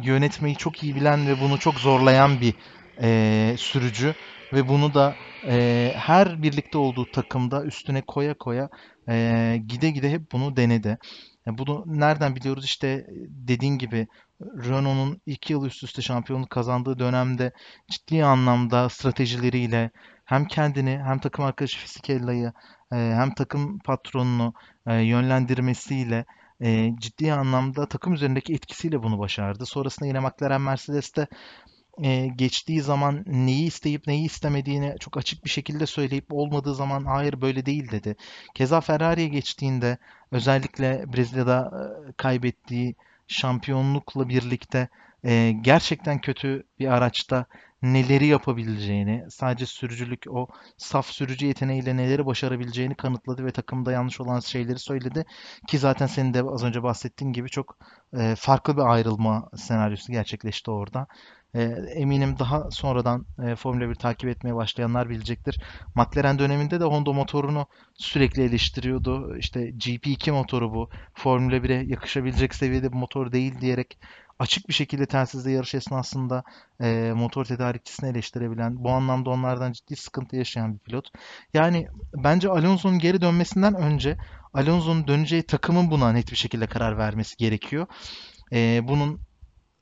yönetmeyi 0.03 0.55
çok 0.55 0.83
iyi 0.83 0.95
bilen 0.95 1.27
ve 1.27 1.39
bunu 1.39 1.59
çok 1.59 1.79
zorlayan 1.79 2.41
bir 2.41 2.53
e, 3.01 3.55
sürücü 3.57 4.13
ve 4.53 4.67
bunu 4.67 4.93
da 4.93 5.15
e, 5.49 5.91
her 5.95 6.41
birlikte 6.43 6.77
olduğu 6.77 7.11
takımda 7.11 7.63
üstüne 7.65 8.01
koya 8.01 8.33
koya 8.37 8.69
e, 9.09 9.57
gide 9.67 9.89
gide 9.89 10.11
hep 10.11 10.31
bunu 10.31 10.57
denedi. 10.57 10.97
Yani 11.45 11.57
bunu 11.57 11.83
nereden 11.87 12.35
biliyoruz? 12.35 12.65
İşte 12.65 13.05
dediğin 13.29 13.77
gibi 13.77 14.07
Renault'un 14.41 15.21
iki 15.25 15.53
yıl 15.53 15.65
üst 15.65 15.83
üste 15.83 16.01
şampiyonluk 16.01 16.49
kazandığı 16.49 16.99
dönemde 16.99 17.51
ciddi 17.91 18.25
anlamda 18.25 18.89
stratejileriyle 18.89 19.91
hem 20.25 20.45
kendini 20.45 20.99
hem 21.05 21.19
takım 21.19 21.45
arkadaşı 21.45 21.79
Fisichella'yı 21.79 22.53
hem 22.91 23.33
takım 23.33 23.79
patronunu 23.79 24.53
yönlendirmesiyle 24.87 26.25
e, 26.61 26.91
ciddi 26.99 27.33
anlamda 27.33 27.85
takım 27.85 28.13
üzerindeki 28.13 28.53
etkisiyle 28.53 29.03
bunu 29.03 29.19
başardı. 29.19 29.65
Sonrasında 29.65 30.07
yine 30.07 30.19
McLaren 30.19 30.61
Mercedes'te 30.61 31.27
e, 32.03 32.27
geçtiği 32.27 32.81
zaman 32.81 33.23
neyi 33.27 33.67
isteyip 33.67 34.07
neyi 34.07 34.25
istemediğini 34.25 34.95
çok 34.99 35.17
açık 35.17 35.45
bir 35.45 35.49
şekilde 35.49 35.85
söyleyip 35.85 36.25
olmadığı 36.33 36.75
zaman 36.75 37.05
hayır 37.05 37.41
böyle 37.41 37.65
değil 37.65 37.91
dedi. 37.91 38.15
Keza 38.55 38.81
Ferrari'ye 38.81 39.27
geçtiğinde 39.27 39.97
özellikle 40.31 41.13
Brezilya'da 41.13 41.71
e, 42.09 42.11
kaybettiği 42.17 42.95
şampiyonlukla 43.27 44.29
birlikte 44.29 44.89
e, 45.26 45.51
gerçekten 45.61 46.21
kötü 46.21 46.63
bir 46.80 46.88
araçta 46.88 47.45
neleri 47.84 48.28
yapabileceğini, 48.28 49.26
sadece 49.30 49.65
sürücülük 49.65 50.24
o 50.30 50.47
saf 50.78 51.07
sürücü 51.07 51.45
yeteneğiyle 51.45 51.97
neleri 51.97 52.26
başarabileceğini 52.26 52.95
kanıtladı 52.95 53.45
ve 53.45 53.51
takımda 53.51 53.91
yanlış 53.91 54.21
olan 54.21 54.39
şeyleri 54.39 54.80
söyledi. 54.80 55.26
Ki 55.67 55.78
zaten 55.78 56.07
senin 56.07 56.34
de 56.34 56.43
az 56.43 56.63
önce 56.63 56.84
bahsettiğin 56.84 57.34
gibi 57.34 57.49
çok 57.49 57.78
e, 58.17 58.36
farklı 58.38 58.78
bir 58.78 58.82
ayrılma 58.82 59.49
senaryosu 59.55 60.11
gerçekleşti 60.11 60.71
orada. 60.71 61.07
E, 61.55 61.61
eminim 61.95 62.39
daha 62.39 62.71
sonradan 62.71 63.26
e, 63.43 63.55
Formula 63.55 63.89
1 63.89 63.95
takip 63.95 64.30
etmeye 64.30 64.55
başlayanlar 64.55 65.09
bilecektir. 65.09 65.59
McLaren 65.95 66.39
döneminde 66.39 66.80
de 66.80 66.84
Honda 66.84 67.13
motorunu 67.13 67.67
sürekli 67.93 68.43
eleştiriyordu. 68.43 69.38
İşte 69.38 69.69
GP2 69.69 70.32
motoru 70.32 70.74
bu. 70.74 70.89
Formula 71.13 71.55
1'e 71.55 71.84
yakışabilecek 71.88 72.55
seviyede 72.55 72.91
bir 72.91 72.97
motor 72.97 73.32
değil 73.32 73.61
diyerek 73.61 73.97
açık 74.43 74.67
bir 74.69 74.73
şekilde 74.73 75.05
telsizde 75.05 75.51
yarış 75.51 75.75
esnasında 75.75 76.43
e, 76.81 77.13
motor 77.15 77.45
tedarikçisini 77.45 78.09
eleştirebilen, 78.09 78.83
bu 78.83 78.89
anlamda 78.91 79.29
onlardan 79.29 79.71
ciddi 79.71 79.95
sıkıntı 79.95 80.35
yaşayan 80.35 80.73
bir 80.73 80.79
pilot. 80.79 81.07
Yani 81.53 81.87
bence 82.15 82.49
Alonso'nun 82.49 82.99
geri 82.99 83.21
dönmesinden 83.21 83.75
önce 83.75 84.17
Alonso'nun 84.53 85.07
döneceği 85.07 85.43
takımın 85.43 85.91
buna 85.91 86.11
net 86.11 86.31
bir 86.31 86.35
şekilde 86.35 86.67
karar 86.67 86.97
vermesi 86.97 87.37
gerekiyor. 87.37 87.87
E, 88.53 88.87
bunun 88.87 89.19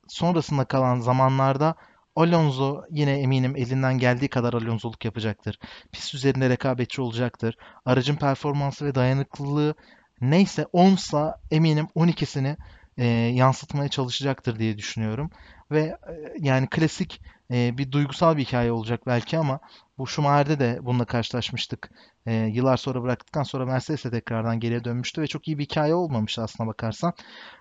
sonrasında 0.08 0.66
kalan 0.66 1.00
zamanlarda 1.00 1.76
Alonso 2.16 2.84
yine 2.90 3.20
eminim 3.20 3.56
elinden 3.56 3.98
geldiği 3.98 4.28
kadar 4.28 4.54
Alonso'luk 4.54 5.06
yapacaktır. 5.06 5.60
Pist 5.92 6.14
üzerinde 6.14 6.50
rekabetçi 6.50 7.02
olacaktır. 7.02 7.56
Aracın 7.86 8.16
performansı 8.16 8.86
ve 8.86 8.96
dayanıklılığı 8.96 9.76
neyse 10.22 10.62
10'sa 10.62 11.36
eminim 11.52 11.88
12'sini 11.96 12.58
e, 12.98 13.06
yansıtmaya 13.08 13.90
çalışacaktır 13.90 14.60
diye 14.60 14.78
düşünüyorum. 14.78 15.30
Ve 15.72 15.80
e, 15.82 15.98
yani 16.40 16.68
klasik 16.68 17.22
e, 17.52 17.78
bir 17.78 17.92
duygusal 17.92 18.38
bir 18.38 18.46
hikaye 18.46 18.72
olacak 18.72 19.02
belki 19.08 19.38
ama 19.38 19.60
bu 19.98 20.08
Schumacher'de 20.08 20.60
de 20.60 20.80
bununla 20.82 21.06
karşılaşmıştık. 21.06 21.92
E, 22.26 22.34
yıllar 22.34 22.78
sonra 22.78 23.04
bıraktıktan 23.04 23.44
sonra 23.44 23.66
Mercedes'e 23.66 24.12
tekrardan 24.12 24.60
geriye 24.60 24.84
dönmüştü 24.84 25.22
ve 25.22 25.28
çok 25.28 25.48
iyi 25.48 25.58
bir 25.58 25.64
hikaye 25.64 25.94
olmamıştı 25.96 26.42
aslına 26.44 26.68
bakarsan. 26.68 27.14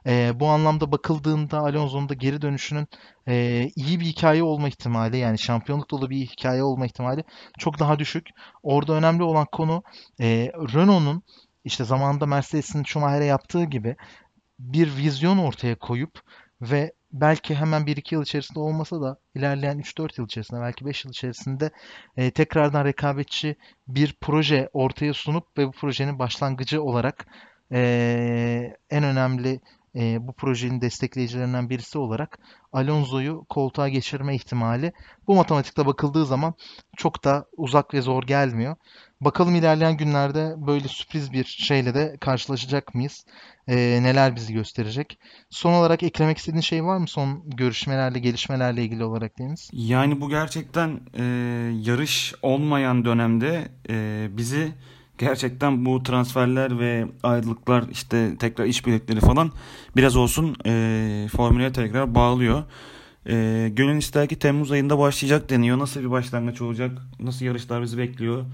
E, 0.06 0.40
bu 0.40 0.46
anlamda 0.46 0.92
bakıldığında 0.92 1.58
Alonso'nun 1.58 2.08
da 2.08 2.14
geri 2.14 2.42
dönüşünün 2.42 2.88
e, 3.28 3.66
iyi 3.76 4.00
bir 4.00 4.04
hikaye 4.04 4.42
olma 4.42 4.68
ihtimali 4.68 5.18
yani 5.18 5.38
şampiyonluk 5.38 5.90
dolu 5.90 6.10
bir 6.10 6.26
hikaye 6.26 6.62
olma 6.62 6.86
ihtimali 6.86 7.24
çok 7.58 7.78
daha 7.78 7.98
düşük. 7.98 8.28
Orada 8.62 8.92
önemli 8.92 9.22
olan 9.22 9.46
konu 9.52 9.82
e, 10.20 10.52
Renault'un 10.74 11.22
işte 11.64 11.84
zamanında 11.84 12.26
Mercedes'in 12.26 12.84
Schumacher'e 12.84 13.24
yaptığı 13.24 13.64
gibi 13.64 13.96
bir 14.60 14.96
vizyon 14.96 15.38
ortaya 15.38 15.74
koyup 15.74 16.20
ve 16.62 16.92
belki 17.12 17.54
hemen 17.54 17.82
1-2 17.82 18.14
yıl 18.14 18.22
içerisinde 18.22 18.60
olmasa 18.60 19.00
da 19.00 19.16
ilerleyen 19.34 19.78
3-4 19.78 20.20
yıl 20.20 20.26
içerisinde 20.26 20.60
belki 20.60 20.86
5 20.86 21.04
yıl 21.04 21.10
içerisinde 21.10 21.70
e, 22.16 22.30
tekrardan 22.30 22.84
rekabetçi 22.84 23.56
bir 23.88 24.16
proje 24.20 24.70
ortaya 24.72 25.14
sunup 25.14 25.58
ve 25.58 25.66
bu 25.66 25.72
projenin 25.72 26.18
başlangıcı 26.18 26.82
olarak 26.82 27.26
e, 27.72 28.76
en 28.90 29.04
önemli 29.04 29.60
e, 29.96 30.26
bu 30.28 30.32
projenin 30.32 30.80
destekleyicilerinden 30.80 31.70
birisi 31.70 31.98
olarak 31.98 32.38
Alonso'yu 32.72 33.44
koltuğa 33.48 33.88
geçirme 33.88 34.34
ihtimali 34.34 34.92
bu 35.26 35.34
matematikte 35.34 35.86
bakıldığı 35.86 36.26
zaman 36.26 36.54
çok 36.96 37.24
da 37.24 37.46
uzak 37.56 37.94
ve 37.94 38.00
zor 38.00 38.22
gelmiyor. 38.22 38.76
Bakalım 39.20 39.54
ilerleyen 39.54 39.96
günlerde 39.96 40.54
böyle 40.56 40.88
sürpriz 40.88 41.32
bir 41.32 41.44
şeyle 41.44 41.94
de 41.94 42.16
karşılaşacak 42.20 42.94
mıyız? 42.94 43.24
E, 43.68 43.76
neler 43.76 44.36
bizi 44.36 44.54
gösterecek? 44.54 45.18
Son 45.50 45.72
olarak 45.72 46.02
eklemek 46.02 46.38
istediğin 46.38 46.62
şey 46.62 46.84
var 46.84 46.96
mı 46.96 47.08
son 47.08 47.42
görüşmelerle, 47.50 48.18
gelişmelerle 48.18 48.84
ilgili 48.84 49.04
olarak 49.04 49.38
Deniz? 49.38 49.70
Yani 49.72 50.20
bu 50.20 50.28
gerçekten 50.28 51.00
e, 51.14 51.24
yarış 51.82 52.34
olmayan 52.42 53.04
dönemde 53.04 53.68
e, 53.90 54.28
bizi 54.36 54.72
gerçekten 55.20 55.84
bu 55.84 56.02
transferler 56.02 56.78
ve 56.78 57.06
ayrılıklar 57.22 57.84
işte 57.90 58.36
tekrar 58.38 58.64
işbirlikleri 58.64 59.20
falan 59.20 59.50
biraz 59.96 60.16
olsun 60.16 60.56
e, 60.66 61.28
formüle 61.32 61.72
tekrar 61.72 62.14
bağlıyor. 62.14 62.62
E, 63.26 63.68
gönül 63.72 63.96
ister 63.96 64.28
ki 64.28 64.38
Temmuz 64.38 64.72
ayında 64.72 64.98
başlayacak 64.98 65.50
deniyor. 65.50 65.78
Nasıl 65.78 66.00
bir 66.00 66.10
başlangıç 66.10 66.60
olacak? 66.60 66.90
Nasıl 67.20 67.44
yarışlar 67.44 67.82
bizi 67.82 67.98
bekliyor? 67.98 68.44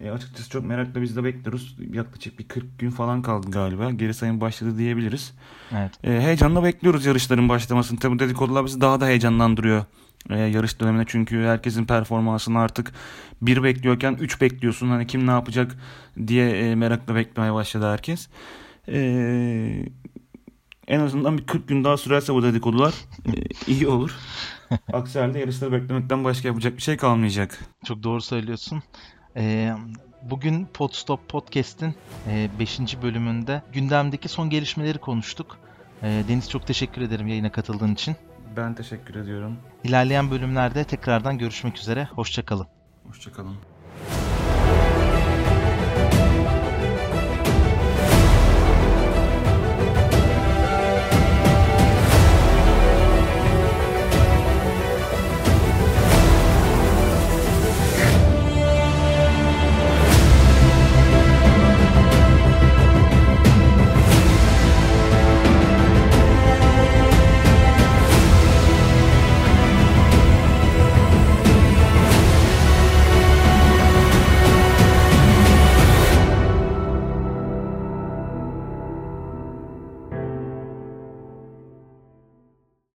E, 0.00 0.10
açıkçası 0.10 0.50
çok 0.50 0.64
merakla 0.64 1.02
biz 1.02 1.16
de 1.16 1.24
bekliyoruz. 1.24 1.76
Yaklaşık 1.92 2.38
bir 2.38 2.48
40 2.48 2.78
gün 2.78 2.90
falan 2.90 3.22
kaldı 3.22 3.50
galiba. 3.50 3.90
Geri 3.90 4.14
sayım 4.14 4.40
başladı 4.40 4.78
diyebiliriz. 4.78 5.34
Evet. 5.72 5.90
E, 6.04 6.20
heyecanla 6.20 6.64
bekliyoruz 6.64 7.06
yarışların 7.06 7.48
başlamasını. 7.48 7.98
Tabi 7.98 8.18
dedikodular 8.18 8.64
bizi 8.64 8.80
daha 8.80 9.00
da 9.00 9.06
heyecanlandırıyor 9.06 9.84
e, 10.30 10.38
yarış 10.38 10.80
döneminde. 10.80 11.04
Çünkü 11.06 11.44
herkesin 11.44 11.84
performansını 11.84 12.58
artık 12.58 12.92
bir 13.42 13.62
bekliyorken 13.62 14.16
3 14.20 14.40
bekliyorsun. 14.40 14.88
Hani 14.88 15.06
kim 15.06 15.26
ne 15.26 15.30
yapacak 15.30 15.76
diye 16.26 16.50
e, 16.50 16.74
merakla 16.74 17.14
beklemeye 17.14 17.54
başladı 17.54 17.86
herkes. 17.86 18.28
E, 18.88 19.86
en 20.88 21.00
azından 21.00 21.38
bir 21.38 21.46
40 21.46 21.68
gün 21.68 21.84
daha 21.84 21.96
sürerse 21.96 22.34
bu 22.34 22.42
dedikodular 22.42 22.94
e, 23.26 23.32
iyi 23.66 23.88
olur. 23.88 24.16
Aksi 24.92 25.18
halde 25.18 25.38
yarışları 25.38 25.72
beklemekten 25.72 26.24
başka 26.24 26.48
yapacak 26.48 26.76
bir 26.76 26.82
şey 26.82 26.96
kalmayacak. 26.96 27.58
Çok 27.84 28.02
doğru 28.02 28.20
söylüyorsun. 28.20 28.82
Ee, 29.36 29.72
bugün 30.22 30.66
Podstop 30.74 31.28
Podcast'in 31.28 31.94
5. 32.58 33.02
bölümünde 33.02 33.62
gündemdeki 33.72 34.28
son 34.28 34.50
gelişmeleri 34.50 34.98
konuştuk. 34.98 35.58
Ee, 36.02 36.22
Deniz 36.28 36.50
çok 36.50 36.66
teşekkür 36.66 37.02
ederim 37.02 37.26
yayına 37.26 37.52
katıldığın 37.52 37.94
için. 37.94 38.16
Ben 38.56 38.74
teşekkür 38.74 39.14
ediyorum. 39.14 39.56
İlerleyen 39.84 40.30
bölümlerde 40.30 40.84
tekrardan 40.84 41.38
görüşmek 41.38 41.78
üzere. 41.78 42.04
Hoşçakalın. 42.04 42.66
Hoşçakalın. 43.06 43.56